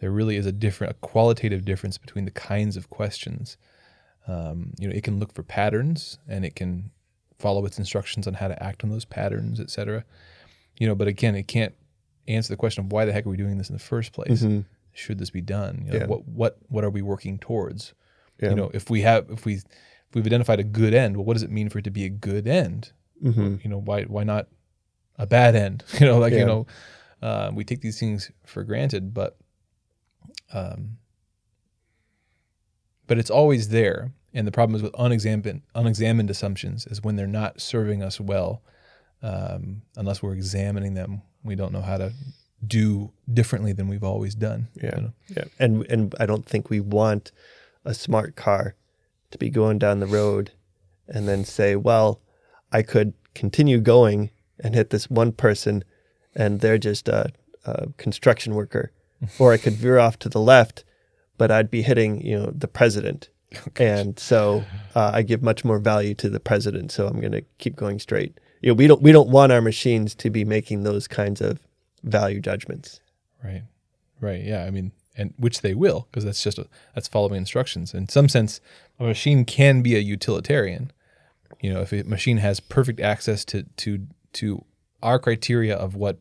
There 0.00 0.10
really 0.10 0.36
is 0.36 0.46
a 0.46 0.52
different, 0.52 0.92
a 0.92 0.94
qualitative 0.94 1.64
difference 1.64 1.98
between 1.98 2.24
the 2.24 2.30
kinds 2.30 2.76
of 2.76 2.88
questions. 2.90 3.56
Um, 4.26 4.72
you 4.78 4.88
know, 4.88 4.94
it 4.94 5.04
can 5.04 5.18
look 5.20 5.32
for 5.32 5.42
patterns 5.42 6.18
and 6.28 6.44
it 6.44 6.56
can 6.56 6.90
follow 7.38 7.64
its 7.66 7.78
instructions 7.78 8.26
on 8.26 8.34
how 8.34 8.48
to 8.48 8.60
act 8.62 8.82
on 8.82 8.90
those 8.90 9.04
patterns, 9.04 9.60
et 9.60 9.70
cetera. 9.70 10.04
You 10.78 10.86
know, 10.88 10.94
but 10.94 11.06
again, 11.06 11.34
it 11.36 11.46
can't 11.46 11.74
answer 12.28 12.52
the 12.52 12.56
question 12.56 12.84
of 12.84 12.92
why 12.92 13.04
the 13.04 13.12
heck 13.12 13.26
are 13.26 13.30
we 13.30 13.36
doing 13.36 13.58
this 13.58 13.68
in 13.70 13.74
the 13.76 13.82
first 13.82 14.12
place? 14.12 14.44
Should 14.92 15.18
this 15.18 15.30
be 15.30 15.42
done? 15.42 15.82
You 15.86 15.92
know, 15.92 15.98
Yeah. 15.98 16.06
What 16.06 16.26
what 16.28 16.58
what 16.68 16.84
are 16.84 16.90
we 16.90 17.02
working 17.02 17.38
towards? 17.38 17.92
Yeah. 18.40 18.50
You 18.50 18.54
know, 18.56 18.70
if 18.74 18.88
we 18.90 19.02
have 19.02 19.30
if 19.30 19.44
we 19.44 19.54
if 19.54 19.64
we've 20.14 20.26
identified 20.26 20.58
a 20.60 20.64
good 20.64 20.94
end, 20.94 21.16
well, 21.16 21.24
what 21.24 21.34
does 21.34 21.42
it 21.42 21.50
mean 21.50 21.68
for 21.68 21.78
it 21.78 21.84
to 21.84 21.90
be 21.90 22.04
a 22.04 22.08
good 22.10 22.46
end? 22.46 22.92
Mhm. 23.22 23.62
You 23.62 23.70
know, 23.70 23.78
why 23.78 24.04
why 24.04 24.24
not 24.24 24.48
a 25.18 25.26
bad 25.26 25.54
end? 25.54 25.84
You 26.00 26.06
know, 26.06 26.18
like 26.18 26.32
Yeah. 26.32 26.40
you 26.40 26.46
know, 26.46 26.66
uh, 27.22 27.50
we 27.54 27.64
take 27.64 27.80
these 27.82 27.98
things 28.00 28.30
for 28.44 28.62
granted, 28.64 29.12
but 29.14 29.36
um, 30.52 30.98
but 33.06 33.18
it's 33.18 33.30
always 33.30 33.68
there. 33.68 34.12
And 34.34 34.46
the 34.46 34.52
problem 34.52 34.76
is 34.76 34.82
with 34.82 34.94
unexamined 34.98 35.62
unexamined 35.74 36.30
assumptions 36.30 36.86
is 36.86 37.02
when 37.02 37.16
they're 37.16 37.26
not 37.26 37.60
serving 37.60 38.02
us 38.02 38.20
well, 38.20 38.62
um, 39.22 39.82
unless 39.96 40.22
we're 40.22 40.34
examining 40.34 40.94
them, 40.94 41.22
we 41.46 41.54
don't 41.54 41.72
know 41.72 41.82
how 41.82 41.96
to 41.98 42.12
do 42.66 43.12
differently 43.32 43.72
than 43.72 43.88
we've 43.88 44.04
always 44.04 44.34
done. 44.34 44.68
you 44.74 44.82
Yeah. 44.92 45.00
know? 45.00 45.12
Yeah. 45.28 45.44
And 45.58 45.86
and 45.90 46.14
I 46.18 46.26
don't 46.26 46.44
think 46.46 46.68
we 46.70 46.80
want 46.80 47.32
a 47.84 47.94
smart 47.94 48.34
car 48.36 48.74
to 49.30 49.38
be 49.38 49.50
going 49.50 49.78
down 49.78 50.00
the 50.00 50.06
road 50.06 50.52
and 51.08 51.28
then 51.28 51.44
say, 51.44 51.76
well, 51.76 52.20
I 52.72 52.82
could 52.82 53.12
continue 53.34 53.80
going 53.80 54.30
and 54.58 54.74
hit 54.74 54.90
this 54.90 55.08
one 55.10 55.32
person 55.32 55.84
and 56.34 56.60
they're 56.60 56.78
just 56.78 57.08
a, 57.08 57.32
a 57.64 57.88
construction 57.96 58.54
worker. 58.54 58.90
or 59.38 59.52
I 59.52 59.56
could 59.56 59.72
veer 59.74 59.98
off 59.98 60.18
to 60.20 60.28
the 60.28 60.40
left, 60.40 60.84
but 61.38 61.50
I'd 61.50 61.70
be 61.70 61.80
hitting, 61.82 62.20
you 62.20 62.38
know, 62.38 62.52
the 62.54 62.68
president. 62.68 63.30
and 63.76 64.18
so 64.18 64.64
uh, 64.94 65.10
I 65.14 65.22
give 65.22 65.42
much 65.42 65.64
more 65.64 65.78
value 65.78 66.14
to 66.16 66.28
the 66.28 66.40
president. 66.40 66.92
So 66.92 67.06
I'm 67.06 67.20
going 67.20 67.32
to 67.32 67.42
keep 67.58 67.76
going 67.76 67.98
straight. 67.98 68.38
You 68.66 68.72
know, 68.72 68.74
we 68.74 68.88
don't 68.88 69.00
we 69.00 69.12
don't 69.12 69.28
want 69.28 69.52
our 69.52 69.60
machines 69.60 70.12
to 70.16 70.28
be 70.28 70.44
making 70.44 70.82
those 70.82 71.06
kinds 71.06 71.40
of 71.40 71.60
value 72.02 72.40
judgments. 72.40 72.98
Right. 73.44 73.62
Right. 74.20 74.42
Yeah. 74.42 74.64
I 74.64 74.70
mean, 74.70 74.90
and 75.16 75.32
which 75.38 75.60
they 75.60 75.72
will, 75.72 76.08
because 76.10 76.24
that's 76.24 76.42
just 76.42 76.58
a, 76.58 76.66
that's 76.92 77.06
following 77.06 77.36
instructions. 77.36 77.94
In 77.94 78.08
some 78.08 78.28
sense, 78.28 78.60
a 78.98 79.04
machine 79.04 79.44
can 79.44 79.82
be 79.82 79.94
a 79.94 80.00
utilitarian. 80.00 80.90
You 81.60 81.72
know, 81.74 81.80
if 81.82 81.92
a 81.92 82.02
machine 82.02 82.38
has 82.38 82.58
perfect 82.58 82.98
access 82.98 83.44
to 83.44 83.62
to 83.76 84.08
to 84.32 84.64
our 85.00 85.20
criteria 85.20 85.76
of 85.76 85.94
what 85.94 86.18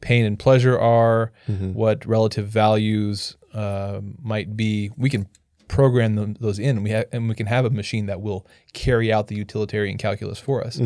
pain 0.00 0.24
and 0.24 0.38
pleasure 0.38 0.78
are, 0.78 1.32
what 1.74 2.06
relative 2.06 2.46
values 2.46 3.36
uh, 3.52 4.00
might 4.22 4.56
be, 4.56 4.92
we 4.96 5.10
can 5.10 5.26
program 5.66 6.14
them, 6.14 6.36
those 6.38 6.60
in. 6.60 6.84
We 6.84 6.90
have, 6.90 7.06
and 7.10 7.28
we 7.28 7.34
can 7.34 7.46
have 7.46 7.64
a 7.64 7.70
machine 7.70 8.06
that 8.06 8.20
will 8.20 8.46
carry 8.72 9.12
out 9.12 9.26
the 9.26 9.34
utilitarian 9.34 9.98
calculus 9.98 10.38
for 10.38 10.64
us. 10.64 10.78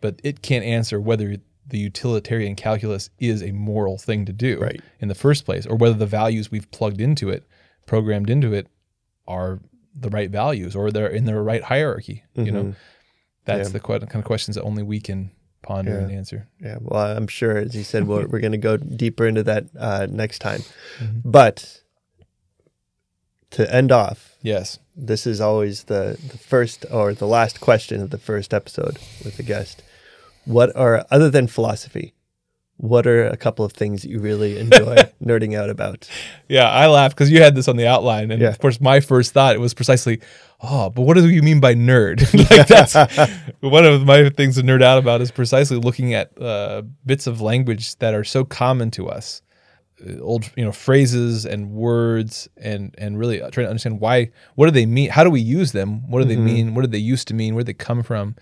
But 0.00 0.20
it 0.22 0.42
can't 0.42 0.64
answer 0.64 1.00
whether 1.00 1.36
the 1.66 1.78
utilitarian 1.78 2.54
calculus 2.54 3.10
is 3.18 3.42
a 3.42 3.52
moral 3.52 3.98
thing 3.98 4.24
to 4.24 4.32
do 4.32 4.58
Right. 4.58 4.80
in 5.00 5.08
the 5.08 5.14
first 5.14 5.44
place, 5.44 5.66
or 5.66 5.76
whether 5.76 5.94
the 5.96 6.06
values 6.06 6.50
we've 6.50 6.70
plugged 6.70 7.00
into 7.00 7.28
it, 7.28 7.44
programmed 7.86 8.30
into 8.30 8.52
it, 8.54 8.68
are 9.26 9.60
the 9.94 10.08
right 10.10 10.30
values 10.30 10.74
or 10.76 10.90
they're 10.90 11.08
in 11.08 11.24
the 11.24 11.34
right 11.40 11.62
hierarchy. 11.64 12.22
You 12.34 12.50
know, 12.52 12.74
that's 13.44 13.68
Yeah. 13.68 13.72
the 13.72 13.80
kind 13.80 14.02
of 14.14 14.24
questions 14.24 14.54
that 14.54 14.62
only 14.62 14.82
we 14.82 15.00
can 15.00 15.30
ponder 15.62 15.90
Yeah. 15.92 15.98
and 16.04 16.12
answer. 16.12 16.48
Yeah, 16.62 16.78
well, 16.80 17.16
I'm 17.16 17.26
sure, 17.26 17.58
as 17.58 17.74
you 17.74 17.82
said, 17.82 18.06
we're, 18.06 18.26
we're 18.28 18.38
going 18.40 18.52
to 18.52 18.58
go 18.58 18.76
deeper 18.76 19.26
into 19.26 19.42
that 19.42 19.64
uh, 19.76 20.06
next 20.08 20.38
time. 20.38 20.62
But 21.24 21.82
to 23.50 23.74
end 23.74 23.90
off, 23.92 24.36
Yes. 24.42 24.78
this 24.96 25.26
is 25.26 25.40
always 25.40 25.84
the, 25.84 26.18
the 26.30 26.38
first 26.38 26.86
or 26.90 27.12
the 27.14 27.26
last 27.26 27.60
question 27.60 28.00
of 28.00 28.10
the 28.10 28.18
first 28.18 28.54
episode 28.54 28.98
with 29.24 29.36
the 29.36 29.42
guest. 29.42 29.82
What 30.48 30.74
are, 30.76 31.04
other 31.10 31.28
than 31.30 31.46
philosophy, 31.46 32.14
what 32.78 33.06
are 33.06 33.26
a 33.26 33.36
couple 33.36 33.64
of 33.64 33.72
things 33.72 34.02
that 34.02 34.08
you 34.08 34.18
really 34.20 34.58
enjoy 34.58 34.96
nerding 35.22 35.54
out 35.56 35.68
about? 35.68 36.08
Yeah, 36.48 36.68
I 36.70 36.86
laughed 36.86 37.14
because 37.16 37.30
you 37.30 37.42
had 37.42 37.54
this 37.54 37.68
on 37.68 37.76
the 37.76 37.86
outline, 37.86 38.30
and 38.30 38.40
Yeah. 38.40 38.48
of 38.48 38.58
course, 38.58 38.80
my 38.80 39.00
first 39.00 39.32
thought 39.32 39.54
it 39.54 39.58
was 39.60 39.74
precisely, 39.74 40.20
"Oh, 40.62 40.88
but 40.90 41.02
what 41.02 41.16
do 41.16 41.28
you 41.28 41.42
mean 41.42 41.60
by 41.60 41.74
nerd?" 41.74 42.22
like 42.50 42.66
that's 42.68 42.94
one 43.60 43.84
of 43.84 44.04
my 44.06 44.30
things 44.30 44.56
to 44.56 44.62
nerd 44.62 44.82
out 44.82 44.96
about 44.98 45.20
is 45.20 45.30
precisely 45.30 45.76
looking 45.76 46.14
at 46.14 46.30
uh, 46.40 46.82
bits 47.04 47.26
of 47.26 47.40
language 47.40 47.96
that 47.96 48.14
are 48.14 48.24
so 48.24 48.44
common 48.44 48.90
to 48.92 49.08
us, 49.08 49.42
Uh, 50.00 50.20
old 50.20 50.48
you 50.56 50.64
know 50.64 50.72
phrases 50.72 51.44
and 51.44 51.72
words, 51.72 52.48
and 52.56 52.94
and 52.96 53.18
really 53.18 53.38
trying 53.50 53.66
to 53.66 53.70
understand 53.70 53.98
why, 54.00 54.30
what 54.54 54.66
do 54.66 54.70
they 54.72 54.86
mean? 54.86 55.10
How 55.10 55.24
do 55.24 55.30
we 55.30 55.40
use 55.40 55.72
them? 55.72 56.08
What 56.10 56.22
do 56.22 56.28
they 56.28 56.36
mean? 56.36 56.74
What 56.74 56.82
did 56.82 56.92
they 56.92 57.12
used 57.14 57.26
to 57.28 57.34
mean? 57.34 57.54
Where 57.54 57.64
did 57.64 57.74
they 57.74 57.84
come 57.84 58.02
from? 58.04 58.36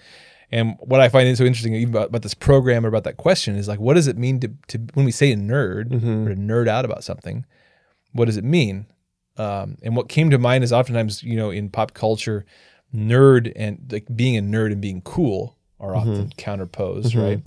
And 0.53 0.77
what 0.79 1.01
I 1.01 1.09
find 1.09 1.37
so 1.37 1.45
interesting 1.45 1.75
even 1.75 1.89
about, 1.89 2.11
about 2.11 2.23
this 2.23 2.35
program 2.35 2.85
or 2.85 2.89
about 2.89 3.05
that 3.05 3.17
question 3.17 3.57
is 3.57 3.67
like, 3.67 3.81
what 3.81 3.95
does 3.95 4.07
it 4.07 4.17
mean 4.17 4.39
to, 4.41 4.53
to 4.69 4.79
when 4.95 5.05
we 5.05 5.11
say 5.11 5.33
a 5.33 5.37
nerd 5.37 5.89
mm-hmm. 5.89 6.27
or 6.27 6.35
to 6.35 6.41
nerd 6.41 6.69
out 6.69 6.85
about 6.85 7.03
something? 7.03 7.45
what 8.17 8.27
does 8.27 8.37
it 8.37 8.45
mean? 8.45 8.87
Um, 9.37 9.77
and 9.83 9.95
what 9.95 10.09
came 10.09 10.31
to 10.31 10.39
mind 10.39 10.65
is 10.65 10.73
oftentimes, 10.73 11.23
you 11.23 11.37
know, 11.37 11.51
in 11.51 11.69
pop 11.69 11.95
culture, 11.95 12.45
nerd 12.95 13.53
and 13.55 13.89
like 13.91 14.07
being 14.15 14.37
a 14.37 14.41
nerd 14.41 14.73
and 14.73 14.81
being 14.81 15.03
cool 15.03 15.57
are 15.79 15.93
mm-hmm. 15.93 16.11
often 16.11 16.33
counterposed, 16.37 17.15
mm-hmm. 17.15 17.23
right? 17.23 17.43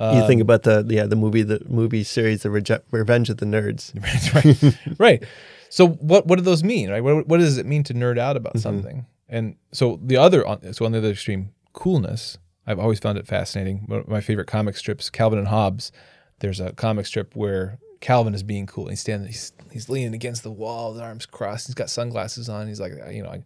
you 0.00 0.24
think 0.28 0.38
um, 0.38 0.42
about 0.42 0.62
the 0.62 0.86
yeah 0.88 1.06
the 1.06 1.16
movie 1.16 1.42
the 1.42 1.60
movie 1.68 2.04
series 2.04 2.44
the 2.44 2.50
Rege- 2.50 2.84
Revenge 2.92 3.30
of 3.30 3.38
the 3.38 3.46
Nerds. 3.46 3.92
right, 4.86 4.98
right. 4.98 5.24
So 5.70 5.88
what 5.88 6.26
what 6.26 6.36
do 6.36 6.42
those 6.42 6.62
mean, 6.62 6.88
right? 6.88 7.02
What, 7.02 7.26
what 7.26 7.38
does 7.38 7.58
it 7.58 7.66
mean 7.66 7.82
to 7.84 7.94
nerd 7.94 8.16
out 8.16 8.36
about 8.36 8.60
something? 8.60 9.06
And 9.28 9.56
so 9.72 9.98
the 10.00 10.16
other 10.16 10.46
on 10.46 10.72
so 10.72 10.84
on 10.84 10.92
the 10.92 10.98
other 10.98 11.10
extreme, 11.10 11.50
coolness. 11.78 12.38
I've 12.66 12.78
always 12.78 12.98
found 12.98 13.16
it 13.18 13.26
fascinating. 13.26 13.84
One 13.86 14.00
of 14.00 14.08
my 14.08 14.20
favorite 14.20 14.46
comic 14.48 14.76
strips, 14.76 15.08
Calvin 15.10 15.38
and 15.38 15.48
Hobbes. 15.48 15.90
There's 16.40 16.60
a 16.60 16.72
comic 16.72 17.06
strip 17.06 17.34
where 17.34 17.78
Calvin 18.00 18.34
is 18.34 18.42
being 18.42 18.66
cool. 18.66 18.88
He's 18.88 19.00
standing, 19.00 19.28
he's 19.28 19.52
he's 19.72 19.88
leaning 19.88 20.14
against 20.14 20.42
the 20.42 20.50
wall, 20.52 20.92
his 20.92 21.00
arms 21.02 21.24
crossed. 21.26 21.66
He's 21.66 21.74
got 21.74 21.88
sunglasses 21.90 22.48
on. 22.48 22.68
He's 22.68 22.80
like, 22.80 22.92
you 23.10 23.22
know, 23.22 23.30
I 23.30 23.42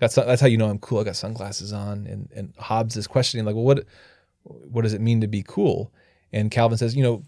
got 0.00 0.12
sun- 0.12 0.26
that's 0.26 0.40
how 0.40 0.46
you 0.46 0.58
know 0.58 0.68
I'm 0.68 0.78
cool. 0.78 1.00
I 1.00 1.04
got 1.04 1.16
sunglasses 1.16 1.72
on. 1.72 2.06
And 2.06 2.28
and 2.34 2.52
Hobbes 2.58 2.96
is 2.96 3.06
questioning 3.06 3.46
like, 3.46 3.54
well, 3.54 3.64
what 3.64 3.84
what 4.44 4.82
does 4.82 4.92
it 4.94 5.00
mean 5.00 5.20
to 5.22 5.26
be 5.28 5.42
cool? 5.46 5.90
And 6.32 6.50
Calvin 6.50 6.76
says, 6.78 6.94
you 6.94 7.02
know, 7.02 7.22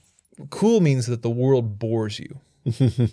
cool 0.51 0.81
means 0.81 1.07
that 1.07 1.23
the 1.23 1.31
world 1.31 1.79
bores 1.79 2.19
you. 2.21 2.41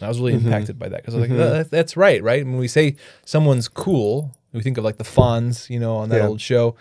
And 0.00 0.06
I 0.06 0.08
was 0.08 0.20
really 0.20 0.34
impacted 0.34 0.78
by 0.78 0.88
that 0.90 1.00
because 1.00 1.14
I 1.16 1.18
was 1.18 1.28
like, 1.28 1.36
"Uh, 1.40 1.50
that- 1.54 1.70
that's 1.72 1.96
right, 1.96 2.22
right? 2.22 2.44
When 2.44 2.56
we 2.58 2.68
say 2.68 2.94
someone's 3.24 3.66
cool, 3.66 4.32
we 4.52 4.62
think 4.62 4.78
of 4.78 4.84
like 4.84 4.96
the 4.96 5.04
Fonz, 5.04 5.68
you 5.68 5.78
know, 5.78 5.96
on 5.96 6.08
that 6.08 6.18
Yeah. 6.18 6.28
old 6.28 6.40
show. 6.40 6.76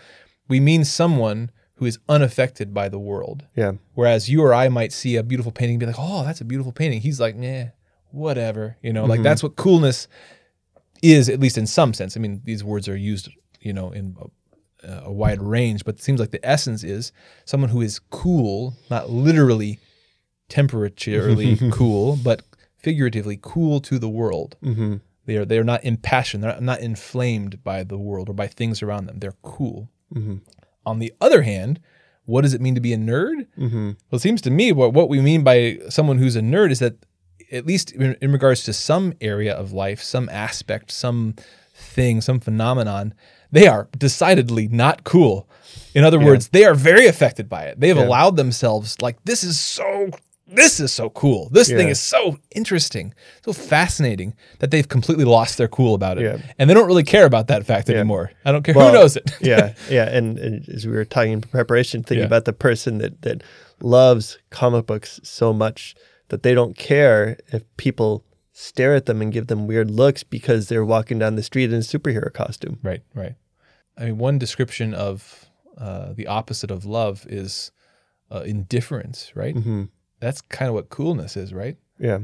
We 0.47 0.59
mean 0.59 0.85
someone 0.85 1.51
who 1.75 1.85
is 1.85 1.99
unaffected 2.09 2.73
by 2.73 2.89
the 2.89 2.99
world. 2.99 3.45
Yeah, 3.55 3.73
Whereas 3.93 4.29
you 4.29 4.41
or 4.41 4.53
I 4.53 4.69
might 4.69 4.91
see 4.91 5.15
a 5.15 5.23
beautiful 5.23 5.51
painting 5.51 5.75
and 5.75 5.79
be 5.79 5.85
like, 5.85 5.95
oh, 5.99 6.23
that's 6.23 6.41
a 6.41 6.45
beautiful 6.45 6.71
painting. 6.71 7.01
He's 7.01 7.19
like, 7.19 7.35
nah, 7.35 7.65
whatever. 8.11 8.77
You 8.81 8.93
know, 8.93 9.05
like 9.05 9.17
mm-hmm. 9.17 9.23
that's 9.23 9.43
what 9.43 9.55
coolness 9.55 10.07
is, 11.03 11.29
at 11.29 11.39
least 11.39 11.57
in 11.57 11.67
some 11.67 11.93
sense. 11.93 12.17
I 12.17 12.19
mean, 12.19 12.41
these 12.45 12.63
words 12.63 12.87
are 12.87 12.95
used, 12.95 13.29
you 13.59 13.73
know, 13.73 13.91
in 13.91 14.15
a, 14.83 15.03
a 15.05 15.11
wide 15.11 15.41
range, 15.41 15.85
but 15.85 15.95
it 15.95 16.01
seems 16.01 16.19
like 16.19 16.31
the 16.31 16.45
essence 16.45 16.83
is 16.83 17.11
someone 17.45 17.69
who 17.69 17.81
is 17.81 17.99
cool, 18.09 18.75
not 18.89 19.09
literally 19.09 19.79
temperaturely 20.49 21.71
cool, 21.71 22.15
but 22.15 22.41
figuratively 22.77 23.37
cool 23.41 23.79
to 23.81 23.99
the 23.99 24.09
world. 24.09 24.55
Mm-hmm. 24.63 24.95
They 25.27 25.37
are 25.37 25.45
they 25.45 25.59
are 25.59 25.63
not 25.63 25.83
impassioned. 25.83 26.41
They're 26.43 26.59
not 26.59 26.79
inflamed 26.79 27.63
by 27.63 27.83
the 27.83 27.97
world 27.97 28.29
or 28.29 28.33
by 28.33 28.47
things 28.47 28.81
around 28.81 29.05
them. 29.05 29.19
They're 29.19 29.35
cool. 29.43 29.89
On 30.85 30.99
the 30.99 31.13
other 31.21 31.41
hand, 31.43 31.79
what 32.25 32.41
does 32.41 32.53
it 32.53 32.61
mean 32.61 32.73
to 32.75 32.81
be 32.81 32.93
a 32.93 32.97
nerd? 32.97 33.45
Mm-hmm. 33.59 33.85
Well, 34.09 34.17
it 34.17 34.19
seems 34.21 34.41
to 34.43 34.49
me 34.49 34.71
what 34.71 34.93
what 34.93 35.09
we 35.09 35.19
mean 35.21 35.43
by 35.43 35.79
someone 35.89 36.17
who's 36.17 36.35
a 36.37 36.41
nerd 36.41 36.71
is 36.71 36.79
that 36.79 36.95
at 37.51 37.65
least 37.65 37.91
in, 37.91 38.15
in 38.21 38.31
regards 38.31 38.63
to 38.63 38.73
some 38.73 39.13
area 39.21 39.53
of 39.53 39.71
life, 39.73 40.01
some 40.01 40.27
aspect, 40.29 40.91
some 40.91 41.35
thing, 41.73 42.21
some 42.21 42.39
phenomenon, 42.39 43.13
they 43.51 43.67
are 43.67 43.87
decidedly 43.97 44.67
not 44.69 45.03
cool. 45.03 45.47
In 45.93 46.03
other 46.03 46.19
words, 46.19 46.49
they 46.49 46.63
are 46.65 46.73
very 46.73 47.05
affected 47.07 47.47
by 47.49 47.63
it. 47.65 47.79
They 47.79 47.89
have 47.89 47.97
Yeah. 47.97 48.05
allowed 48.07 48.35
themselves 48.37 48.95
like 49.01 49.17
this 49.25 49.43
is 49.43 49.59
so 49.59 50.09
this 50.47 50.79
is 50.79 50.91
so 50.93 51.09
cool. 51.09 51.49
This 51.51 51.67
thing 51.67 51.89
is 51.89 51.99
so 51.99 52.37
interesting, 52.55 53.13
so 53.43 53.51
fascinating 53.53 54.33
that 54.59 54.71
they've 54.71 54.87
completely 54.87 55.25
lost 55.25 55.57
their 55.57 55.67
cool 55.67 55.93
about 55.93 56.17
it. 56.17 56.23
Yeah. 56.23 56.37
And 56.57 56.69
they 56.69 56.73
don't 56.73 56.87
really 56.87 57.03
care 57.03 57.25
about 57.25 57.47
that 57.47 57.65
fact 57.65 57.89
anymore. 57.89 58.31
I 58.45 58.51
don't 58.51 58.63
care 58.63 58.73
Well, 58.73 58.87
who 58.87 58.93
knows 58.93 59.15
it. 59.17 59.31
yeah, 59.41 59.73
yeah, 59.89 60.07
and, 60.09 60.37
and 60.39 60.67
as 60.69 60.85
we 60.87 60.93
were 60.93 61.05
talking 61.05 61.33
in 61.33 61.41
preparation, 61.41 62.01
thinking 62.03 62.19
Yeah. 62.19 62.25
about 62.27 62.45
the 62.45 62.53
person 62.53 62.99
that 62.99 63.21
that 63.23 63.43
loves 63.81 64.37
comic 64.49 64.85
books 64.87 65.19
so 65.23 65.53
much 65.53 65.95
that 66.29 66.43
they 66.43 66.53
don't 66.53 66.75
care 66.77 67.37
if 67.53 67.63
people 67.77 68.23
stare 68.53 68.95
at 68.95 69.05
them 69.05 69.21
and 69.21 69.31
give 69.31 69.47
them 69.47 69.67
weird 69.67 69.91
looks 69.91 70.23
because 70.23 70.67
they're 70.67 70.83
walking 70.85 71.19
down 71.19 71.35
the 71.35 71.43
street 71.43 71.71
in 71.71 71.75
a 71.79 71.83
superhero 71.83 72.33
costume. 72.33 72.79
Right, 72.81 73.03
right. 73.13 73.35
I 73.97 74.05
mean, 74.05 74.17
one 74.17 74.39
description 74.39 74.93
of 74.93 75.45
uh, 75.77 76.13
the 76.13 76.25
opposite 76.27 76.71
of 76.71 76.85
love 76.85 77.25
is 77.29 77.71
uh, 78.31 78.41
indifference, 78.41 79.31
right? 79.35 79.53
Mm-hmm. 79.55 79.83
That's 80.19 80.41
kind 80.41 80.67
of 80.69 80.75
what 80.75 80.89
coolness 80.89 81.37
is, 81.37 81.53
right? 81.53 81.77
Yeah, 81.99 82.19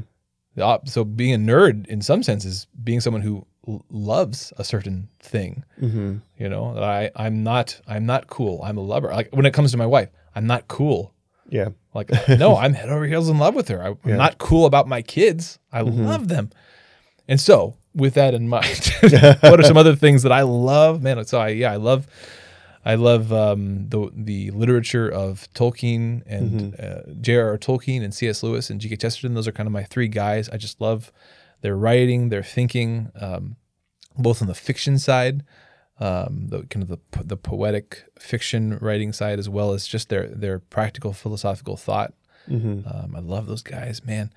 so 0.84 1.04
being 1.04 1.34
a 1.34 1.38
nerd, 1.38 1.86
in 1.88 2.00
some 2.00 2.22
sense, 2.22 2.44
is 2.44 2.66
being 2.82 3.00
someone 3.00 3.22
who 3.22 3.44
l- 3.66 3.84
loves 3.90 4.52
a 4.56 4.62
certain 4.64 5.08
thing. 5.20 5.64
mm-hmm. 5.80 6.18
You 6.38 6.48
know, 6.48 6.76
I 6.78 7.10
I'm 7.16 7.42
not 7.42 7.80
I'm 7.88 8.06
not 8.06 8.28
cool. 8.28 8.60
I'm 8.62 8.76
a 8.78 8.82
lover. 8.82 9.08
Like 9.08 9.30
when 9.32 9.46
it 9.46 9.52
comes 9.54 9.72
to 9.72 9.76
my 9.78 9.86
wife, 9.86 10.10
I'm 10.36 10.46
not 10.46 10.68
cool. 10.68 11.12
yeah, 11.48 11.70
Like 11.92 12.10
no, 12.28 12.56
I'm 12.56 12.72
head 12.74 12.88
over 12.88 13.04
heels 13.06 13.28
in 13.28 13.38
love 13.38 13.54
with 13.54 13.68
her. 13.68 13.82
I, 13.82 13.88
I'm 13.88 13.98
Yeah. 14.04 14.16
not 14.16 14.38
cool 14.38 14.66
about 14.66 14.86
my 14.88 15.02
kids. 15.02 15.58
I 15.72 15.80
love 15.80 16.28
them. 16.28 16.50
And 17.26 17.40
so, 17.40 17.74
with 17.94 18.14
that 18.14 18.34
in 18.34 18.48
mind, 18.48 18.92
what 19.40 19.58
are 19.58 19.62
some 19.64 19.76
other 19.76 19.96
things 19.96 20.22
that 20.22 20.32
I 20.32 20.42
love? 20.42 21.02
Man, 21.02 21.24
so 21.24 21.38
I 21.40 21.48
yeah, 21.48 21.72
I 21.72 21.76
love 21.76 22.06
I 22.84 22.96
love 22.96 23.32
um, 23.32 23.88
the 23.88 24.10
the 24.14 24.50
literature 24.50 25.08
of 25.08 25.48
Tolkien 25.54 26.22
and 26.26 26.78
uh, 26.78 27.02
J.R.R. 27.20 27.56
Tolkien 27.56 28.02
and 28.04 28.14
C.S. 28.14 28.42
Lewis 28.42 28.68
and 28.68 28.80
G.K. 28.80 28.96
Chesterton. 28.96 29.34
Those 29.34 29.48
are 29.48 29.52
kind 29.52 29.66
of 29.66 29.72
my 29.72 29.84
three 29.84 30.08
guys. 30.08 30.48
I 30.50 30.58
just 30.58 30.80
love 30.80 31.10
their 31.62 31.76
writing, 31.76 32.28
their 32.28 32.42
thinking, 32.42 33.10
um, 33.18 33.56
both 34.18 34.42
on 34.42 34.48
the 34.48 34.54
fiction 34.54 34.98
side, 34.98 35.44
um, 35.98 36.48
the 36.48 36.64
kind 36.64 36.82
of 36.82 36.88
the 36.88 37.22
the 37.22 37.38
poetic 37.38 38.04
fiction 38.18 38.78
writing 38.82 39.14
side, 39.14 39.38
as 39.38 39.48
well 39.48 39.72
as 39.72 39.86
just 39.86 40.10
their 40.10 40.28
their 40.28 40.58
practical 40.58 41.14
philosophical 41.14 41.78
thought. 41.78 42.12
Mm-hmm. 42.48 42.86
Um, 42.86 43.16
I 43.16 43.20
love 43.20 43.46
those 43.46 43.62
guys, 43.62 44.04
man. 44.04 44.30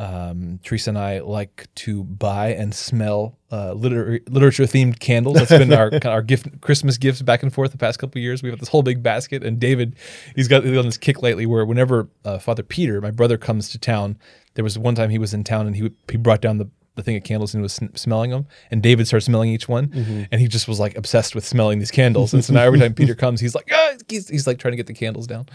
Um, 0.00 0.60
Teresa 0.64 0.90
and 0.90 0.98
I 0.98 1.18
like 1.20 1.68
to 1.76 2.04
buy 2.04 2.54
and 2.54 2.74
smell 2.74 3.36
uh, 3.52 3.74
liter- 3.74 4.20
literature 4.30 4.62
themed 4.64 4.98
candles. 4.98 5.36
That's 5.36 5.50
been 5.50 5.72
our 5.74 5.90
our 6.06 6.22
gift, 6.22 6.60
Christmas 6.62 6.96
gifts 6.96 7.20
back 7.20 7.42
and 7.42 7.52
forth 7.52 7.72
the 7.72 7.78
past 7.78 7.98
couple 7.98 8.18
of 8.18 8.22
years. 8.22 8.42
We 8.42 8.48
have 8.48 8.56
got 8.58 8.60
this 8.60 8.70
whole 8.70 8.82
big 8.82 9.02
basket, 9.02 9.44
and 9.44 9.60
David, 9.60 9.94
he's 10.34 10.48
got 10.48 10.64
he's 10.64 10.78
on 10.78 10.86
this 10.86 10.96
kick 10.96 11.20
lately 11.22 11.44
where 11.44 11.66
whenever 11.66 12.08
uh, 12.24 12.38
Father 12.38 12.62
Peter, 12.62 13.00
my 13.02 13.10
brother, 13.10 13.36
comes 13.36 13.68
to 13.70 13.78
town, 13.78 14.16
there 14.54 14.64
was 14.64 14.78
one 14.78 14.94
time 14.94 15.10
he 15.10 15.18
was 15.18 15.34
in 15.34 15.44
town 15.44 15.66
and 15.66 15.76
he 15.76 15.82
would- 15.82 15.96
he 16.10 16.16
brought 16.16 16.40
down 16.40 16.56
the 16.56 16.68
the 16.96 17.02
thing 17.04 17.16
of 17.16 17.22
candles 17.22 17.52
and 17.54 17.62
was 17.62 17.78
smelling 17.94 18.30
them, 18.30 18.46
and 18.70 18.82
David 18.82 19.06
started 19.06 19.24
smelling 19.24 19.50
each 19.50 19.68
one, 19.68 20.26
and 20.32 20.40
he 20.40 20.48
just 20.48 20.66
was 20.66 20.80
like 20.80 20.96
obsessed 20.96 21.34
with 21.34 21.46
smelling 21.46 21.78
these 21.78 21.90
candles. 21.92 22.32
And 22.34 22.44
so 22.44 22.52
now 22.54 22.62
every 22.62 22.78
time 22.80 22.94
Peter 23.02 23.14
comes, 23.14 23.40
he's 23.40 23.54
like, 23.54 23.68
ah, 23.72 23.92
he's, 24.08 24.28
he's 24.28 24.46
like 24.46 24.58
trying 24.58 24.72
to 24.72 24.76
get 24.76 24.86
the 24.86 24.92
candles 24.94 25.26
down. 25.26 25.46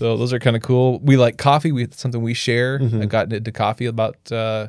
So 0.00 0.16
those 0.16 0.32
are 0.32 0.38
kind 0.38 0.56
of 0.56 0.62
cool. 0.62 0.98
We 1.00 1.18
like 1.18 1.36
coffee. 1.36 1.72
We 1.72 1.86
something 1.90 2.22
we 2.22 2.32
share. 2.32 2.80
I 3.02 3.04
got 3.04 3.30
into 3.30 3.52
coffee 3.52 3.84
about. 3.84 4.16
Uh, 4.32 4.68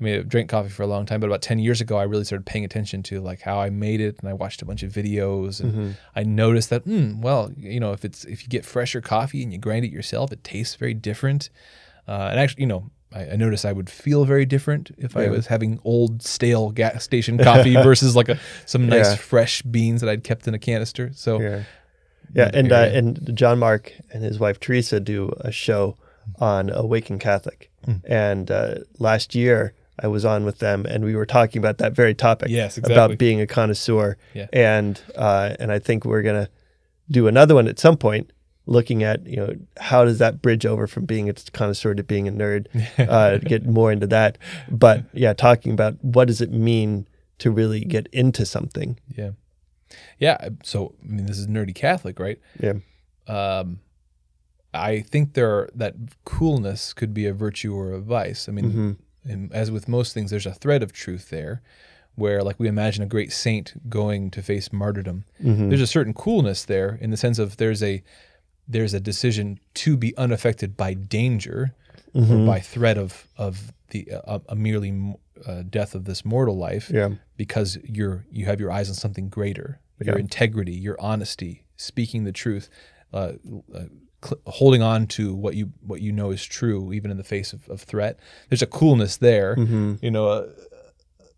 I 0.00 0.02
mean, 0.04 0.20
I 0.20 0.22
drank 0.22 0.48
coffee 0.48 0.68
for 0.70 0.84
a 0.84 0.86
long 0.86 1.06
time, 1.06 1.18
but 1.18 1.26
about 1.26 1.42
ten 1.42 1.58
years 1.58 1.80
ago, 1.80 1.96
I 1.98 2.04
really 2.04 2.22
started 2.22 2.46
paying 2.46 2.64
attention 2.64 3.02
to 3.02 3.20
like 3.20 3.40
how 3.40 3.58
I 3.60 3.68
made 3.68 4.00
it, 4.00 4.20
and 4.20 4.28
I 4.28 4.32
watched 4.32 4.62
a 4.62 4.64
bunch 4.64 4.84
of 4.84 4.92
videos, 4.92 5.58
and 5.60 5.96
I 6.14 6.22
noticed 6.22 6.70
that, 6.70 6.84
hmm, 6.84 7.20
well, 7.20 7.50
you 7.56 7.80
know, 7.80 7.90
if 7.90 8.04
it's 8.04 8.24
if 8.24 8.44
you 8.44 8.48
get 8.48 8.64
fresher 8.64 9.00
coffee 9.00 9.42
and 9.42 9.52
you 9.52 9.58
grind 9.58 9.84
it 9.84 9.90
yourself, 9.90 10.30
it 10.30 10.44
tastes 10.44 10.76
very 10.76 10.94
different. 10.94 11.50
Uh, 12.06 12.28
and 12.30 12.38
actually, 12.38 12.60
you 12.62 12.68
know, 12.68 12.90
I, 13.12 13.34
noticed 13.36 13.66
I 13.66 13.72
would 13.72 13.90
feel 13.90 14.24
very 14.24 14.46
different 14.46 14.92
if 14.98 15.16
I 15.16 15.28
was 15.28 15.48
having 15.48 15.80
old 15.84 16.22
stale 16.22 16.70
gas 16.70 17.02
station 17.02 17.38
coffee 17.38 17.74
versus 17.82 18.14
like 18.14 18.28
a 18.28 18.38
some 18.66 18.88
nice 18.88 19.10
Yeah. 19.10 19.16
fresh 19.16 19.62
beans 19.62 20.00
that 20.00 20.08
I'd 20.08 20.22
kept 20.22 20.46
in 20.46 20.54
a 20.54 20.58
canister. 20.60 21.10
So 21.14 21.40
Yeah. 21.40 21.64
Yeah, 22.34 22.50
and 22.54 22.70
uh, 22.72 22.88
and 22.92 23.30
John 23.36 23.58
Mark 23.58 23.92
and 24.12 24.22
his 24.22 24.38
wife 24.38 24.60
Teresa 24.60 25.00
do 25.00 25.32
a 25.40 25.50
show 25.50 25.96
on 26.38 26.70
Awaken 26.70 27.18
Catholic, 27.18 27.70
Hmm. 27.84 27.94
and 28.04 28.50
uh, 28.50 28.74
last 28.98 29.34
year 29.34 29.72
I 29.98 30.06
was 30.06 30.24
on 30.24 30.44
with 30.44 30.58
them, 30.58 30.86
and 30.86 31.02
we 31.04 31.14
were 31.16 31.26
talking 31.26 31.58
about 31.58 31.78
that 31.78 31.92
very 31.92 32.14
topic. 32.14 32.48
Yes, 32.50 32.78
about 32.78 33.18
being 33.18 33.40
a 33.40 33.46
connoisseur, 33.46 34.16
Yeah. 34.34 34.46
and 34.52 35.00
uh, 35.16 35.56
and 35.58 35.72
I 35.72 35.78
think 35.78 36.04
we're 36.04 36.22
gonna 36.22 36.48
do 37.10 37.26
another 37.26 37.54
one 37.54 37.66
at 37.68 37.78
some 37.78 37.96
point, 37.96 38.30
looking 38.66 39.02
at 39.02 39.26
you 39.26 39.36
know 39.36 39.54
how 39.78 40.04
does 40.04 40.18
that 40.18 40.40
bridge 40.42 40.64
over 40.66 40.86
from 40.86 41.04
being 41.06 41.28
a 41.28 41.32
connoisseur 41.52 41.94
to 41.94 42.02
being 42.04 42.28
a 42.28 42.32
nerd, 42.32 42.66
uh, 42.98 43.38
get 43.38 43.66
more 43.66 43.90
into 43.90 44.06
that. 44.06 44.38
But 44.70 45.04
yeah, 45.12 45.32
talking 45.32 45.72
about 45.72 45.96
what 46.04 46.26
does 46.28 46.40
it 46.40 46.52
mean 46.52 47.08
to 47.38 47.50
really 47.50 47.80
get 47.80 48.06
into 48.12 48.44
something. 48.46 48.98
Yeah. 49.16 49.30
Yeah. 50.18 50.48
So, 50.62 50.94
I 51.04 51.06
mean, 51.06 51.26
this 51.26 51.38
is 51.38 51.46
nerdy 51.46 51.74
Catholic, 51.74 52.18
right? 52.18 52.38
Yeah. 52.60 52.74
Um, 53.26 53.80
I 54.72 55.00
think 55.00 55.34
there 55.34 55.50
are, 55.50 55.70
that 55.74 55.94
coolness 56.24 56.92
could 56.92 57.12
be 57.12 57.26
a 57.26 57.32
virtue 57.34 57.74
or 57.74 57.92
a 57.92 58.00
vice. 58.00 58.48
I 58.48 58.52
mean, 58.52 58.72
Mhm. 58.72 58.96
and 59.32 59.52
as 59.52 59.70
with 59.70 59.88
most 59.88 60.14
things, 60.14 60.30
there's 60.30 60.46
a 60.46 60.54
thread 60.54 60.82
of 60.82 60.92
truth 60.92 61.30
there 61.30 61.60
where, 62.14 62.42
like, 62.42 62.60
we 62.60 62.68
imagine 62.68 63.02
a 63.02 63.06
great 63.06 63.32
saint 63.32 63.88
going 63.90 64.30
to 64.30 64.42
face 64.42 64.72
martyrdom. 64.72 65.24
Mhm. 65.42 65.68
There's 65.70 65.80
a 65.80 65.86
certain 65.86 66.14
coolness 66.14 66.64
there 66.64 66.98
in 67.00 67.10
the 67.10 67.16
sense 67.16 67.38
of 67.38 67.56
there's 67.56 67.82
a 67.82 68.02
there's 68.68 68.94
a 68.94 69.00
decision 69.00 69.58
to 69.74 69.96
be 69.96 70.16
unaffected 70.16 70.76
by 70.76 70.94
danger 70.94 71.74
Mm-hmm. 72.14 72.32
or 72.42 72.46
by 72.46 72.60
threat 72.60 72.96
of 72.98 73.26
of 73.36 73.72
the 73.90 74.08
uh, 74.12 74.38
a 74.48 74.54
merely 74.54 74.92
uh, 75.46 75.62
death 75.68 75.94
of 75.94 76.04
this 76.04 76.24
mortal 76.24 76.56
life 76.56 76.90
Yeah. 76.92 77.10
because 77.36 77.78
you're 77.84 78.24
you 78.30 78.44
have 78.46 78.60
your 78.60 78.70
eyes 78.70 78.88
on 78.88 78.94
something 78.94 79.28
greater 79.28 79.80
your 80.00 80.14
Yeah. 80.16 80.20
integrity 80.20 80.72
your 80.72 80.96
honesty 81.00 81.64
speaking 81.76 82.24
the 82.24 82.32
truth 82.32 82.68
uh, 83.12 83.32
uh, 83.74 83.84
cl- 84.24 84.40
holding 84.46 84.82
on 84.82 85.06
to 85.08 85.34
what 85.34 85.54
you 85.56 85.72
what 85.80 86.00
you 86.00 86.12
know 86.12 86.30
is 86.30 86.44
true 86.44 86.92
even 86.92 87.10
in 87.10 87.16
the 87.16 87.24
face 87.24 87.52
of, 87.52 87.68
of 87.68 87.80
threat 87.82 88.18
there's 88.48 88.62
a 88.62 88.66
coolness 88.66 89.16
there 89.18 89.56
Mm-hmm. 89.56 89.94
you 90.02 90.10
know 90.10 90.28
uh, 90.28 90.46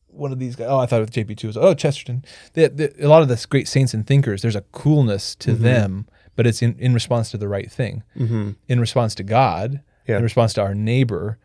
one 0.09 0.30
of 0.32 0.38
these 0.38 0.57
guys 0.57 0.68
oh 0.68 0.78
i 0.78 0.86
thought 0.86 1.00
it 1.00 1.09
was 1.09 1.11
jp2 1.11 1.44
was 1.44 1.57
oh 1.57 1.74
chesterton 1.74 2.24
the, 2.55 2.68
the, 2.68 3.07
a 3.07 3.09
lot 3.09 3.22
of 3.22 3.28
this 3.28 3.46
great 3.46 3.66
saints 3.68 3.94
and 3.94 4.07
thinkers 4.07 4.42
there's 4.42 4.57
a 4.57 4.61
coolness 4.72 5.34
to 5.36 5.53
them 5.55 6.07
but 6.36 6.46
it's 6.46 6.61
in, 6.62 6.74
in 6.78 6.92
response 6.94 7.30
to 7.30 7.38
the 7.38 7.48
right 7.48 7.70
thing 7.70 8.03
Mm-hmm. 8.16 8.50
in 8.68 8.80
response 8.80 9.14
to 9.16 9.22
god 9.22 9.80
Yeah. 10.07 10.18
in 10.18 10.22
response 10.22 10.53
to 10.55 10.61
our 10.62 10.74
neighbor 10.74 11.38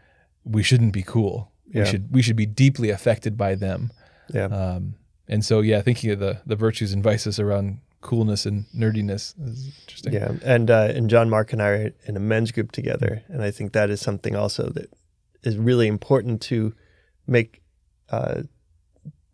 we 0.43 0.63
shouldn't 0.63 0.93
be 0.93 1.03
cool 1.03 1.51
Yeah. 1.67 1.81
we 1.83 1.85
should 1.89 2.13
we 2.13 2.21
should 2.21 2.35
be 2.35 2.45
deeply 2.45 2.89
affected 2.89 3.37
by 3.37 3.55
them 3.55 3.91
Yeah. 4.33 4.45
um, 4.45 4.95
and 5.29 5.43
so, 5.43 5.59
yeah, 5.59 5.81
thinking 5.81 6.11
of 6.11 6.19
the 6.19 6.39
the 6.45 6.55
virtues 6.55 6.93
and 6.93 7.03
vices 7.03 7.39
around 7.39 7.79
coolness 7.99 8.45
and 8.45 8.65
nerdiness 8.73 9.33
is 9.43 9.73
interesting. 9.81 10.13
Yeah, 10.13 10.31
and 10.43 10.71
uh, 10.71 10.93
and 10.95 11.09
John 11.09 11.29
Mark 11.29 11.51
and 11.51 11.61
I 11.61 11.67
are 11.67 11.91
in 12.05 12.15
a 12.15 12.19
men's 12.21 12.51
group 12.53 12.71
together, 12.71 13.23
and 13.27 13.41
I 13.43 13.51
think 13.51 13.73
that 13.73 13.89
is 13.89 13.99
something 13.99 14.35
also 14.37 14.69
that 14.69 14.89
is 15.43 15.57
really 15.57 15.87
important 15.87 16.41
to 16.43 16.73
make 17.25 17.61
uh, 18.09 18.43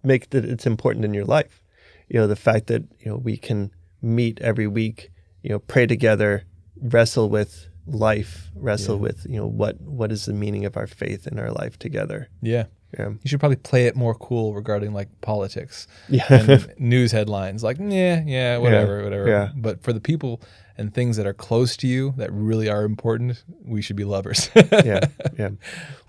make 0.04 0.32
that 0.32 0.46
it's 0.46 0.66
important 0.66 1.06
in 1.06 1.14
your 1.14 1.26
life. 1.26 1.62
You 2.10 2.20
know, 2.20 2.28
the 2.28 2.36
fact 2.36 2.68
that 2.68 2.82
you 3.00 3.12
know 3.12 3.18
we 3.18 3.38
can 3.38 3.70
meet 4.02 4.42
every 4.42 4.68
week, 4.68 5.12
you 5.44 5.50
know, 5.52 5.60
pray 5.60 5.86
together, 5.86 6.44
wrestle 6.82 7.30
with 7.30 7.68
life, 7.88 8.50
wrestle 8.56 8.96
Yeah. 8.96 9.02
with 9.02 9.26
you 9.30 9.38
know 9.38 9.48
what 9.48 9.80
what 9.82 10.12
is 10.12 10.26
the 10.26 10.34
meaning 10.34 10.66
of 10.66 10.78
our 10.78 10.88
faith 10.88 11.28
in 11.28 11.40
our 11.40 11.52
life 11.52 11.78
together. 11.80 12.30
Yeah. 12.42 12.66
Yeah, 12.96 13.08
You 13.10 13.18
should 13.26 13.40
probably 13.40 13.56
play 13.56 13.88
it 13.88 13.96
more 13.96 14.14
cool 14.14 14.54
regarding 14.54 14.94
like 14.94 15.10
politics 15.22 15.88
yeah, 16.10 16.26
and 16.30 16.72
news 16.78 17.12
headlines. 17.12 17.64
Like, 17.64 17.78
yeah, 17.80 18.22
yeah, 18.24 18.60
whatever, 18.60 19.04
whatever. 19.04 19.28
yeah. 19.28 19.50
But 19.56 19.82
for 19.82 19.94
the 19.94 20.00
people 20.00 20.40
and 20.78 20.94
things 20.94 21.18
that 21.18 21.26
are 21.26 21.34
close 21.34 21.76
to 21.78 21.88
you 21.88 22.14
that 22.18 22.32
really 22.32 22.70
are 22.70 22.84
important, 22.84 23.44
we 23.66 23.82
should 23.82 23.96
be 23.96 24.04
lovers. 24.04 24.48
yeah, 24.56 25.00
yeah. 25.40 25.50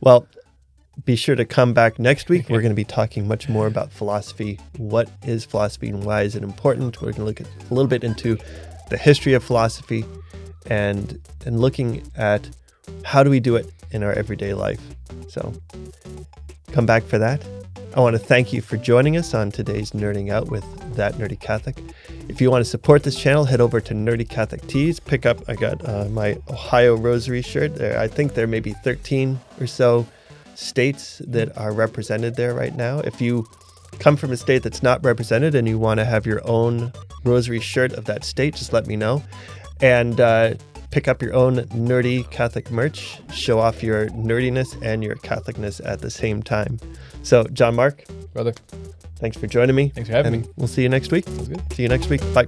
Well, 0.02 0.26
be 1.06 1.16
sure 1.16 1.34
to 1.36 1.46
come 1.46 1.72
back 1.72 1.98
next 1.98 2.28
week. 2.28 2.50
We're 2.50 2.60
going 2.60 2.70
to 2.72 2.76
be 2.76 2.84
talking 2.84 3.26
much 3.26 3.48
more 3.48 3.66
about 3.66 3.90
philosophy. 3.90 4.60
What 4.76 5.08
is 5.26 5.46
philosophy 5.46 5.88
and 5.88 6.04
why 6.04 6.20
is 6.20 6.36
it 6.36 6.42
important? 6.42 7.00
We're 7.00 7.12
going 7.12 7.20
to 7.20 7.24
look 7.24 7.40
at 7.40 7.46
a 7.70 7.74
little 7.74 7.88
bit 7.88 8.04
into 8.04 8.36
the 8.90 8.98
history 8.98 9.32
of 9.32 9.42
philosophy 9.42 10.04
and 10.66 11.20
and 11.44 11.60
looking 11.60 12.02
at 12.16 12.48
how 13.04 13.22
do 13.22 13.30
we 13.30 13.40
do 13.40 13.56
it 13.56 13.70
in 13.90 14.02
our 14.02 14.12
everyday 14.12 14.54
life. 14.54 14.80
So 15.28 15.52
come 16.72 16.86
back 16.86 17.04
for 17.04 17.18
that. 17.18 17.44
I 17.96 18.00
want 18.00 18.14
to 18.14 18.18
thank 18.18 18.52
you 18.52 18.60
for 18.60 18.76
joining 18.76 19.16
us 19.16 19.34
on 19.34 19.52
today's 19.52 19.92
Nerding 19.92 20.28
Out 20.28 20.48
with 20.48 20.64
That 20.96 21.14
Nerdy 21.14 21.38
Catholic. 21.38 21.78
If 22.28 22.40
you 22.40 22.50
want 22.50 22.64
to 22.64 22.68
support 22.68 23.04
this 23.04 23.14
channel, 23.14 23.44
head 23.44 23.60
over 23.60 23.80
to 23.80 23.94
Nerdy 23.94 24.28
Catholic 24.28 24.66
Tees. 24.66 24.98
Pick 24.98 25.24
up, 25.24 25.38
I 25.48 25.54
got 25.54 25.88
uh, 25.88 26.06
my 26.06 26.36
Ohio 26.50 26.96
Rosary 26.96 27.40
shirt. 27.40 27.76
There, 27.76 27.96
I 27.96 28.08
think 28.08 28.34
there 28.34 28.48
may 28.48 28.58
be 28.58 28.72
13 28.72 29.38
or 29.60 29.68
so 29.68 30.08
states 30.56 31.22
that 31.28 31.56
are 31.56 31.72
represented 31.72 32.34
there 32.34 32.52
right 32.52 32.74
now. 32.74 32.98
If 32.98 33.20
you 33.20 33.46
come 34.00 34.16
from 34.16 34.32
a 34.32 34.36
state 34.36 34.64
that's 34.64 34.82
not 34.82 35.04
represented 35.04 35.54
and 35.54 35.68
you 35.68 35.78
want 35.78 35.98
to 36.00 36.04
have 36.04 36.26
your 36.26 36.40
own 36.48 36.92
Rosary 37.22 37.60
shirt 37.60 37.92
of 37.92 38.06
that 38.06 38.24
state, 38.24 38.56
just 38.56 38.72
let 38.72 38.88
me 38.88 38.96
know. 38.96 39.22
And 39.84 40.18
uh, 40.18 40.54
pick 40.92 41.08
up 41.08 41.20
your 41.20 41.34
own 41.34 41.56
nerdy 41.56 42.28
Catholic 42.30 42.70
merch, 42.70 43.20
show 43.30 43.58
off 43.58 43.82
your 43.82 44.08
nerdiness 44.08 44.80
and 44.82 45.04
your 45.04 45.14
Catholicness 45.16 45.84
at 45.84 46.00
the 46.00 46.10
same 46.10 46.42
time. 46.42 46.80
So, 47.22 47.44
John 47.52 47.74
Mark, 47.74 48.02
Brother, 48.32 48.54
thanks 49.16 49.36
for 49.36 49.46
joining 49.46 49.76
me. 49.76 49.90
Thanks 49.90 50.08
for 50.08 50.16
having 50.16 50.32
and 50.32 50.46
me. 50.46 50.52
We'll 50.56 50.68
see 50.68 50.84
you 50.84 50.88
next 50.88 51.12
week. 51.12 51.26
was 51.26 51.48
good. 51.48 51.60
See 51.74 51.82
you 51.82 51.90
next 51.90 52.08
week. 52.08 52.22
Bye. 52.32 52.46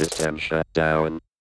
System 0.00 0.38
shut 0.38 0.66
down. 0.72 1.20